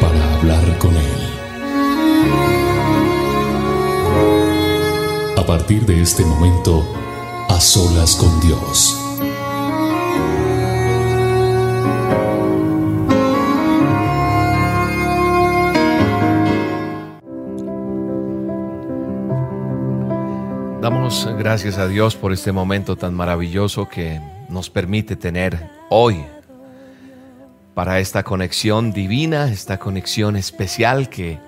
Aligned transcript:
para 0.00 0.34
hablar 0.34 0.78
con 0.78 0.94
Él. 0.96 1.20
A 5.36 5.44
partir 5.46 5.84
de 5.86 6.02
este 6.02 6.24
momento, 6.24 6.84
a 7.48 7.60
solas 7.60 8.16
con 8.16 8.40
Dios. 8.40 8.96
Damos 20.80 21.28
gracias 21.38 21.78
a 21.78 21.88
Dios 21.88 22.16
por 22.16 22.32
este 22.32 22.52
momento 22.52 22.96
tan 22.96 23.14
maravilloso 23.14 23.88
que 23.88 24.20
nos 24.48 24.70
permite 24.70 25.16
tener 25.16 25.70
hoy 25.90 26.24
para 27.78 28.00
esta 28.00 28.24
conexión 28.24 28.90
divina, 28.90 29.52
esta 29.52 29.78
conexión 29.78 30.34
especial 30.34 31.08
que 31.08 31.38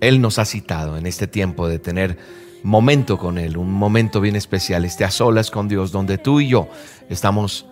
Él 0.00 0.22
nos 0.22 0.38
ha 0.38 0.46
citado 0.46 0.96
en 0.96 1.04
este 1.04 1.26
tiempo 1.26 1.68
de 1.68 1.78
tener 1.78 2.16
momento 2.62 3.18
con 3.18 3.36
Él, 3.36 3.58
un 3.58 3.70
momento 3.70 4.22
bien 4.22 4.34
especial, 4.34 4.86
este 4.86 5.04
a 5.04 5.10
solas 5.10 5.50
con 5.50 5.68
Dios, 5.68 5.92
donde 5.92 6.16
tú 6.16 6.40
y 6.40 6.48
yo 6.48 6.70
estamos 7.10 7.66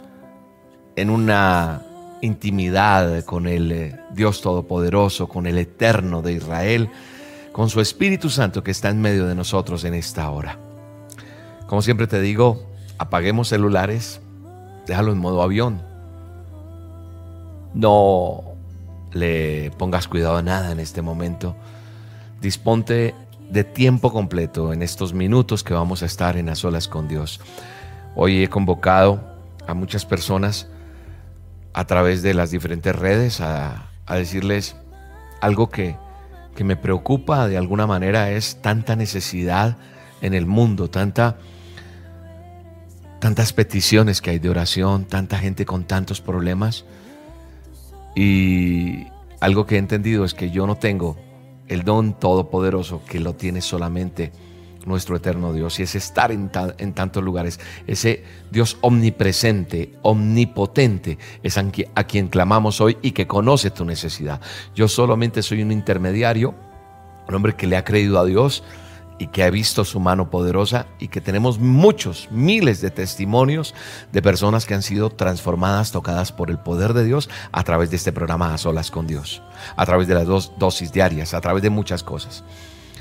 en 0.94 1.08
una 1.08 1.80
intimidad 2.20 3.24
con 3.24 3.46
el 3.46 3.72
eh, 3.72 3.98
Dios 4.12 4.42
Todopoderoso, 4.42 5.26
con 5.26 5.46
el 5.46 5.56
Eterno 5.56 6.20
de 6.20 6.34
Israel, 6.34 6.90
con 7.52 7.70
su 7.70 7.80
Espíritu 7.80 8.28
Santo 8.28 8.62
que 8.62 8.72
está 8.72 8.90
en 8.90 9.00
medio 9.00 9.26
de 9.26 9.34
nosotros 9.34 9.84
en 9.84 9.94
esta 9.94 10.28
hora. 10.28 10.58
Como 11.66 11.80
siempre 11.80 12.08
te 12.08 12.20
digo, 12.20 12.66
apaguemos 12.98 13.48
celulares, 13.48 14.20
déjalo 14.86 15.12
en 15.12 15.18
modo 15.18 15.40
avión. 15.40 15.93
No 17.74 18.42
le 19.12 19.70
pongas 19.72 20.08
cuidado 20.08 20.36
a 20.36 20.42
nada 20.42 20.72
en 20.72 20.80
este 20.80 21.02
momento. 21.02 21.54
Disponte 22.40 23.14
de 23.50 23.64
tiempo 23.64 24.12
completo 24.12 24.72
en 24.72 24.82
estos 24.82 25.12
minutos 25.12 25.62
que 25.62 25.74
vamos 25.74 26.02
a 26.02 26.06
estar 26.06 26.36
en 26.36 26.46
las 26.46 26.60
solas 26.60 26.88
con 26.88 27.08
Dios. 27.08 27.40
Hoy 28.16 28.42
he 28.44 28.48
convocado 28.48 29.20
a 29.66 29.74
muchas 29.74 30.06
personas 30.06 30.68
a 31.72 31.86
través 31.86 32.22
de 32.22 32.34
las 32.34 32.50
diferentes 32.50 32.94
redes 32.94 33.40
a, 33.40 33.90
decirles 34.08 34.76
algo 35.40 35.68
que 35.68 35.96
que 36.54 36.64
me 36.64 36.76
preocupa 36.76 37.48
de 37.48 37.58
alguna 37.58 37.86
manera 37.86 38.30
es 38.30 38.56
tanta 38.62 38.96
necesidad 38.96 39.76
en 40.20 40.34
el 40.34 40.46
mundo, 40.46 40.88
tanta, 40.88 41.36
tantas 43.20 43.52
peticiones 43.52 44.20
que 44.20 44.30
hay 44.30 44.38
de 44.38 44.48
oración, 44.48 45.04
tanta 45.04 45.38
gente 45.38 45.66
con 45.66 45.84
tantos 45.84 46.20
problemas. 46.20 46.84
Y 48.14 49.06
algo 49.40 49.66
que 49.66 49.76
he 49.76 49.78
entendido 49.78 50.24
es 50.24 50.34
que 50.34 50.50
yo 50.50 50.66
no 50.66 50.76
tengo 50.76 51.16
el 51.68 51.82
don 51.82 52.18
todopoderoso 52.18 53.02
que 53.04 53.20
lo 53.20 53.34
tiene 53.34 53.60
solamente 53.60 54.32
nuestro 54.86 55.16
eterno 55.16 55.52
Dios 55.52 55.80
y 55.80 55.82
es 55.84 55.94
estar 55.94 56.30
en, 56.30 56.50
en, 56.78 56.92
tantos 56.92 57.22
lugares. 57.22 57.58
Ese 57.86 58.22
Dios 58.50 58.76
omnipresente, 58.82 59.94
omnipotente, 60.02 61.18
es 61.42 61.56
a 61.58 61.70
quien, 61.70 61.88
a 61.94 62.04
quien 62.04 62.28
clamamos 62.28 62.80
hoy 62.80 62.98
y 63.02 63.12
que 63.12 63.26
conoce 63.26 63.70
tu 63.70 63.84
necesidad. 63.84 64.40
Yo 64.74 64.88
solamente 64.88 65.42
soy 65.42 65.62
un 65.62 65.72
intermediario, 65.72 66.54
un 67.26 67.34
hombre 67.34 67.54
que 67.54 67.66
le 67.66 67.76
ha 67.76 67.84
creído 67.84 68.18
a 68.18 68.24
Dios 68.24 68.62
y 69.18 69.28
que 69.28 69.44
ha 69.44 69.50
visto 69.50 69.84
su 69.84 70.00
mano 70.00 70.28
poderosa 70.28 70.86
y 70.98 71.08
que 71.08 71.20
tenemos 71.20 71.58
muchos, 71.58 72.28
miles 72.30 72.80
de 72.80 72.90
testimonios 72.90 73.74
de 74.12 74.22
personas 74.22 74.66
que 74.66 74.74
han 74.74 74.82
sido 74.82 75.10
transformadas, 75.10 75.92
tocadas 75.92 76.32
por 76.32 76.50
el 76.50 76.58
poder 76.58 76.94
de 76.94 77.04
Dios 77.04 77.30
a 77.52 77.62
través 77.62 77.90
de 77.90 77.96
este 77.96 78.12
programa 78.12 78.52
A 78.52 78.58
Solas 78.58 78.90
con 78.90 79.06
Dios, 79.06 79.42
a 79.76 79.86
través 79.86 80.08
de 80.08 80.14
las 80.14 80.26
dos 80.26 80.52
dosis 80.58 80.92
diarias, 80.92 81.32
a 81.32 81.40
través 81.40 81.62
de 81.62 81.70
muchas 81.70 82.02
cosas. 82.02 82.44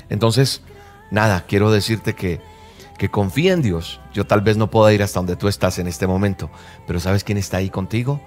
Entonces, 0.08 0.62
nada, 1.10 1.44
quiero 1.48 1.70
decirte 1.70 2.14
que, 2.14 2.40
que 2.96 3.10
confía 3.10 3.52
en 3.52 3.62
Dios. 3.62 4.00
Yo 4.12 4.24
tal 4.24 4.40
vez 4.40 4.56
no 4.56 4.70
pueda 4.70 4.92
ir 4.92 5.02
hasta 5.02 5.18
donde 5.18 5.36
tú 5.36 5.48
estás 5.48 5.78
en 5.78 5.88
este 5.88 6.06
momento, 6.06 6.48
pero 6.86 7.00
¿sabes 7.00 7.24
quién 7.24 7.38
está 7.38 7.56
ahí 7.56 7.70
contigo? 7.70 8.20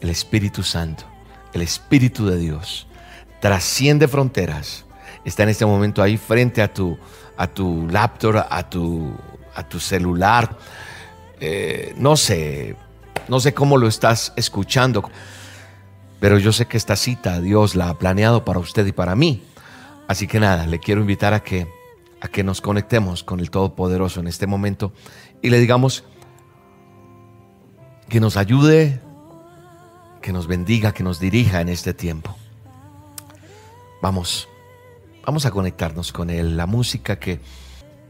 El 0.00 0.10
Espíritu 0.10 0.62
Santo, 0.62 1.04
el 1.54 1.62
Espíritu 1.62 2.26
de 2.26 2.36
Dios. 2.36 2.86
Trasciende 3.40 4.06
fronteras. 4.06 4.84
Está 5.24 5.42
en 5.44 5.50
este 5.50 5.66
momento 5.66 6.02
ahí 6.02 6.16
frente 6.16 6.62
a 6.62 6.72
tu, 6.72 6.98
a 7.36 7.46
tu 7.46 7.88
laptop, 7.88 8.46
a 8.48 8.68
tu, 8.68 9.14
a 9.54 9.68
tu 9.68 9.80
celular. 9.80 10.56
Eh, 11.40 11.94
no 11.96 12.16
sé, 12.16 12.76
no 13.28 13.40
sé 13.40 13.54
cómo 13.54 13.76
lo 13.76 13.88
estás 13.88 14.32
escuchando, 14.36 15.08
pero 16.20 16.38
yo 16.38 16.52
sé 16.52 16.66
que 16.66 16.76
esta 16.76 16.96
cita 16.96 17.40
Dios 17.40 17.74
la 17.74 17.88
ha 17.88 17.98
planeado 17.98 18.44
para 18.44 18.58
usted 18.58 18.86
y 18.86 18.92
para 18.92 19.14
mí. 19.14 19.42
Así 20.08 20.26
que 20.26 20.40
nada, 20.40 20.66
le 20.66 20.78
quiero 20.78 21.00
invitar 21.00 21.34
a 21.34 21.40
que 21.40 21.66
a 22.22 22.28
que 22.28 22.44
nos 22.44 22.60
conectemos 22.60 23.24
con 23.24 23.40
el 23.40 23.50
Todopoderoso 23.50 24.20
en 24.20 24.28
este 24.28 24.46
momento 24.46 24.92
y 25.42 25.50
le 25.50 25.58
digamos 25.58 26.04
que 28.08 28.20
nos 28.20 28.36
ayude, 28.36 29.00
que 30.20 30.32
nos 30.32 30.46
bendiga, 30.46 30.92
que 30.92 31.02
nos 31.02 31.18
dirija 31.18 31.60
en 31.60 31.68
este 31.68 31.94
tiempo. 31.94 32.36
Vamos, 34.00 34.48
vamos 35.24 35.46
a 35.46 35.50
conectarnos 35.50 36.12
con 36.12 36.30
Él. 36.30 36.56
La 36.56 36.66
música 36.66 37.18
que 37.18 37.40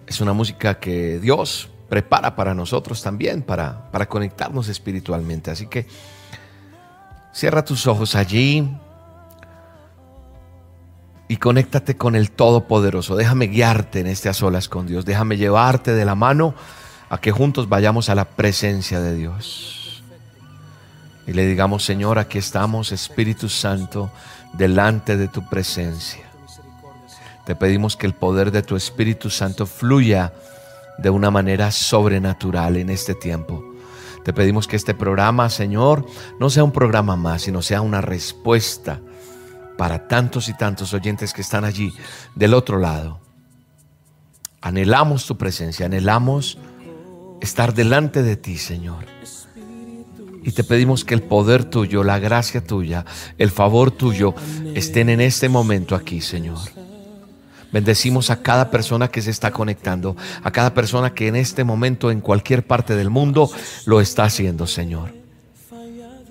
es 0.06 0.20
una 0.20 0.32
música 0.32 0.78
que 0.78 1.18
Dios 1.20 1.68
prepara 1.88 2.34
para 2.36 2.54
nosotros 2.54 3.02
también, 3.02 3.42
para, 3.42 3.90
para 3.90 4.08
conectarnos 4.08 4.68
espiritualmente. 4.68 5.50
Así 5.50 5.66
que 5.66 5.86
cierra 7.32 7.64
tus 7.64 7.86
ojos 7.86 8.14
allí 8.14 8.68
y 11.28 11.36
conéctate 11.36 11.96
con 11.96 12.16
el 12.16 12.30
Todopoderoso. 12.30 13.16
Déjame 13.16 13.46
guiarte 13.46 14.00
en 14.00 14.06
este 14.06 14.28
a 14.28 14.34
solas 14.34 14.68
con 14.68 14.86
Dios. 14.86 15.04
Déjame 15.04 15.36
llevarte 15.36 15.92
de 15.92 16.04
la 16.04 16.14
mano 16.14 16.54
a 17.08 17.18
que 17.18 17.30
juntos 17.30 17.68
vayamos 17.68 18.08
a 18.08 18.14
la 18.14 18.24
presencia 18.24 19.00
de 19.00 19.14
Dios. 19.14 20.02
Y 21.26 21.32
le 21.32 21.46
digamos, 21.46 21.84
Señor, 21.84 22.18
aquí 22.18 22.38
estamos, 22.38 22.90
Espíritu 22.90 23.48
Santo, 23.48 24.10
delante 24.54 25.16
de 25.16 25.28
tu 25.28 25.48
presencia. 25.48 26.31
Te 27.46 27.56
pedimos 27.56 27.96
que 27.96 28.06
el 28.06 28.14
poder 28.14 28.50
de 28.52 28.62
tu 28.62 28.76
Espíritu 28.76 29.30
Santo 29.30 29.66
fluya 29.66 30.32
de 30.98 31.10
una 31.10 31.30
manera 31.30 31.70
sobrenatural 31.70 32.76
en 32.76 32.90
este 32.90 33.14
tiempo. 33.14 33.64
Te 34.24 34.32
pedimos 34.32 34.68
que 34.68 34.76
este 34.76 34.94
programa, 34.94 35.50
Señor, 35.50 36.06
no 36.38 36.48
sea 36.48 36.62
un 36.62 36.70
programa 36.70 37.16
más, 37.16 37.42
sino 37.42 37.60
sea 37.60 37.80
una 37.80 38.00
respuesta 38.00 39.00
para 39.76 40.06
tantos 40.06 40.48
y 40.48 40.54
tantos 40.54 40.94
oyentes 40.94 41.32
que 41.32 41.40
están 41.40 41.64
allí 41.64 41.92
del 42.36 42.54
otro 42.54 42.78
lado. 42.78 43.20
Anhelamos 44.60 45.26
tu 45.26 45.36
presencia, 45.36 45.86
anhelamos 45.86 46.58
estar 47.40 47.74
delante 47.74 48.22
de 48.22 48.36
ti, 48.36 48.58
Señor. 48.58 49.06
Y 50.44 50.52
te 50.52 50.62
pedimos 50.62 51.04
que 51.04 51.14
el 51.14 51.22
poder 51.22 51.64
tuyo, 51.64 52.04
la 52.04 52.20
gracia 52.20 52.62
tuya, 52.64 53.04
el 53.38 53.50
favor 53.50 53.90
tuyo 53.90 54.34
estén 54.74 55.08
en 55.08 55.20
este 55.20 55.48
momento 55.48 55.96
aquí, 55.96 56.20
Señor. 56.20 56.81
Bendecimos 57.72 58.30
a 58.30 58.42
cada 58.42 58.70
persona 58.70 59.08
que 59.08 59.22
se 59.22 59.30
está 59.30 59.50
conectando, 59.50 60.14
a 60.42 60.50
cada 60.50 60.74
persona 60.74 61.14
que 61.14 61.28
en 61.28 61.36
este 61.36 61.64
momento 61.64 62.10
en 62.10 62.20
cualquier 62.20 62.66
parte 62.66 62.94
del 62.94 63.08
mundo 63.08 63.50
lo 63.86 64.00
está 64.00 64.24
haciendo, 64.24 64.66
Señor. 64.66 65.14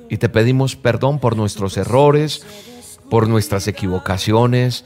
Y 0.07 0.17
te 0.17 0.29
pedimos 0.29 0.75
perdón 0.75 1.19
por 1.19 1.35
nuestros 1.35 1.77
errores, 1.77 2.45
por 3.09 3.27
nuestras 3.27 3.67
equivocaciones. 3.67 4.85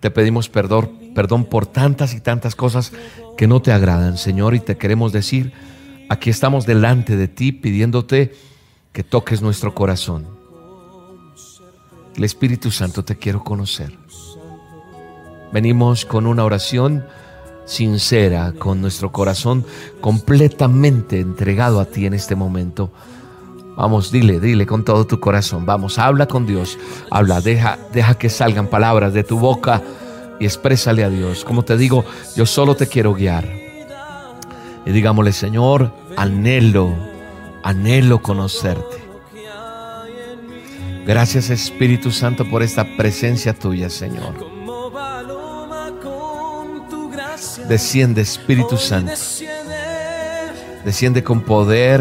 Te 0.00 0.10
pedimos 0.10 0.50
perdón, 0.50 1.12
perdón 1.14 1.46
por 1.46 1.64
tantas 1.64 2.12
y 2.12 2.20
tantas 2.20 2.54
cosas 2.54 2.92
que 3.38 3.46
no 3.46 3.62
te 3.62 3.72
agradan, 3.72 4.18
Señor, 4.18 4.54
y 4.54 4.60
te 4.60 4.76
queremos 4.76 5.12
decir, 5.12 5.52
aquí 6.10 6.28
estamos 6.28 6.66
delante 6.66 7.16
de 7.16 7.28
ti 7.28 7.52
pidiéndote 7.52 8.34
que 8.92 9.04
toques 9.04 9.40
nuestro 9.40 9.74
corazón. 9.74 10.26
El 12.14 12.24
Espíritu 12.24 12.70
Santo 12.70 13.04
te 13.04 13.16
quiero 13.16 13.42
conocer. 13.42 13.96
Venimos 15.52 16.04
con 16.04 16.26
una 16.26 16.44
oración 16.44 17.04
sincera, 17.64 18.52
con 18.58 18.80
nuestro 18.80 19.12
corazón 19.12 19.64
completamente 20.00 21.20
entregado 21.20 21.80
a 21.80 21.84
ti 21.84 22.06
en 22.06 22.14
este 22.14 22.34
momento 22.34 22.90
Vamos, 23.78 24.10
dile, 24.10 24.40
dile 24.40 24.66
con 24.66 24.84
todo 24.84 25.06
tu 25.06 25.20
corazón. 25.20 25.64
Vamos, 25.64 26.00
habla 26.00 26.26
con 26.26 26.46
Dios. 26.46 26.76
Habla, 27.12 27.40
deja, 27.40 27.78
deja 27.92 28.14
que 28.14 28.28
salgan 28.28 28.66
palabras 28.66 29.12
de 29.12 29.22
tu 29.22 29.38
boca 29.38 29.80
y 30.40 30.46
exprésale 30.46 31.04
a 31.04 31.08
Dios. 31.08 31.44
Como 31.44 31.64
te 31.64 31.76
digo, 31.76 32.04
yo 32.34 32.44
solo 32.44 32.74
te 32.74 32.88
quiero 32.88 33.14
guiar. 33.14 33.48
Y 34.84 34.90
digámosle, 34.90 35.30
Señor, 35.30 35.92
anhelo, 36.16 36.92
anhelo 37.62 38.20
conocerte. 38.20 38.98
Gracias 41.06 41.48
Espíritu 41.48 42.10
Santo 42.10 42.50
por 42.50 42.64
esta 42.64 42.84
presencia 42.96 43.54
tuya, 43.54 43.90
Señor. 43.90 44.57
Desciende 47.68 48.22
Espíritu 48.22 48.76
Santo. 48.76 49.12
Desciende 50.84 51.22
con 51.22 51.42
poder 51.42 52.00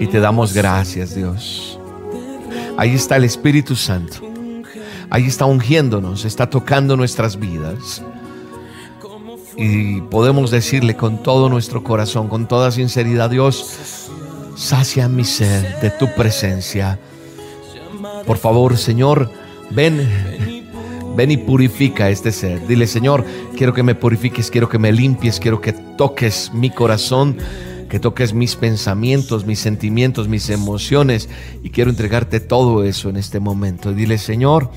y 0.00 0.06
te 0.06 0.18
damos 0.20 0.52
gracias, 0.52 1.14
Dios. 1.14 1.78
Ahí 2.76 2.94
está 2.94 3.16
el 3.16 3.24
Espíritu 3.24 3.76
Santo. 3.76 4.16
Ahí 5.10 5.26
está 5.26 5.44
ungiéndonos, 5.44 6.24
está 6.24 6.50
tocando 6.50 6.96
nuestras 6.96 7.38
vidas. 7.38 8.02
Y 9.56 10.00
podemos 10.00 10.50
decirle 10.50 10.96
con 10.96 11.22
todo 11.22 11.48
nuestro 11.48 11.84
corazón, 11.84 12.28
con 12.28 12.48
toda 12.48 12.72
sinceridad, 12.72 13.30
Dios, 13.30 14.08
sacia 14.56 15.08
mi 15.08 15.24
ser 15.24 15.80
de 15.80 15.90
tu 15.90 16.12
presencia. 16.14 16.98
Por 18.26 18.38
favor, 18.38 18.76
Señor, 18.76 19.30
ven, 19.70 20.53
ven 21.16 21.30
y 21.30 21.36
purifica 21.36 22.10
este 22.10 22.32
ser. 22.32 22.66
Dile, 22.66 22.86
Señor, 22.86 23.24
quiero 23.56 23.72
que 23.72 23.82
me 23.82 23.94
purifiques, 23.94 24.50
quiero 24.50 24.68
que 24.68 24.78
me 24.78 24.92
limpies, 24.92 25.40
quiero 25.40 25.60
que 25.60 25.72
toques 25.72 26.50
mi 26.52 26.70
corazón 26.70 27.36
que 27.94 28.00
toques 28.00 28.34
mis 28.34 28.56
pensamientos, 28.56 29.46
mis 29.46 29.60
sentimientos, 29.60 30.26
mis 30.26 30.50
emociones 30.50 31.28
y 31.62 31.70
quiero 31.70 31.90
entregarte 31.90 32.40
todo 32.40 32.82
eso 32.82 33.08
en 33.08 33.16
este 33.16 33.38
momento. 33.38 33.92
Dile, 33.92 34.18
Señor, 34.18 34.70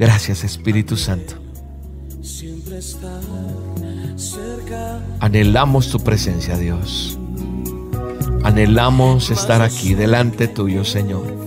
gracias 0.00 0.42
Espíritu 0.42 0.96
Santo. 0.96 1.34
Anhelamos 5.20 5.90
tu 5.90 6.00
presencia, 6.00 6.56
Dios. 6.56 7.16
Anhelamos 8.42 9.30
estar 9.30 9.62
aquí 9.62 9.94
delante 9.94 10.48
tuyo, 10.48 10.84
Señor. 10.84 11.45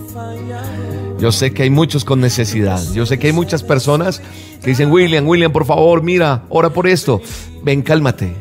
Yo 1.20 1.32
sé 1.32 1.52
que 1.52 1.64
hay 1.64 1.70
muchos 1.70 2.04
con 2.04 2.20
necesidad. 2.20 2.82
Yo 2.92 3.06
sé 3.06 3.18
que 3.18 3.28
hay 3.28 3.32
muchas 3.32 3.62
personas 3.62 4.22
que 4.62 4.70
dicen, 4.70 4.90
William, 4.90 5.26
William, 5.26 5.52
por 5.52 5.66
favor, 5.66 6.02
mira, 6.02 6.44
ora 6.48 6.70
por 6.70 6.86
esto. 6.86 7.20
Ven, 7.62 7.82
cálmate 7.82 8.34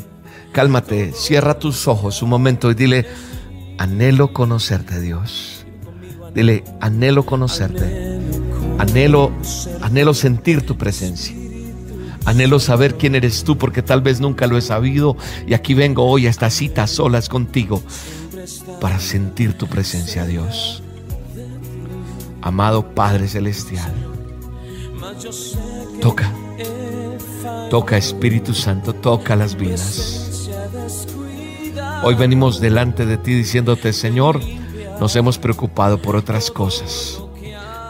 cálmate, 0.52 1.14
cierra 1.14 1.60
tus 1.60 1.88
ojos 1.88 2.22
un 2.22 2.30
momento 2.30 2.72
y 2.72 2.74
dile, 2.74 3.06
anhelo 3.78 4.34
conocerte 4.34 5.00
Dios. 5.00 5.66
Dile, 6.34 6.64
anhelo 6.80 7.26
conocerte. 7.26 8.20
Anhelo, 8.78 9.32
anhelo 9.82 10.14
sentir 10.14 10.66
tu 10.66 10.78
presencia. 10.78 11.36
Anhelo 12.26 12.60
saber 12.60 12.96
quién 12.96 13.16
eres 13.16 13.44
tú 13.44 13.58
porque 13.58 13.82
tal 13.82 14.02
vez 14.02 14.20
nunca 14.20 14.48
lo 14.48 14.58
he 14.58 14.62
sabido 14.62 15.18
y 15.48 15.54
aquí 15.54 15.74
vengo 15.74 16.06
hoy 16.06 16.28
a 16.28 16.30
esta 16.30 16.50
cita 16.50 16.86
solas 16.86 17.30
contigo 17.30 17.82
para 18.80 19.00
sentir 19.00 19.54
tu 19.54 19.68
presencia, 19.68 20.26
Dios. 20.26 20.84
Amado 22.42 22.94
Padre 22.94 23.28
Celestial, 23.28 23.94
toca, 26.02 26.32
toca 27.70 27.98
Espíritu 27.98 28.54
Santo, 28.54 28.94
toca 28.94 29.36
las 29.36 29.56
vidas. 29.56 30.50
Hoy 32.04 32.16
venimos 32.16 32.62
delante 32.62 33.06
de 33.06 33.18
ti 33.18 33.34
diciéndote, 33.34 33.92
Señor, 33.92 34.40
nos 35.00 35.16
hemos 35.16 35.38
preocupado 35.38 36.02
por 36.02 36.16
otras 36.16 36.50
cosas, 36.50 37.22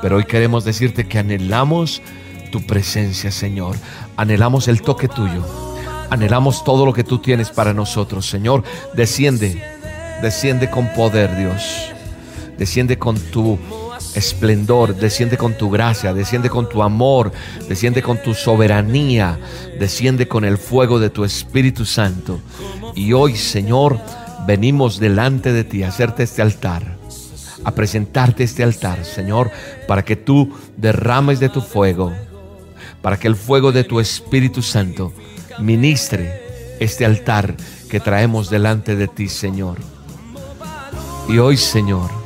pero 0.01 0.17
hoy 0.17 0.25
queremos 0.25 0.65
decirte 0.65 1.07
que 1.07 1.19
anhelamos 1.19 2.01
tu 2.51 2.65
presencia, 2.65 3.31
Señor. 3.31 3.75
Anhelamos 4.17 4.67
el 4.67 4.81
toque 4.81 5.07
tuyo. 5.07 5.45
Anhelamos 6.09 6.63
todo 6.63 6.85
lo 6.85 6.93
que 6.93 7.03
tú 7.03 7.19
tienes 7.19 7.51
para 7.51 7.73
nosotros, 7.73 8.27
Señor. 8.27 8.63
Desciende, 8.93 9.63
desciende 10.21 10.69
con 10.69 10.91
poder, 10.93 11.37
Dios. 11.37 11.91
Desciende 12.57 12.97
con 12.97 13.17
tu 13.17 13.59
esplendor, 14.19 14.95
desciende 14.95 15.37
con 15.37 15.57
tu 15.57 15.69
gracia, 15.69 16.13
desciende 16.13 16.49
con 16.49 16.69
tu 16.69 16.83
amor, 16.83 17.31
desciende 17.67 18.01
con 18.01 18.21
tu 18.21 18.33
soberanía, 18.33 19.39
desciende 19.79 20.27
con 20.27 20.45
el 20.45 20.57
fuego 20.57 20.99
de 20.99 21.09
tu 21.09 21.23
Espíritu 21.25 21.85
Santo. 21.85 22.39
Y 22.95 23.13
hoy, 23.13 23.35
Señor, 23.35 23.99
venimos 24.45 24.99
delante 24.99 25.51
de 25.51 25.63
ti 25.63 25.83
a 25.83 25.89
hacerte 25.89 26.23
este 26.23 26.41
altar, 26.41 26.97
a 27.63 27.71
presentarte 27.71 28.43
este 28.43 28.63
altar, 28.63 29.03
Señor, 29.03 29.51
para 29.87 30.05
que 30.05 30.15
tú 30.15 30.53
derrames 30.77 31.39
de 31.39 31.49
tu 31.49 31.61
fuego, 31.61 32.13
para 33.01 33.17
que 33.17 33.27
el 33.27 33.35
fuego 33.35 33.71
de 33.71 33.83
tu 33.83 33.99
Espíritu 33.99 34.61
Santo 34.61 35.13
ministre 35.59 36.77
este 36.79 37.05
altar 37.05 37.55
que 37.89 37.99
traemos 37.99 38.49
delante 38.49 38.95
de 38.95 39.07
ti, 39.07 39.27
Señor. 39.27 39.77
Y 41.27 41.37
hoy, 41.37 41.57
Señor, 41.57 42.18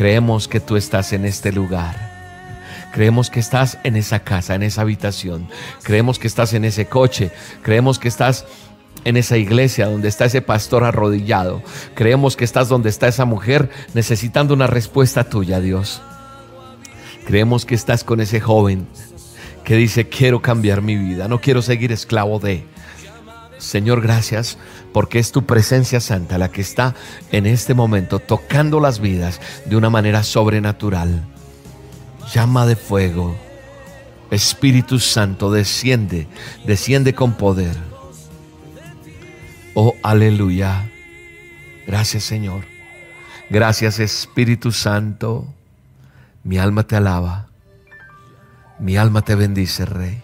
creemos 0.00 0.48
que 0.48 0.60
tú 0.60 0.78
estás 0.78 1.12
en 1.12 1.26
este 1.26 1.52
lugar. 1.52 1.94
Creemos 2.90 3.28
que 3.28 3.38
estás 3.38 3.76
en 3.84 3.96
esa 3.96 4.20
casa, 4.20 4.54
en 4.54 4.62
esa 4.62 4.80
habitación. 4.80 5.46
Creemos 5.82 6.18
que 6.18 6.26
estás 6.26 6.54
en 6.54 6.64
ese 6.64 6.86
coche. 6.86 7.30
Creemos 7.60 7.98
que 7.98 8.08
estás 8.08 8.46
en 9.04 9.18
esa 9.18 9.36
iglesia 9.36 9.88
donde 9.88 10.08
está 10.08 10.24
ese 10.24 10.40
pastor 10.40 10.84
arrodillado. 10.84 11.62
Creemos 11.94 12.34
que 12.34 12.46
estás 12.46 12.70
donde 12.70 12.88
está 12.88 13.08
esa 13.08 13.26
mujer 13.26 13.68
necesitando 13.92 14.54
una 14.54 14.66
respuesta 14.66 15.28
tuya, 15.28 15.60
Dios. 15.60 16.00
Creemos 17.26 17.66
que 17.66 17.74
estás 17.74 18.02
con 18.02 18.22
ese 18.22 18.40
joven 18.40 18.88
que 19.64 19.76
dice, 19.76 20.08
quiero 20.08 20.40
cambiar 20.40 20.80
mi 20.80 20.96
vida, 20.96 21.28
no 21.28 21.42
quiero 21.42 21.60
seguir 21.60 21.92
esclavo 21.92 22.38
de. 22.38 22.64
Señor, 23.60 24.00
gracias 24.00 24.58
porque 24.92 25.18
es 25.18 25.32
tu 25.32 25.46
presencia 25.46 26.00
santa 26.00 26.38
la 26.38 26.50
que 26.50 26.60
está 26.60 26.94
en 27.30 27.46
este 27.46 27.74
momento 27.74 28.18
tocando 28.18 28.80
las 28.80 29.00
vidas 29.00 29.40
de 29.66 29.76
una 29.76 29.90
manera 29.90 30.22
sobrenatural. 30.22 31.24
Llama 32.34 32.66
de 32.66 32.76
fuego. 32.76 33.36
Espíritu 34.30 34.98
Santo, 34.98 35.50
desciende, 35.50 36.28
desciende 36.64 37.14
con 37.14 37.34
poder 37.34 37.90
Oh, 39.74 39.94
aleluya. 40.02 40.90
Gracias 41.86 42.24
Señor. 42.24 42.64
Gracias 43.50 43.98
Espíritu 43.98 44.72
Santo. 44.72 45.46
Mi 46.42 46.58
alma 46.58 46.86
te 46.86 46.96
alaba. 46.96 47.48
Mi 48.78 48.96
alma 48.96 49.22
te 49.22 49.34
bendice, 49.34 49.84
Rey. 49.84 50.22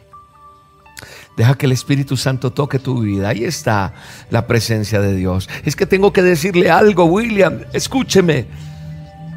Deja 1.36 1.54
que 1.54 1.66
el 1.66 1.72
Espíritu 1.72 2.16
Santo 2.16 2.52
toque 2.52 2.78
tu 2.78 3.00
vida. 3.00 3.28
Ahí 3.28 3.44
está 3.44 3.92
la 4.30 4.46
presencia 4.46 5.00
de 5.00 5.14
Dios. 5.14 5.48
Es 5.64 5.76
que 5.76 5.86
tengo 5.86 6.12
que 6.12 6.22
decirle 6.22 6.70
algo, 6.70 7.04
William. 7.04 7.60
Escúcheme. 7.72 8.46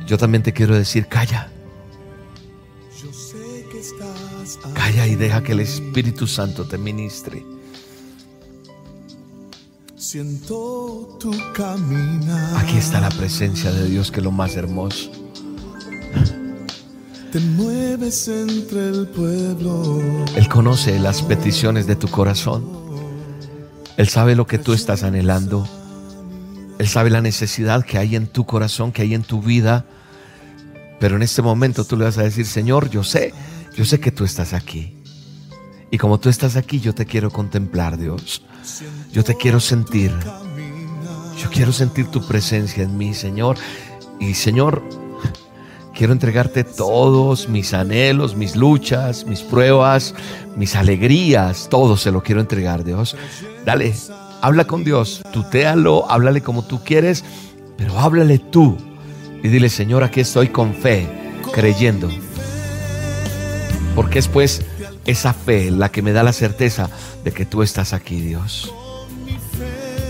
Yo 0.07 0.17
también 0.17 0.41
te 0.41 0.53
quiero 0.53 0.75
decir, 0.75 1.07
calla. 1.07 1.49
Calla 4.73 5.07
y 5.07 5.15
deja 5.15 5.43
que 5.43 5.51
el 5.51 5.59
Espíritu 5.59 6.25
Santo 6.25 6.65
te 6.65 6.77
ministre. 6.77 7.45
Siento 9.95 11.17
tu 11.19 11.31
caminar. 11.53 12.57
Aquí 12.57 12.77
está 12.77 13.01
la 13.01 13.09
presencia 13.09 13.71
de 13.71 13.89
Dios, 13.89 14.09
que 14.11 14.21
es 14.21 14.23
lo 14.23 14.31
más 14.31 14.55
hermoso. 14.55 15.11
Te 17.31 17.39
mueves 17.39 18.27
entre 18.27 18.89
el 18.89 19.07
pueblo. 19.07 20.01
Él 20.35 20.49
conoce 20.49 20.97
las 20.97 21.21
peticiones 21.21 21.85
de 21.85 21.95
tu 21.95 22.07
corazón. 22.07 22.65
Él 23.97 24.09
sabe 24.09 24.35
lo 24.35 24.47
que 24.47 24.57
tú 24.57 24.73
estás 24.73 25.03
anhelando. 25.03 25.67
Él 26.79 26.87
sabe 26.87 27.11
la 27.11 27.21
necesidad 27.21 27.85
que 27.85 27.99
hay 27.99 28.15
en 28.15 28.25
tu 28.25 28.45
corazón, 28.45 28.91
que 28.91 29.03
hay 29.03 29.13
en 29.13 29.21
tu 29.21 29.43
vida. 29.43 29.85
Pero 30.99 31.17
en 31.17 31.21
este 31.21 31.43
momento 31.43 31.83
tú 31.83 31.97
le 31.97 32.05
vas 32.05 32.17
a 32.17 32.23
decir, 32.23 32.47
Señor, 32.47 32.89
yo 32.89 33.03
sé, 33.03 33.31
yo 33.75 33.85
sé 33.85 33.99
que 33.99 34.11
tú 34.11 34.23
estás 34.23 34.53
aquí. 34.53 34.95
Y 35.91 35.99
como 35.99 36.19
tú 36.19 36.29
estás 36.29 36.55
aquí, 36.55 36.79
yo 36.79 36.95
te 36.95 37.05
quiero 37.05 37.29
contemplar, 37.29 37.99
Dios. 37.99 38.41
Yo 39.11 39.23
te 39.23 39.35
quiero 39.35 39.59
sentir. 39.59 40.11
Yo 41.37 41.49
quiero 41.51 41.73
sentir 41.73 42.07
tu 42.07 42.25
presencia 42.27 42.83
en 42.83 42.97
mí, 42.97 43.13
Señor. 43.13 43.57
Y 44.19 44.33
Señor, 44.33 44.83
quiero 45.99 46.13
entregarte 46.13 46.63
todos 46.63 47.49
mis 47.49 47.73
anhelos, 47.73 48.33
mis 48.37 48.55
luchas, 48.55 49.25
mis 49.25 49.41
pruebas, 49.41 50.15
mis 50.55 50.77
alegrías. 50.77 51.67
Todo 51.69 51.97
se 51.97 52.09
lo 52.09 52.23
quiero 52.23 52.39
entregar, 52.39 52.85
Dios. 52.85 53.17
Dale, 53.65 53.93
habla 54.39 54.63
con 54.63 54.85
Dios. 54.85 55.21
Tutéalo, 55.33 56.09
háblale 56.09 56.39
como 56.39 56.63
tú 56.63 56.81
quieres, 56.85 57.25
pero 57.77 57.99
háblale 57.99 58.39
tú. 58.39 58.77
Y 59.43 59.49
dile, 59.49 59.67
Señor, 59.67 60.05
aquí 60.05 60.21
estoy 60.21 60.47
con 60.47 60.73
fe, 60.73 61.05
creyendo. 61.51 62.09
Porque 63.93 64.19
es 64.19 64.29
pues 64.29 64.61
esa 65.05 65.33
fe 65.33 65.69
la 65.69 65.91
que 65.91 66.01
me 66.01 66.13
da 66.13 66.23
la 66.23 66.31
certeza 66.31 66.89
de 67.25 67.33
que 67.33 67.45
tú 67.45 67.61
estás 67.61 67.91
aquí, 67.91 68.21
Dios. 68.21 68.73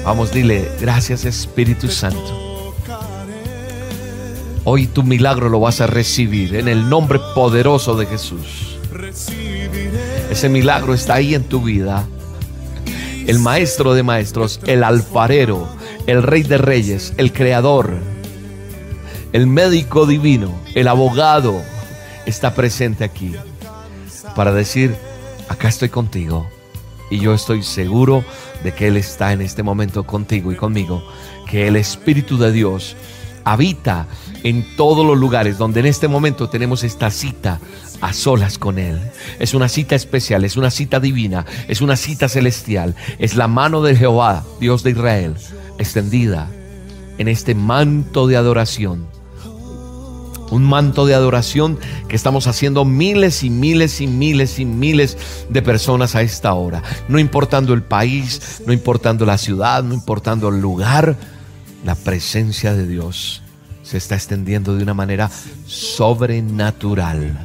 Vamos, 0.05 0.31
dile, 0.31 0.69
gracias 0.79 1.25
Espíritu 1.25 1.87
Santo. 1.87 2.38
Hoy 4.71 4.85
tu 4.85 5.01
milagro 5.01 5.49
lo 5.49 5.59
vas 5.59 5.81
a 5.81 5.87
recibir 5.87 6.53
en 6.53 6.67
el 6.67 6.87
nombre 6.87 7.17
poderoso 7.33 7.95
de 7.97 8.05
Jesús. 8.05 8.77
Ese 10.29 10.47
milagro 10.47 10.93
está 10.93 11.15
ahí 11.15 11.33
en 11.33 11.43
tu 11.45 11.63
vida. 11.63 12.07
El 13.25 13.39
maestro 13.39 13.95
de 13.95 14.03
maestros, 14.03 14.59
el 14.67 14.83
alfarero, 14.83 15.67
el 16.05 16.21
rey 16.21 16.43
de 16.43 16.59
reyes, 16.59 17.15
el 17.17 17.33
creador, 17.33 17.97
el 19.33 19.47
médico 19.47 20.05
divino, 20.05 20.53
el 20.75 20.87
abogado, 20.87 21.63
está 22.27 22.53
presente 22.53 23.03
aquí 23.03 23.33
para 24.35 24.51
decir, 24.51 24.95
acá 25.47 25.67
estoy 25.67 25.89
contigo. 25.89 26.47
Y 27.09 27.17
yo 27.17 27.33
estoy 27.33 27.63
seguro 27.63 28.23
de 28.63 28.71
que 28.75 28.89
Él 28.89 28.97
está 28.97 29.33
en 29.33 29.41
este 29.41 29.63
momento 29.63 30.05
contigo 30.05 30.51
y 30.51 30.55
conmigo, 30.55 31.03
que 31.49 31.67
el 31.67 31.75
Espíritu 31.75 32.37
de 32.37 32.51
Dios 32.51 32.95
habita 33.45 34.05
en 34.43 34.65
todos 34.75 35.05
los 35.05 35.17
lugares 35.17 35.57
donde 35.57 35.79
en 35.79 35.85
este 35.85 36.07
momento 36.07 36.49
tenemos 36.49 36.83
esta 36.83 37.11
cita 37.11 37.59
a 38.01 38.13
solas 38.13 38.57
con 38.57 38.79
Él. 38.79 38.99
Es 39.39 39.53
una 39.53 39.69
cita 39.69 39.95
especial, 39.95 40.45
es 40.45 40.57
una 40.57 40.71
cita 40.71 40.99
divina, 40.99 41.45
es 41.67 41.81
una 41.81 41.95
cita 41.95 42.29
celestial. 42.29 42.95
Es 43.17 43.35
la 43.35 43.47
mano 43.47 43.81
de 43.81 43.95
Jehová, 43.95 44.43
Dios 44.59 44.83
de 44.83 44.91
Israel, 44.91 45.35
extendida 45.77 46.49
en 47.17 47.27
este 47.27 47.55
manto 47.55 48.27
de 48.27 48.37
adoración. 48.37 49.07
Un 50.51 50.63
manto 50.63 51.05
de 51.05 51.13
adoración 51.13 51.77
que 52.07 52.15
estamos 52.15 52.47
haciendo 52.47 52.83
miles 52.83 53.43
y 53.43 53.51
miles 53.51 54.01
y 54.01 54.07
miles 54.07 54.57
y 54.57 54.65
miles 54.65 55.15
de 55.47 55.61
personas 55.61 56.15
a 56.15 56.23
esta 56.23 56.53
hora. 56.53 56.81
No 57.07 57.19
importando 57.19 57.75
el 57.75 57.83
país, 57.83 58.61
no 58.65 58.73
importando 58.73 59.27
la 59.27 59.37
ciudad, 59.37 59.83
no 59.83 59.93
importando 59.93 60.49
el 60.49 60.59
lugar, 60.59 61.17
la 61.85 61.93
presencia 61.93 62.73
de 62.73 62.87
Dios 62.87 63.43
se 63.89 63.97
está 63.97 64.13
extendiendo 64.13 64.75
de 64.75 64.83
una 64.83 64.93
manera 64.93 65.31
sobrenatural. 65.65 67.39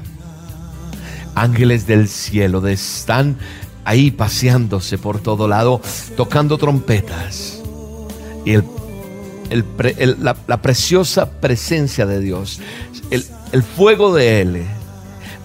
Ángeles 1.35 1.87
del 1.87 2.07
cielo 2.07 2.67
están 2.69 3.39
ahí 3.87 4.11
paseándose 4.11 4.99
por 4.99 5.21
todo 5.21 5.49
lado, 5.49 5.81
tocando 6.19 6.59
trompetas. 6.59 7.63
Y 8.45 8.53
el, 8.53 8.65
la, 10.21 10.61
preciosa 10.61 11.31
presencia 11.41 12.05
de 12.05 12.21
Dios, 12.21 12.61
el, 13.11 13.63
fuego 13.63 14.15
de 14.15 14.43
Él, 14.43 14.65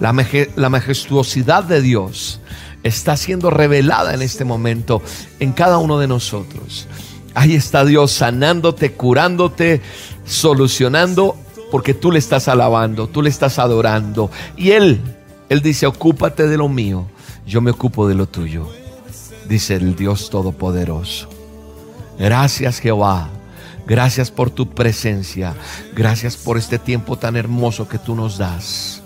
la, 0.00 0.14
la 0.56 0.68
majestuosidad 0.68 1.64
de 1.64 1.80
Dios 1.80 2.40
está 2.82 3.16
siendo 3.16 3.48
revelada 3.48 4.12
en 4.12 4.20
este 4.20 4.44
momento 4.44 5.00
en 5.38 5.52
cada 5.52 5.78
uno 5.78 5.98
de 5.98 6.08
nosotros. 6.08 6.88
Ahí 7.34 7.54
está 7.54 7.86
Dios 7.86 8.12
sanándote, 8.12 8.92
curándote, 8.92 9.80
solucionando, 10.30 11.36
porque 11.72 11.92
tú 11.92 12.12
le 12.12 12.20
estás 12.20 12.46
alabando, 12.46 13.08
tú 13.08 13.20
le 13.20 13.28
estás 13.28 13.58
adorando. 13.58 14.30
Y 14.56 14.70
Él, 14.70 15.00
Él 15.48 15.60
dice, 15.60 15.86
ocúpate 15.86 16.46
de 16.46 16.56
lo 16.56 16.68
mío, 16.68 17.06
yo 17.46 17.60
me 17.60 17.72
ocupo 17.72 18.08
de 18.08 18.14
lo 18.14 18.26
tuyo, 18.26 18.68
dice 19.48 19.74
el 19.74 19.96
Dios 19.96 20.30
Todopoderoso. 20.30 21.28
Gracias 22.18 22.78
Jehová, 22.78 23.28
gracias 23.86 24.30
por 24.30 24.50
tu 24.50 24.70
presencia, 24.70 25.54
gracias 25.94 26.36
por 26.36 26.58
este 26.58 26.78
tiempo 26.78 27.16
tan 27.16 27.36
hermoso 27.36 27.88
que 27.88 27.98
tú 27.98 28.14
nos 28.14 28.38
das. 28.38 29.02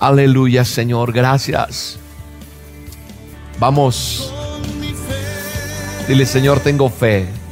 Aleluya 0.00 0.64
Señor, 0.64 1.12
gracias. 1.12 1.98
Vamos. 3.58 4.32
Dile 6.08 6.26
Señor, 6.26 6.60
tengo 6.60 6.88
fe. 6.88 7.43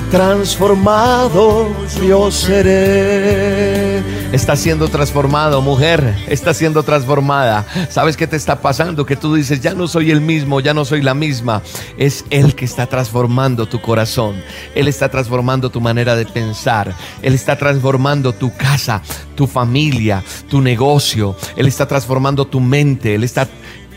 Transformado 0.00 1.68
yo 2.08 2.30
seré. 2.30 3.98
Está 4.32 4.56
siendo 4.56 4.88
transformado, 4.88 5.60
mujer, 5.60 6.14
está 6.26 6.54
siendo 6.54 6.82
transformada. 6.82 7.66
¿Sabes 7.90 8.16
qué 8.16 8.26
te 8.26 8.36
está 8.36 8.60
pasando? 8.62 9.04
Que 9.04 9.16
tú 9.16 9.34
dices, 9.34 9.60
ya 9.60 9.74
no 9.74 9.86
soy 9.86 10.10
el 10.10 10.22
mismo, 10.22 10.60
ya 10.60 10.72
no 10.72 10.86
soy 10.86 11.02
la 11.02 11.12
misma. 11.12 11.62
Es 11.98 12.24
Él 12.30 12.54
que 12.54 12.64
está 12.64 12.86
transformando 12.86 13.66
tu 13.66 13.80
corazón. 13.82 14.42
Él 14.74 14.88
está 14.88 15.10
transformando 15.10 15.68
tu 15.68 15.80
manera 15.80 16.16
de 16.16 16.24
pensar. 16.24 16.94
Él 17.20 17.34
está 17.34 17.56
transformando 17.58 18.32
tu 18.32 18.54
casa, 18.56 19.02
tu 19.34 19.46
familia, 19.46 20.22
tu 20.48 20.62
negocio. 20.62 21.36
Él 21.56 21.66
está 21.66 21.86
transformando 21.86 22.46
tu 22.46 22.60
mente. 22.60 23.14
Él 23.14 23.24
está 23.24 23.46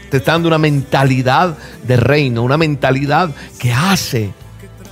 te 0.09 0.19
dando 0.19 0.47
una 0.47 0.57
mentalidad 0.57 1.57
de 1.83 1.97
reino, 1.97 2.43
una 2.43 2.57
mentalidad 2.57 3.31
que 3.57 3.73
hace 3.73 4.33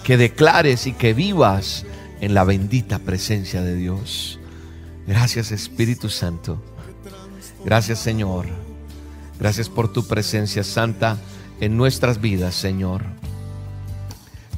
que 0.04 0.18
declares 0.18 0.86
y 0.86 0.94
que 0.94 1.14
vivas 1.14 1.86
en 2.20 2.34
la 2.34 2.44
bendita 2.44 3.00
presencia 3.00 3.62
de 3.62 3.76
Dios. 3.76 4.40
Gracias 5.08 5.52
Espíritu 5.52 6.10
Santo. 6.10 6.62
Gracias 7.66 8.00
Señor. 8.00 8.46
Gracias 9.40 9.70
por 9.70 9.92
tu 9.92 10.08
presencia 10.08 10.64
santa 10.64 11.18
en 11.60 11.78
nuestras 11.78 12.22
vidas, 12.22 12.54
Señor. 12.54 13.04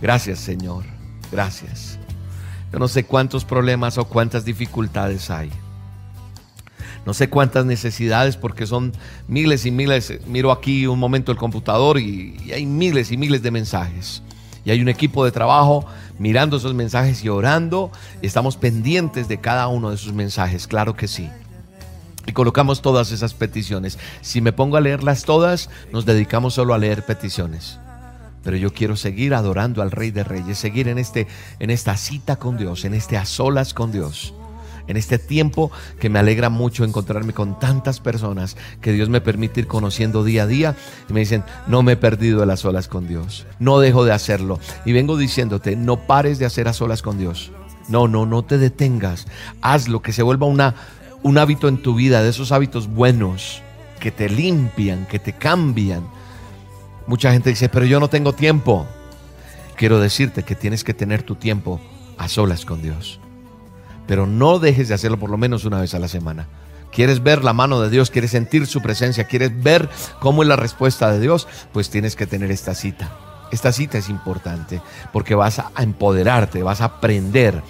Gracias 0.01 0.39
Señor. 0.39 0.83
Gracias. 1.31 1.99
Yo 2.71 2.79
no 2.79 2.87
sé 2.87 3.05
cuántos 3.05 3.45
problemas 3.45 3.97
o 3.97 4.05
cuántas 4.05 4.45
dificultades 4.45 5.29
hay. 5.29 5.51
No 7.05 7.13
sé 7.13 7.29
cuántas 7.29 7.65
necesidades 7.65 8.35
porque 8.35 8.65
son 8.65 8.93
miles 9.27 9.67
y 9.67 9.71
miles. 9.71 10.19
Miro 10.25 10.51
aquí 10.51 10.87
un 10.87 10.97
momento 10.97 11.31
el 11.31 11.37
computador 11.37 11.99
y, 11.99 12.35
y 12.43 12.51
hay 12.51 12.65
miles 12.65 13.11
y 13.11 13.17
miles 13.17 13.43
de 13.43 13.51
mensajes 13.51 14.23
y 14.65 14.71
hay 14.71 14.81
un 14.81 14.89
equipo 14.89 15.23
de 15.23 15.31
trabajo 15.31 15.85
mirando 16.17 16.57
esos 16.57 16.73
mensajes 16.73 17.23
y 17.23 17.29
orando. 17.29 17.91
Estamos 18.21 18.57
pendientes 18.57 19.27
de 19.27 19.39
cada 19.39 19.67
uno 19.67 19.89
de 19.89 19.95
esos 19.95 20.13
mensajes, 20.13 20.67
claro 20.67 20.95
que 20.95 21.07
sí. 21.07 21.29
Y 22.27 22.33
colocamos 22.33 22.81
todas 22.81 23.11
esas 23.11 23.33
peticiones. 23.35 23.99
Si 24.21 24.41
me 24.41 24.51
pongo 24.51 24.77
a 24.77 24.81
leerlas 24.81 25.23
todas, 25.23 25.69
nos 25.93 26.05
dedicamos 26.05 26.55
solo 26.55 26.73
a 26.73 26.79
leer 26.79 27.05
peticiones. 27.05 27.79
Pero 28.43 28.57
yo 28.57 28.73
quiero 28.73 28.95
seguir 28.95 29.33
adorando 29.33 29.81
al 29.81 29.91
Rey 29.91 30.11
de 30.11 30.23
Reyes, 30.23 30.57
seguir 30.57 30.87
en, 30.87 30.97
este, 30.97 31.27
en 31.59 31.69
esta 31.69 31.95
cita 31.95 32.35
con 32.35 32.57
Dios, 32.57 32.85
en 32.85 32.93
este 32.93 33.17
a 33.17 33.25
solas 33.25 33.73
con 33.73 33.91
Dios 33.91 34.34
en 34.87 34.97
este 34.97 35.17
tiempo 35.17 35.71
que 35.99 36.09
me 36.09 36.19
alegra 36.19 36.49
mucho 36.49 36.83
encontrarme 36.83 37.33
con 37.33 37.59
tantas 37.59 37.99
personas 37.99 38.57
que 38.81 38.93
Dios 38.93 39.09
me 39.09 39.21
permite 39.21 39.61
ir 39.61 39.67
conociendo 39.67 40.23
día 40.23 40.43
a 40.43 40.47
día 40.47 40.75
y 41.09 41.13
me 41.13 41.21
dicen, 41.21 41.43
no 41.67 41.83
me 41.83 41.93
he 41.93 41.97
perdido 41.97 42.39
de 42.39 42.45
las 42.45 42.61
solas 42.61 42.87
con 42.87 43.07
Dios, 43.07 43.45
no 43.59 43.79
dejo 43.79 44.05
de 44.05 44.13
hacerlo. 44.13 44.59
Y 44.85 44.93
vengo 44.93 45.17
diciéndote, 45.17 45.75
no 45.75 45.97
pares 46.07 46.39
de 46.39 46.45
hacer 46.45 46.67
a 46.67 46.73
solas 46.73 47.01
con 47.01 47.17
Dios. 47.17 47.51
No, 47.87 48.07
no, 48.07 48.25
no 48.25 48.43
te 48.43 48.57
detengas. 48.57 49.27
Hazlo, 49.61 50.01
que 50.01 50.11
se 50.11 50.23
vuelva 50.23 50.47
una, 50.47 50.75
un 51.23 51.37
hábito 51.37 51.67
en 51.67 51.81
tu 51.81 51.95
vida, 51.95 52.23
de 52.23 52.29
esos 52.29 52.51
hábitos 52.51 52.87
buenos 52.87 53.61
que 53.99 54.11
te 54.11 54.29
limpian, 54.29 55.05
que 55.05 55.19
te 55.19 55.33
cambian. 55.33 56.07
Mucha 57.07 57.31
gente 57.31 57.51
dice, 57.51 57.69
pero 57.69 57.85
yo 57.85 57.99
no 57.99 58.07
tengo 58.07 58.33
tiempo. 58.33 58.87
Quiero 59.75 59.99
decirte 59.99 60.43
que 60.43 60.55
tienes 60.55 60.83
que 60.83 60.93
tener 60.93 61.21
tu 61.23 61.35
tiempo 61.35 61.79
a 62.17 62.27
solas 62.27 62.65
con 62.65 62.81
Dios 62.81 63.19
pero 64.07 64.25
no 64.25 64.59
dejes 64.59 64.87
de 64.87 64.93
hacerlo 64.93 65.19
por 65.19 65.29
lo 65.29 65.37
menos 65.37 65.65
una 65.65 65.79
vez 65.79 65.93
a 65.93 65.99
la 65.99 66.07
semana. 66.07 66.47
¿Quieres 66.91 67.21
ver 67.21 67.43
la 67.43 67.53
mano 67.53 67.81
de 67.81 67.89
Dios? 67.89 68.09
¿Quieres 68.09 68.31
sentir 68.31 68.67
su 68.67 68.81
presencia? 68.81 69.25
¿Quieres 69.25 69.61
ver 69.61 69.89
cómo 70.19 70.43
es 70.43 70.47
la 70.47 70.55
respuesta 70.55 71.11
de 71.11 71.19
Dios? 71.19 71.47
Pues 71.73 71.89
tienes 71.89 72.15
que 72.15 72.25
tener 72.25 72.51
esta 72.51 72.73
cita. 72.73 73.11
Esta 73.51 73.71
cita 73.71 73.97
es 73.97 74.09
importante 74.09 74.81
porque 75.11 75.35
vas 75.35 75.59
a 75.59 75.71
empoderarte, 75.77 76.63
vas 76.63 76.81
a 76.81 76.85
aprender 76.85 77.61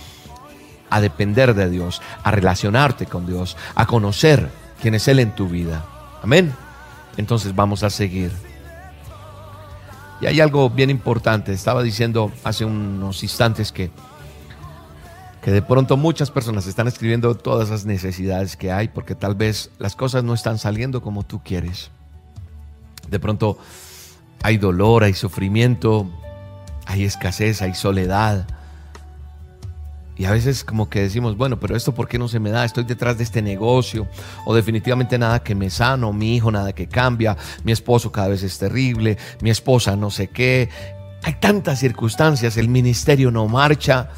a 0.90 1.02
depender 1.02 1.56
de 1.56 1.70
Dios, 1.70 2.02
a 2.24 2.32
relacionarte 2.32 3.08
con 3.08 3.26
Dios, 3.26 3.58
a 3.74 3.86
conocer 3.88 4.50
quién 4.82 4.96
es 4.96 5.08
Él 5.08 5.20
en 5.20 5.34
tu 5.34 5.48
vida. 5.48 5.84
Amén. 6.22 6.54
Entonces 7.18 7.56
vamos 7.56 7.84
a 7.84 7.90
seguir. 7.90 8.32
Y 10.22 10.28
hay 10.28 10.40
algo 10.40 10.70
bien 10.70 10.90
importante. 10.90 11.52
Estaba 11.52 11.84
diciendo 11.84 12.32
hace 12.44 12.64
unos 12.64 13.24
instantes 13.24 13.72
que 13.72 13.92
que 15.46 15.52
de 15.52 15.62
pronto 15.62 15.96
muchas 15.96 16.32
personas 16.32 16.66
están 16.66 16.88
escribiendo 16.88 17.36
todas 17.36 17.70
las 17.70 17.86
necesidades 17.86 18.58
que 18.58 18.72
hay 18.72 18.88
porque 18.88 19.14
tal 19.14 19.36
vez 19.36 19.70
las 19.78 19.96
cosas 19.96 20.24
no 20.24 20.34
están 20.34 20.58
saliendo 20.58 21.04
como 21.04 21.22
tú 21.22 21.40
quieres. 21.44 21.92
De 23.08 23.20
pronto 23.20 23.60
hay 24.42 24.58
dolor, 24.58 25.04
hay 25.04 25.14
sufrimiento, 25.14 26.10
hay 26.88 27.04
escasez, 27.04 27.62
hay 27.62 27.76
soledad. 27.76 28.48
Y 30.18 30.26
a 30.26 30.32
veces 30.32 30.64
como 30.64 30.90
que 30.90 31.02
decimos, 31.02 31.38
bueno, 31.38 31.60
pero 31.60 31.76
esto 31.76 31.94
por 31.94 32.08
qué 32.08 32.18
no 32.18 32.28
se 32.28 32.40
me 32.40 32.50
da? 32.50 32.66
Estoy 32.66 32.86
detrás 32.86 33.20
de 33.20 33.24
este 33.24 33.44
negocio 33.44 34.08
o 34.48 34.56
definitivamente 34.56 35.20
nada 35.20 35.44
que 35.44 35.54
me 35.54 35.70
sano, 35.70 36.12
mi 36.12 36.36
hijo 36.36 36.50
nada 36.50 36.74
que 36.74 36.88
cambia, 36.88 37.38
mi 37.64 37.72
esposo 37.72 38.12
cada 38.12 38.30
vez 38.30 38.42
es 38.42 38.58
terrible, 38.58 39.20
mi 39.42 39.52
esposa 39.52 39.96
no 39.96 40.10
sé 40.10 40.28
qué, 40.28 40.70
Hay 41.22 41.36
tantas 41.36 41.78
circunstancias, 41.82 42.58
el 42.58 42.68
ministerio 42.68 43.30
no 43.30 43.48
marcha. 43.48 44.10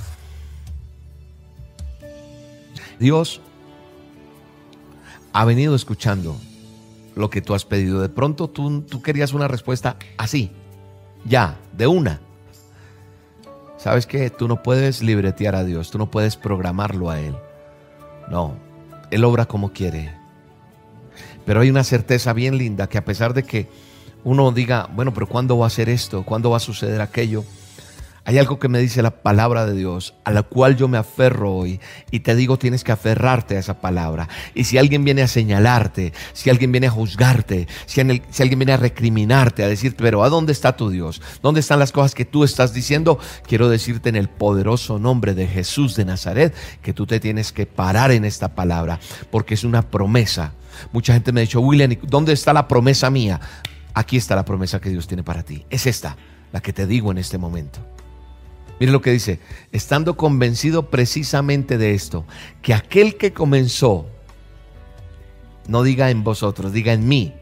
Dios 2.99 3.41
ha 5.33 5.45
venido 5.45 5.75
escuchando 5.75 6.35
lo 7.15 7.29
que 7.29 7.41
tú 7.41 7.53
has 7.53 7.65
pedido. 7.65 8.01
De 8.01 8.09
pronto 8.09 8.49
tú, 8.49 8.81
tú 8.81 9.01
querías 9.01 9.33
una 9.33 9.47
respuesta 9.47 9.97
así, 10.17 10.51
ya, 11.25 11.57
de 11.73 11.87
una. 11.87 12.21
¿Sabes 13.77 14.07
que 14.07 14.29
Tú 14.29 14.47
no 14.47 14.63
puedes 14.63 15.01
libretear 15.03 15.55
a 15.55 15.63
Dios, 15.63 15.91
tú 15.91 15.97
no 15.97 16.09
puedes 16.09 16.35
programarlo 16.35 17.09
a 17.09 17.19
Él. 17.19 17.35
No, 18.29 18.55
Él 19.11 19.23
obra 19.23 19.45
como 19.45 19.71
quiere. 19.71 20.13
Pero 21.45 21.61
hay 21.61 21.69
una 21.69 21.83
certeza 21.83 22.33
bien 22.33 22.57
linda 22.57 22.87
que 22.87 22.97
a 22.97 23.05
pesar 23.05 23.33
de 23.33 23.43
que 23.43 23.69
uno 24.23 24.51
diga, 24.51 24.89
bueno, 24.93 25.13
pero 25.13 25.27
¿cuándo 25.27 25.57
va 25.57 25.67
a 25.67 25.69
ser 25.69 25.87
esto? 25.87 26.23
¿Cuándo 26.23 26.49
va 26.49 26.57
a 26.57 26.59
suceder 26.59 26.99
aquello? 26.99 27.45
Hay 28.27 28.37
algo 28.39 28.59
que 28.59 28.67
me 28.67 28.79
dice 28.79 29.01
la 29.01 29.21
palabra 29.21 29.65
de 29.65 29.73
Dios, 29.73 30.13
a 30.25 30.31
la 30.31 30.43
cual 30.43 30.75
yo 30.75 30.89
me 30.89 30.97
aferro 30.97 31.55
hoy. 31.55 31.79
Y 32.11 32.19
te 32.19 32.35
digo, 32.35 32.59
tienes 32.59 32.83
que 32.83 32.91
aferrarte 32.91 33.55
a 33.55 33.59
esa 33.59 33.79
palabra. 33.79 34.27
Y 34.53 34.65
si 34.65 34.77
alguien 34.77 35.05
viene 35.05 35.21
a 35.21 35.29
señalarte, 35.29 36.11
si 36.33 36.49
alguien 36.49 36.73
viene 36.73 36.87
a 36.87 36.91
juzgarte, 36.91 37.69
si, 37.85 38.01
alguien 38.01 38.59
viene 38.59 38.73
a 38.73 38.77
recriminarte, 38.77 39.63
a 39.63 39.69
decirte, 39.69 40.03
pero 40.03 40.25
¿a 40.25 40.29
dónde 40.29 40.51
está 40.51 40.75
tu 40.75 40.89
Dios? 40.89 41.21
¿Dónde 41.41 41.61
están 41.61 41.79
las 41.79 41.93
cosas 41.93 42.13
que 42.13 42.25
tú 42.25 42.43
estás 42.43 42.73
diciendo? 42.73 43.17
Quiero 43.47 43.69
decirte 43.69 44.09
en 44.09 44.17
el 44.17 44.27
poderoso 44.27 44.99
nombre 44.99 45.33
de 45.33 45.47
Jesús 45.47 45.95
de 45.95 46.03
Nazaret 46.03 46.53
que 46.81 46.91
tú 46.91 47.05
te 47.05 47.21
tienes 47.21 47.53
que 47.53 47.65
parar 47.65 48.11
en 48.11 48.25
esta 48.25 48.55
palabra, 48.55 48.99
porque 49.31 49.53
es 49.53 49.63
una 49.63 49.83
promesa. 49.83 50.51
Mucha 50.91 51.13
gente 51.13 51.31
me 51.31 51.39
ha 51.39 51.43
dicho, 51.43 51.61
William, 51.61 51.95
¿dónde 52.01 52.33
está 52.33 52.51
la 52.51 52.67
promesa 52.67 53.09
mía? 53.09 53.39
Aquí 53.93 54.17
está 54.17 54.35
la 54.35 54.43
promesa 54.43 54.81
que 54.81 54.89
Dios 54.89 55.07
tiene 55.07 55.23
para 55.23 55.43
ti. 55.43 55.65
Es 55.69 55.87
esta, 55.87 56.17
la 56.51 56.59
que 56.59 56.73
te 56.73 56.85
digo 56.85 57.09
en 57.11 57.19
este 57.19 57.37
momento. 57.37 57.79
Mire 58.79 58.91
lo 58.91 59.01
que 59.01 59.11
dice, 59.11 59.39
estando 59.71 60.17
convencido 60.17 60.89
precisamente 60.89 61.77
de 61.77 61.93
esto, 61.93 62.25
que 62.61 62.73
aquel 62.73 63.17
que 63.17 63.33
comenzó, 63.33 64.07
no 65.67 65.83
diga 65.83 66.09
en 66.11 66.23
vosotros, 66.23 66.71
diga 66.71 66.93
en 66.93 67.07
mí, 67.07 67.33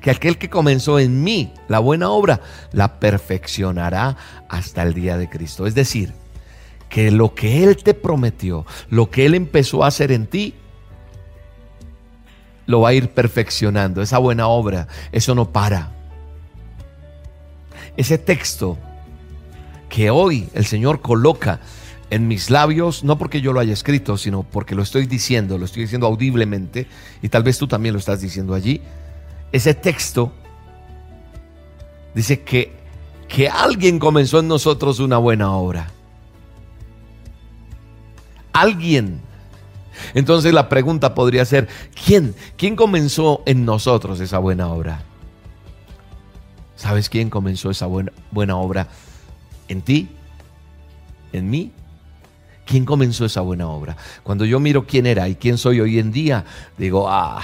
que 0.00 0.10
aquel 0.10 0.38
que 0.38 0.48
comenzó 0.48 0.98
en 0.98 1.24
mí 1.24 1.52
la 1.66 1.80
buena 1.80 2.10
obra, 2.10 2.40
la 2.72 3.00
perfeccionará 3.00 4.16
hasta 4.48 4.82
el 4.82 4.94
día 4.94 5.18
de 5.18 5.28
Cristo. 5.28 5.66
Es 5.66 5.74
decir, 5.74 6.12
que 6.88 7.10
lo 7.10 7.34
que 7.34 7.64
Él 7.64 7.76
te 7.76 7.94
prometió, 7.94 8.64
lo 8.88 9.10
que 9.10 9.26
Él 9.26 9.34
empezó 9.34 9.82
a 9.82 9.88
hacer 9.88 10.12
en 10.12 10.26
ti, 10.26 10.54
lo 12.66 12.82
va 12.82 12.90
a 12.90 12.94
ir 12.94 13.10
perfeccionando. 13.10 14.00
Esa 14.02 14.18
buena 14.18 14.46
obra, 14.46 14.86
eso 15.10 15.34
no 15.34 15.50
para. 15.50 15.92
Ese 17.96 18.18
texto 18.18 18.78
que 19.88 20.10
hoy 20.10 20.48
el 20.54 20.66
Señor 20.66 21.00
coloca 21.00 21.60
en 22.10 22.26
mis 22.26 22.50
labios, 22.50 23.04
no 23.04 23.18
porque 23.18 23.40
yo 23.40 23.52
lo 23.52 23.60
haya 23.60 23.72
escrito, 23.72 24.16
sino 24.16 24.42
porque 24.42 24.74
lo 24.74 24.82
estoy 24.82 25.06
diciendo, 25.06 25.58
lo 25.58 25.64
estoy 25.64 25.82
diciendo 25.82 26.06
audiblemente, 26.06 26.86
y 27.22 27.28
tal 27.28 27.42
vez 27.42 27.58
tú 27.58 27.68
también 27.68 27.92
lo 27.92 27.98
estás 27.98 28.20
diciendo 28.20 28.54
allí. 28.54 28.80
Ese 29.52 29.74
texto 29.74 30.32
dice 32.14 32.40
que, 32.40 32.72
que 33.28 33.48
alguien 33.48 33.98
comenzó 33.98 34.40
en 34.40 34.48
nosotros 34.48 35.00
una 35.00 35.18
buena 35.18 35.52
obra. 35.52 35.90
Alguien. 38.52 39.20
Entonces 40.14 40.52
la 40.52 40.68
pregunta 40.68 41.14
podría 41.14 41.44
ser, 41.44 41.68
¿quién? 42.06 42.34
¿Quién 42.56 42.76
comenzó 42.76 43.42
en 43.46 43.64
nosotros 43.64 44.20
esa 44.20 44.38
buena 44.38 44.68
obra? 44.68 45.02
¿Sabes 46.76 47.08
quién 47.08 47.28
comenzó 47.28 47.70
esa 47.70 47.86
buena, 47.86 48.12
buena 48.30 48.56
obra? 48.56 48.88
En 49.68 49.82
ti, 49.82 50.08
en 51.32 51.50
mí. 51.50 51.72
¿Quién 52.66 52.84
comenzó 52.84 53.24
esa 53.24 53.40
buena 53.40 53.68
obra? 53.68 53.96
Cuando 54.22 54.44
yo 54.44 54.60
miro 54.60 54.86
quién 54.86 55.06
era 55.06 55.28
y 55.28 55.36
quién 55.36 55.56
soy 55.56 55.80
hoy 55.80 55.98
en 55.98 56.12
día, 56.12 56.44
digo, 56.76 57.08
ah, 57.08 57.40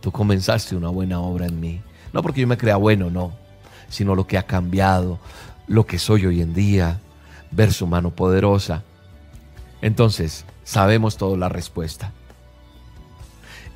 tú 0.00 0.12
comenzaste 0.12 0.76
una 0.76 0.90
buena 0.90 1.18
obra 1.20 1.46
en 1.46 1.58
mí. 1.58 1.80
No 2.12 2.22
porque 2.22 2.40
yo 2.40 2.46
me 2.46 2.56
crea 2.56 2.76
bueno, 2.76 3.10
no, 3.10 3.32
sino 3.88 4.14
lo 4.14 4.28
que 4.28 4.38
ha 4.38 4.44
cambiado, 4.44 5.18
lo 5.66 5.86
que 5.86 5.98
soy 5.98 6.26
hoy 6.26 6.40
en 6.40 6.54
día, 6.54 7.00
ver 7.50 7.72
su 7.72 7.88
mano 7.88 8.10
poderosa. 8.10 8.84
Entonces, 9.82 10.44
sabemos 10.62 11.16
toda 11.16 11.36
la 11.36 11.48
respuesta. 11.48 12.12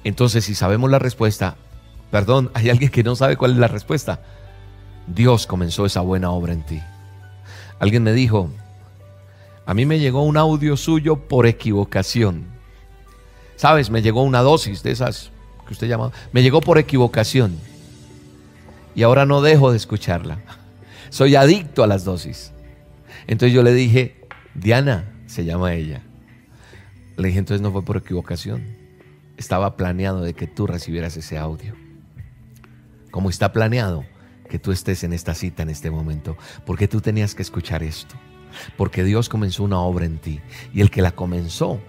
Entonces, 0.04 0.44
si 0.44 0.54
sabemos 0.54 0.90
la 0.90 0.98
respuesta, 1.00 1.56
perdón, 2.10 2.50
hay 2.54 2.70
alguien 2.70 2.90
que 2.90 3.02
no 3.02 3.16
sabe 3.16 3.36
cuál 3.36 3.52
es 3.52 3.58
la 3.58 3.68
respuesta. 3.68 4.20
Dios 5.08 5.46
comenzó 5.46 5.86
esa 5.86 6.02
buena 6.02 6.30
obra 6.30 6.52
en 6.52 6.62
ti. 6.62 6.80
Alguien 7.78 8.02
me 8.02 8.12
dijo, 8.12 8.50
a 9.66 9.74
mí 9.74 9.86
me 9.86 9.98
llegó 9.98 10.22
un 10.22 10.36
audio 10.36 10.76
suyo 10.76 11.16
por 11.28 11.46
equivocación. 11.46 12.46
¿Sabes? 13.56 13.90
Me 13.90 14.02
llegó 14.02 14.22
una 14.22 14.40
dosis 14.40 14.82
de 14.82 14.92
esas 14.92 15.30
que 15.66 15.74
usted 15.74 15.88
llama. 15.88 16.12
Me 16.32 16.42
llegó 16.42 16.60
por 16.60 16.78
equivocación. 16.78 17.58
Y 18.94 19.02
ahora 19.02 19.26
no 19.26 19.42
dejo 19.42 19.70
de 19.70 19.76
escucharla. 19.76 20.38
Soy 21.10 21.36
adicto 21.36 21.84
a 21.84 21.86
las 21.86 22.04
dosis. 22.04 22.52
Entonces 23.26 23.54
yo 23.54 23.62
le 23.62 23.74
dije, 23.74 24.26
Diana, 24.54 25.12
se 25.26 25.44
llama 25.44 25.74
ella. 25.74 26.02
Le 27.16 27.28
dije, 27.28 27.38
entonces 27.38 27.60
no 27.60 27.70
fue 27.70 27.84
por 27.84 27.98
equivocación. 27.98 28.64
Estaba 29.36 29.76
planeado 29.76 30.22
de 30.22 30.34
que 30.34 30.46
tú 30.46 30.66
recibieras 30.66 31.16
ese 31.16 31.36
audio. 31.36 31.74
Como 33.10 33.28
está 33.28 33.52
planeado, 33.52 34.04
que 34.48 34.58
tú 34.58 34.72
estés 34.72 35.04
en 35.04 35.12
esta 35.12 35.34
cita 35.34 35.62
en 35.62 35.70
este 35.70 35.90
momento, 35.90 36.36
porque 36.64 36.88
tú 36.88 37.00
tenías 37.00 37.34
que 37.34 37.42
escuchar 37.42 37.82
esto, 37.82 38.16
porque 38.76 39.04
Dios 39.04 39.28
comenzó 39.28 39.64
una 39.64 39.80
obra 39.80 40.06
en 40.06 40.18
ti 40.18 40.40
y 40.72 40.80
el 40.80 40.90
que 40.90 41.02
la 41.02 41.12
comenzó 41.12 41.80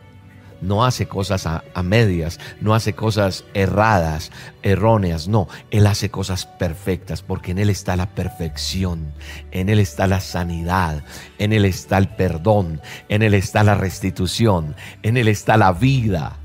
no 0.62 0.86
hace 0.86 1.08
cosas 1.08 1.46
a, 1.46 1.64
medias, 1.84 2.40
no 2.62 2.76
hace 2.76 2.94
cosas 2.94 3.46
erradas, 3.54 4.32
erróneas, 4.62 5.28
no, 5.28 5.48
Él 5.72 5.88
hace 5.88 6.10
cosas 6.10 6.46
perfectas 6.46 7.22
porque 7.22 7.52
en 7.52 7.60
Él 7.60 7.70
está 7.70 7.96
la 7.96 8.08
perfección, 8.08 9.14
en 9.52 9.70
Él 9.70 9.80
está 9.80 10.08
la 10.08 10.20
sanidad, 10.20 11.04
en 11.38 11.54
Él 11.54 11.66
está 11.66 11.98
el 11.98 12.10
perdón, 12.10 12.82
en 13.08 13.22
Él 13.22 13.34
está 13.34 13.64
la 13.64 13.76
restitución, 13.76 14.76
en 15.04 15.18
Él 15.18 15.28
está 15.28 15.58
la 15.58 15.72
vida, 15.72 16.36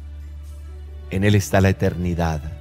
en 1.10 1.24
Él 1.24 1.34
está 1.34 1.60
la 1.60 1.70
eternidad. 1.70 2.53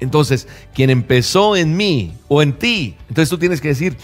Entonces, 0.00 0.46
quien 0.74 0.90
empezó 0.90 1.56
en 1.56 1.76
mí 1.76 2.14
o 2.28 2.42
en 2.42 2.52
ti, 2.52 2.96
entonces 3.08 3.30
tú 3.30 3.38
tienes 3.38 3.60
que 3.60 3.68
decir, 3.68 3.96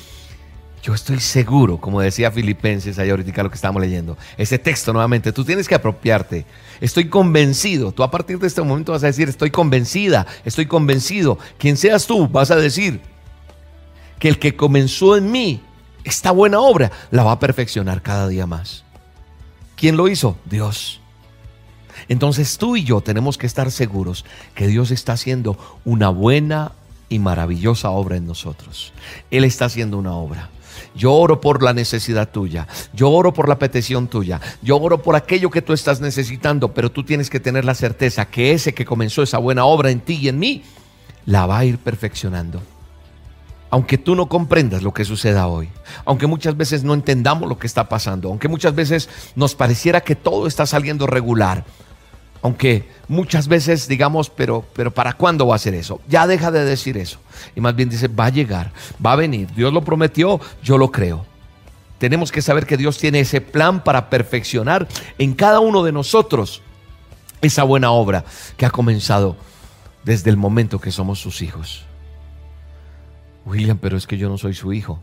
yo 0.83 0.95
estoy 0.95 1.21
seguro, 1.21 1.79
como 1.79 2.01
decía 2.01 2.33
Filipenses 2.33 2.99
ahí 2.99 3.11
ahorita 3.11 3.43
lo 3.43 3.51
que 3.51 3.55
estamos 3.55 3.81
leyendo, 3.81 4.19
ese 4.37 4.59
texto 4.59 4.93
nuevamente, 4.93 5.33
tú 5.33 5.45
tienes 5.45 5.69
que 5.69 5.75
apropiarte. 5.75 6.45
Estoy 6.81 7.09
convencido, 7.09 7.93
tú 7.93 8.03
a 8.03 8.11
partir 8.11 8.39
de 8.39 8.49
este 8.49 8.63
momento 8.63 8.93
vas 8.93 9.05
a 9.05 9.07
decir, 9.07 9.29
estoy 9.29 9.51
convencida, 9.51 10.27
estoy 10.45 10.67
convencido. 10.67 11.39
Quien 11.59 11.77
seas 11.77 12.07
tú, 12.07 12.27
vas 12.27 12.51
a 12.51 12.57
decir 12.57 13.01
que 14.19 14.29
el 14.29 14.39
que 14.39 14.57
comenzó 14.57 15.17
en 15.17 15.31
mí 15.31 15.63
esta 16.05 16.33
buena 16.33 16.61
obra 16.61 16.91
la 17.11 17.23
va 17.23 17.33
a 17.33 17.39
perfeccionar 17.39 18.03
cada 18.03 18.27
día 18.29 18.47
más. 18.47 18.85
¿Quién 19.77 19.97
lo 19.97 20.09
hizo? 20.09 20.37
Dios. 20.45 21.02
Entonces 22.09 22.59
tú 22.59 22.77
y 22.77 22.85
yo 22.85 23.01
tenemos 23.01 23.39
que 23.39 23.47
estar 23.47 23.71
seguros 23.71 24.25
que 24.55 24.67
Dios 24.67 24.91
está 24.91 25.13
haciendo 25.15 25.59
una 25.85 26.09
buena 26.09 26.73
y 27.09 27.19
maravillosa 27.19 27.91
obra 27.91 28.17
en 28.17 28.27
nosotros. 28.27 28.93
Él 29.31 29.45
está 29.45 29.67
haciendo 29.67 29.99
una 29.99 30.15
obra. 30.15 30.51
Yo 30.95 31.13
oro 31.13 31.41
por 31.41 31.63
la 31.63 31.73
necesidad 31.73 32.31
tuya. 32.31 32.67
Yo 32.93 33.11
oro 33.11 33.33
por 33.33 33.49
la 33.49 33.59
petición 33.59 34.09
tuya. 34.09 34.41
Yo 34.63 34.79
oro 34.79 35.03
por 35.03 35.17
aquello 35.17 35.51
que 35.51 35.63
tú 35.63 35.73
estás 35.73 36.01
necesitando, 36.01 36.73
pero 36.73 36.91
tú 36.91 37.05
tienes 37.05 37.31
que 37.31 37.41
tener 37.41 37.65
la 37.65 37.75
certeza 37.75 38.27
que 38.27 38.53
ese 38.53 38.75
que 38.75 38.85
comenzó 38.85 39.23
esa 39.23 39.39
buena 39.39 39.65
obra 39.65 39.91
en 39.91 40.01
ti 40.01 40.15
y 40.15 40.29
en 40.29 40.39
mí, 40.39 40.63
la 41.27 41.47
va 41.47 41.59
a 41.59 41.65
ir 41.65 41.79
perfeccionando. 41.79 42.63
Aunque 43.73 43.97
tú 43.97 44.15
no 44.15 44.29
comprendas 44.29 44.83
lo 44.83 44.93
que 44.93 45.03
suceda 45.03 45.47
hoy, 45.47 45.71
aunque 46.05 46.27
muchas 46.27 46.59
veces 46.59 46.85
no 46.85 46.93
entendamos 46.93 47.49
lo 47.49 47.59
que 47.59 47.67
está 47.67 47.89
pasando, 47.89 48.29
aunque 48.29 48.47
muchas 48.47 48.75
veces 48.75 49.09
nos 49.35 49.55
pareciera 49.55 50.03
que 50.03 50.15
todo 50.15 50.47
está 50.47 50.67
saliendo 50.67 51.07
regular, 51.07 51.65
aunque 52.43 52.87
muchas 53.09 53.49
veces 53.49 53.89
digamos, 53.89 54.29
pero, 54.29 54.63
pero 54.75 54.91
¿para 54.91 55.15
cuándo 55.15 55.47
va 55.47 55.57
a 55.57 55.59
ser 55.59 55.73
eso? 55.73 56.03
Ya 56.07 56.27
deja 56.27 56.51
de 56.51 56.67
decir 56.67 56.99
eso. 56.99 57.19
Y 57.57 57.63
más 57.63 57.75
bien 57.75 57.89
dice, 57.89 58.09
va 58.09 58.27
a 58.27 58.29
llegar, 58.29 58.73
va 59.05 59.13
a 59.13 59.17
venir. 59.17 59.49
Dios 59.55 59.73
lo 59.73 59.83
prometió, 59.83 60.39
yo 60.63 60.77
lo 60.77 60.93
creo. 60.93 61.25
Tenemos 61.97 62.31
que 62.31 62.43
saber 62.43 62.67
que 62.67 62.77
Dios 62.77 62.99
tiene 62.99 63.21
ese 63.21 63.41
plan 63.41 63.83
para 63.83 64.11
perfeccionar 64.11 64.87
en 65.17 65.33
cada 65.33 65.61
uno 65.61 65.83
de 65.83 65.93
nosotros 65.93 66.61
esa 67.41 67.63
buena 67.63 67.91
obra 67.91 68.27
que 68.59 68.67
ha 68.67 68.71
comenzado 68.71 69.35
desde 70.05 70.29
el 70.29 70.37
momento 70.37 70.79
que 70.79 70.93
somos 70.93 71.21
sus 71.21 71.41
hijos. 71.41 71.87
William, 73.47 73.79
pero 73.79 73.97
es 73.97 74.07
que 74.07 74.19
yo 74.19 74.29
no 74.29 74.39
soy 74.39 74.55
su 74.55 74.73
hijo. 74.73 75.01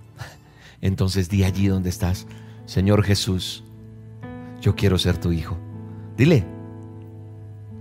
Entonces 0.82 1.30
di 1.30 1.44
allí 1.44 1.68
donde 1.68 1.90
estás, 1.90 2.28
Señor 2.66 3.04
Jesús, 3.04 3.64
yo 4.62 4.76
quiero 4.76 4.98
ser 4.98 5.18
tu 5.18 5.32
hijo. 5.32 5.58
Dile, 6.18 6.46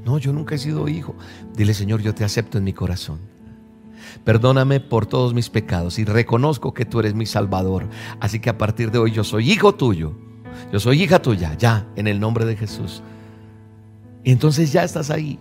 no, 0.04 0.18
yo 0.18 0.32
nunca 0.32 0.54
he 0.54 0.58
sido 0.58 0.88
hijo. 0.88 1.14
Dile, 1.54 1.74
Señor, 1.74 2.00
yo 2.00 2.14
te 2.14 2.24
acepto 2.24 2.58
en 2.58 2.64
mi 2.64 2.72
corazón. 2.72 3.18
Perdóname 4.24 4.80
por 4.80 5.06
todos 5.06 5.34
mis 5.34 5.50
pecados 5.50 5.98
y 5.98 6.04
reconozco 6.04 6.72
que 6.72 6.84
tú 6.84 7.00
eres 7.00 7.14
mi 7.14 7.26
Salvador. 7.26 7.88
Así 8.20 8.40
que 8.40 8.50
a 8.50 8.58
partir 8.58 8.90
de 8.90 8.98
hoy 8.98 9.12
yo 9.12 9.24
soy 9.24 9.50
hijo 9.50 9.74
tuyo. 9.74 10.14
Yo 10.72 10.80
soy 10.80 11.02
hija 11.02 11.20
tuya, 11.20 11.54
ya, 11.56 11.86
en 11.94 12.06
el 12.06 12.18
nombre 12.18 12.44
de 12.44 12.56
Jesús. 12.56 13.02
Y 14.24 14.32
entonces 14.32 14.72
ya 14.72 14.82
estás 14.82 15.10
ahí. 15.10 15.38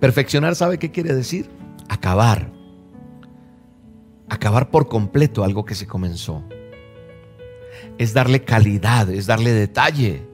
Perfeccionar, 0.00 0.54
¿sabe 0.54 0.78
qué 0.78 0.90
quiere 0.90 1.14
decir? 1.14 1.48
Acabar. 1.88 2.55
Acabar 4.28 4.70
por 4.70 4.88
completo 4.88 5.44
algo 5.44 5.64
que 5.64 5.74
se 5.74 5.86
comenzó. 5.86 6.42
Es 7.98 8.12
darle 8.12 8.44
calidad, 8.44 9.08
es 9.10 9.26
darle 9.26 9.52
detalle. 9.52 10.26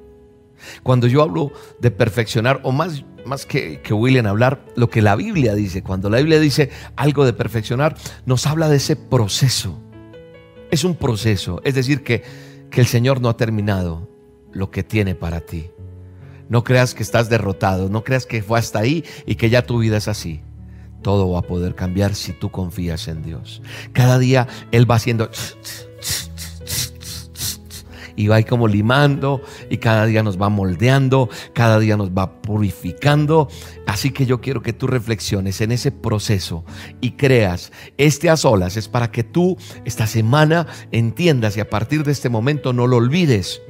Cuando 0.83 1.07
yo 1.07 1.23
hablo 1.23 1.53
de 1.81 1.91
perfeccionar, 1.91 2.61
o 2.63 2.73
más, 2.73 3.05
más 3.27 3.47
que, 3.47 3.81
que 3.83 3.93
William 3.93 4.27
hablar, 4.27 4.65
lo 4.77 4.89
que 4.89 5.03
la 5.03 5.17
Biblia 5.17 5.55
dice, 5.55 5.83
cuando 5.83 6.09
la 6.09 6.19
Biblia 6.19 6.41
dice 6.41 6.71
algo 6.97 7.25
de 7.25 7.33
perfeccionar, 7.33 7.97
nos 8.25 8.47
habla 8.47 8.69
de 8.69 8.77
ese 8.77 8.97
proceso. 8.97 9.79
Es 10.71 10.85
un 10.85 10.95
proceso, 10.95 11.61
es 11.65 11.75
decir, 11.75 12.03
que, 12.03 12.23
que 12.71 12.81
el 12.81 12.87
Señor 12.87 13.21
no 13.21 13.29
ha 13.29 13.37
terminado 13.37 14.09
lo 14.53 14.71
que 14.71 14.83
tiene 14.83 15.15
para 15.15 15.41
ti. 15.41 15.71
No 16.49 16.65
creas 16.65 16.95
que 16.95 17.03
estás 17.03 17.29
derrotado, 17.29 17.89
no 17.89 18.05
creas 18.05 18.27
que 18.27 18.43
fue 18.43 18.59
hasta 18.59 18.79
ahí 18.79 19.05
y 19.27 19.37
que 19.37 19.51
ya 19.51 19.67
tu 19.67 19.79
vida 19.79 19.97
es 19.97 20.09
así. 20.09 20.43
Todo 21.03 21.31
va 21.31 21.41
a 21.41 21.43
poder 21.43 21.75
cambiar 21.75 22.15
si 22.15 22.33
tú 22.33 22.51
confías 22.51 23.09
en 23.09 23.23
Dios. 23.23 23.63
Cada 23.93 24.19
día 24.19 24.47
Él 24.71 24.91
va 24.91 24.97
haciendo 24.97 25.31
y 28.17 28.29
va 28.29 28.37
ahí 28.37 28.45
como 28.45 28.69
limando 28.69 29.41
y 29.71 29.79
cada 29.79 30.07
día 30.07 30.23
nos 30.23 30.41
va 30.41 30.49
moldeando, 30.49 31.29
cada 31.53 31.79
día 31.79 31.97
nos 31.97 32.11
va 32.11 32.43
purificando. 32.43 33.49
Así 33.87 34.11
que 34.11 34.27
yo 34.27 34.41
quiero 34.41 34.63
que 34.63 34.73
tú 34.73 34.87
reflexiones 34.87 35.61
en 35.61 35.73
ese 35.73 35.91
proceso 35.93 36.65
y 37.01 37.13
creas, 37.13 37.73
este 37.99 38.31
a 38.31 38.37
solas 38.37 38.77
es 38.77 38.89
para 38.89 39.11
que 39.11 39.25
tú 39.25 39.57
esta 39.85 40.07
semana 40.07 40.67
entiendas 40.91 41.57
y 41.57 41.61
a 41.61 41.71
partir 41.71 42.05
de 42.05 42.13
este 42.13 42.29
momento 42.29 42.73
no 42.73 42.87
lo 42.87 42.97
olvides, 42.97 43.61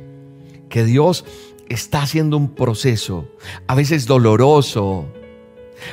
que 0.68 0.84
Dios 0.84 1.24
está 1.68 2.02
haciendo 2.02 2.36
un 2.36 2.54
proceso, 2.54 3.28
a 3.66 3.74
veces 3.74 4.06
doloroso, 4.06 5.06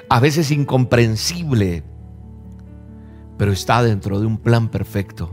a 0.09 0.19
veces 0.19 0.51
incomprensible, 0.51 1.83
pero 3.37 3.51
está 3.51 3.83
dentro 3.83 4.19
de 4.19 4.25
un 4.25 4.37
plan 4.37 4.69
perfecto. 4.69 5.31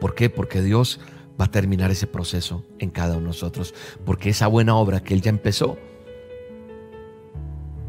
¿Por 0.00 0.14
qué? 0.14 0.30
Porque 0.30 0.62
Dios 0.62 1.00
va 1.40 1.46
a 1.46 1.50
terminar 1.50 1.90
ese 1.90 2.06
proceso 2.06 2.64
en 2.78 2.90
cada 2.90 3.12
uno 3.12 3.20
de 3.20 3.26
nosotros, 3.26 3.74
porque 4.04 4.30
esa 4.30 4.46
buena 4.46 4.76
obra 4.76 5.00
que 5.00 5.14
Él 5.14 5.22
ya 5.22 5.30
empezó 5.30 5.78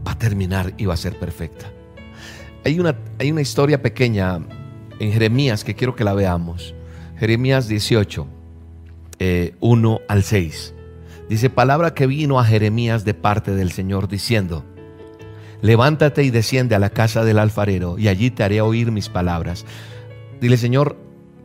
va 0.05 0.13
a 0.13 0.17
terminar 0.17 0.73
y 0.77 0.85
va 0.85 0.93
a 0.93 0.97
ser 0.97 1.17
perfecta. 1.17 1.71
Hay 2.65 2.79
una, 2.79 2.97
hay 3.19 3.31
una 3.31 3.41
historia 3.41 3.81
pequeña 3.81 4.39
en 4.99 5.11
Jeremías 5.11 5.63
que 5.63 5.75
quiero 5.75 5.95
que 5.95 6.03
la 6.03 6.13
veamos. 6.13 6.73
Jeremías 7.17 7.67
18 7.67 8.27
1 9.59 9.95
eh, 9.95 10.05
al 10.07 10.23
6. 10.23 10.73
Dice, 11.29 11.49
palabra 11.49 11.93
que 11.93 12.07
vino 12.07 12.39
a 12.39 12.45
Jeremías 12.45 13.05
de 13.05 13.13
parte 13.13 13.55
del 13.55 13.71
Señor 13.71 14.07
diciendo, 14.07 14.65
levántate 15.61 16.23
y 16.23 16.29
desciende 16.29 16.75
a 16.75 16.79
la 16.79 16.89
casa 16.89 17.23
del 17.23 17.39
alfarero 17.39 17.97
y 17.97 18.07
allí 18.07 18.29
te 18.29 18.43
haré 18.43 18.61
oír 18.61 18.91
mis 18.91 19.09
palabras. 19.09 19.65
Dile, 20.41 20.57
Señor, 20.57 20.97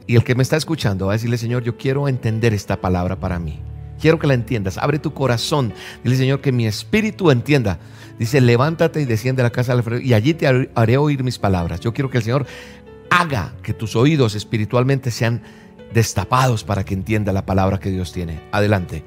y 0.07 0.17
el 0.17 0.25
que 0.25 0.35
me 0.35 0.43
está 0.43 0.57
escuchando 0.57 1.07
va 1.07 1.13
a 1.13 1.17
decirle, 1.17 1.39
Señor, 1.39 1.63
yo 1.63 1.77
quiero 1.77 2.09
entender 2.09 2.55
esta 2.55 2.81
palabra 2.81 3.21
para 3.21 3.39
mí. 3.39 3.61
Quiero 4.01 4.19
que 4.19 4.27
la 4.27 4.35
entiendas. 4.35 4.79
Abre 4.79 4.99
tu 4.99 5.13
corazón. 5.13 5.73
Dile, 6.03 6.17
Señor, 6.17 6.41
que 6.41 6.53
mi 6.53 6.67
espíritu 6.67 7.31
entienda. 7.31 7.79
Dice, 8.19 8.41
levántate 8.41 9.01
y 9.01 9.05
desciende 9.05 9.43
a 9.43 9.45
la 9.45 9.51
casa 9.51 9.73
del 9.73 9.81
alfarero 9.81 10.03
y 10.03 10.15
allí 10.15 10.35
te 10.35 10.47
haré 10.47 10.97
oír 10.97 11.23
mis 11.23 11.39
palabras. 11.39 11.81
Yo 11.81 11.93
quiero 11.93 12.11
que 12.11 12.19
el 12.19 12.25
Señor 12.25 12.47
haga 13.11 13.55
que 13.63 13.75
tus 13.75 13.97
oídos 13.97 14.35
espiritualmente 14.35 15.11
sean 15.11 15.43
destapados 15.93 16.65
para 16.65 16.85
que 16.85 16.95
entienda 16.95 17.33
la 17.33 17.47
palabra 17.47 17.79
que 17.79 17.91
Dios 17.91 18.13
tiene. 18.13 18.41
Adelante. 18.53 19.05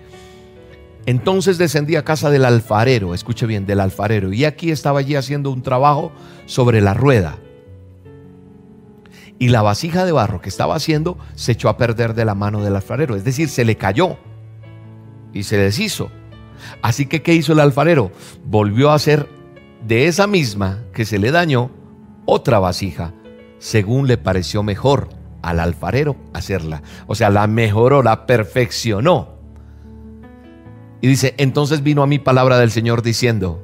Entonces 1.05 1.57
descendí 1.57 1.95
a 1.95 2.03
casa 2.03 2.29
del 2.29 2.45
alfarero, 2.45 3.13
escuche 3.13 3.45
bien, 3.47 3.65
del 3.65 3.79
alfarero, 3.79 4.33
y 4.33 4.45
aquí 4.45 4.71
estaba 4.71 4.99
allí 4.99 5.15
haciendo 5.15 5.49
un 5.49 5.63
trabajo 5.63 6.11
sobre 6.45 6.81
la 6.81 6.93
rueda. 6.93 7.37
Y 9.39 9.49
la 9.49 9.63
vasija 9.63 10.05
de 10.05 10.11
barro 10.11 10.41
que 10.41 10.49
estaba 10.49 10.75
haciendo 10.75 11.17
se 11.33 11.53
echó 11.53 11.69
a 11.69 11.77
perder 11.77 12.13
de 12.13 12.25
la 12.25 12.35
mano 12.35 12.63
del 12.63 12.75
alfarero, 12.75 13.15
es 13.15 13.23
decir, 13.23 13.49
se 13.49 13.65
le 13.65 13.75
cayó 13.75 14.17
y 15.33 15.43
se 15.43 15.57
deshizo. 15.57 16.11
Así 16.83 17.07
que, 17.07 17.23
¿qué 17.23 17.33
hizo 17.33 17.53
el 17.53 17.59
alfarero? 17.59 18.11
Volvió 18.45 18.91
a 18.91 18.95
hacer 18.95 19.27
de 19.87 20.05
esa 20.07 20.27
misma 20.27 20.83
que 20.93 21.05
se 21.05 21.17
le 21.17 21.31
dañó 21.31 21.71
otra 22.25 22.59
vasija, 22.59 23.13
según 23.57 24.07
le 24.07 24.19
pareció 24.19 24.61
mejor 24.61 25.09
al 25.41 25.59
alfarero 25.59 26.15
hacerla. 26.33 26.83
O 27.07 27.15
sea, 27.15 27.31
la 27.31 27.47
mejoró, 27.47 28.03
la 28.03 28.27
perfeccionó. 28.27 29.40
Y 31.01 31.07
dice, 31.07 31.33
entonces 31.37 31.81
vino 31.81 32.03
a 32.03 32.07
mí 32.07 32.19
palabra 32.19 32.59
del 32.59 32.71
Señor 32.71 33.01
diciendo, 33.01 33.61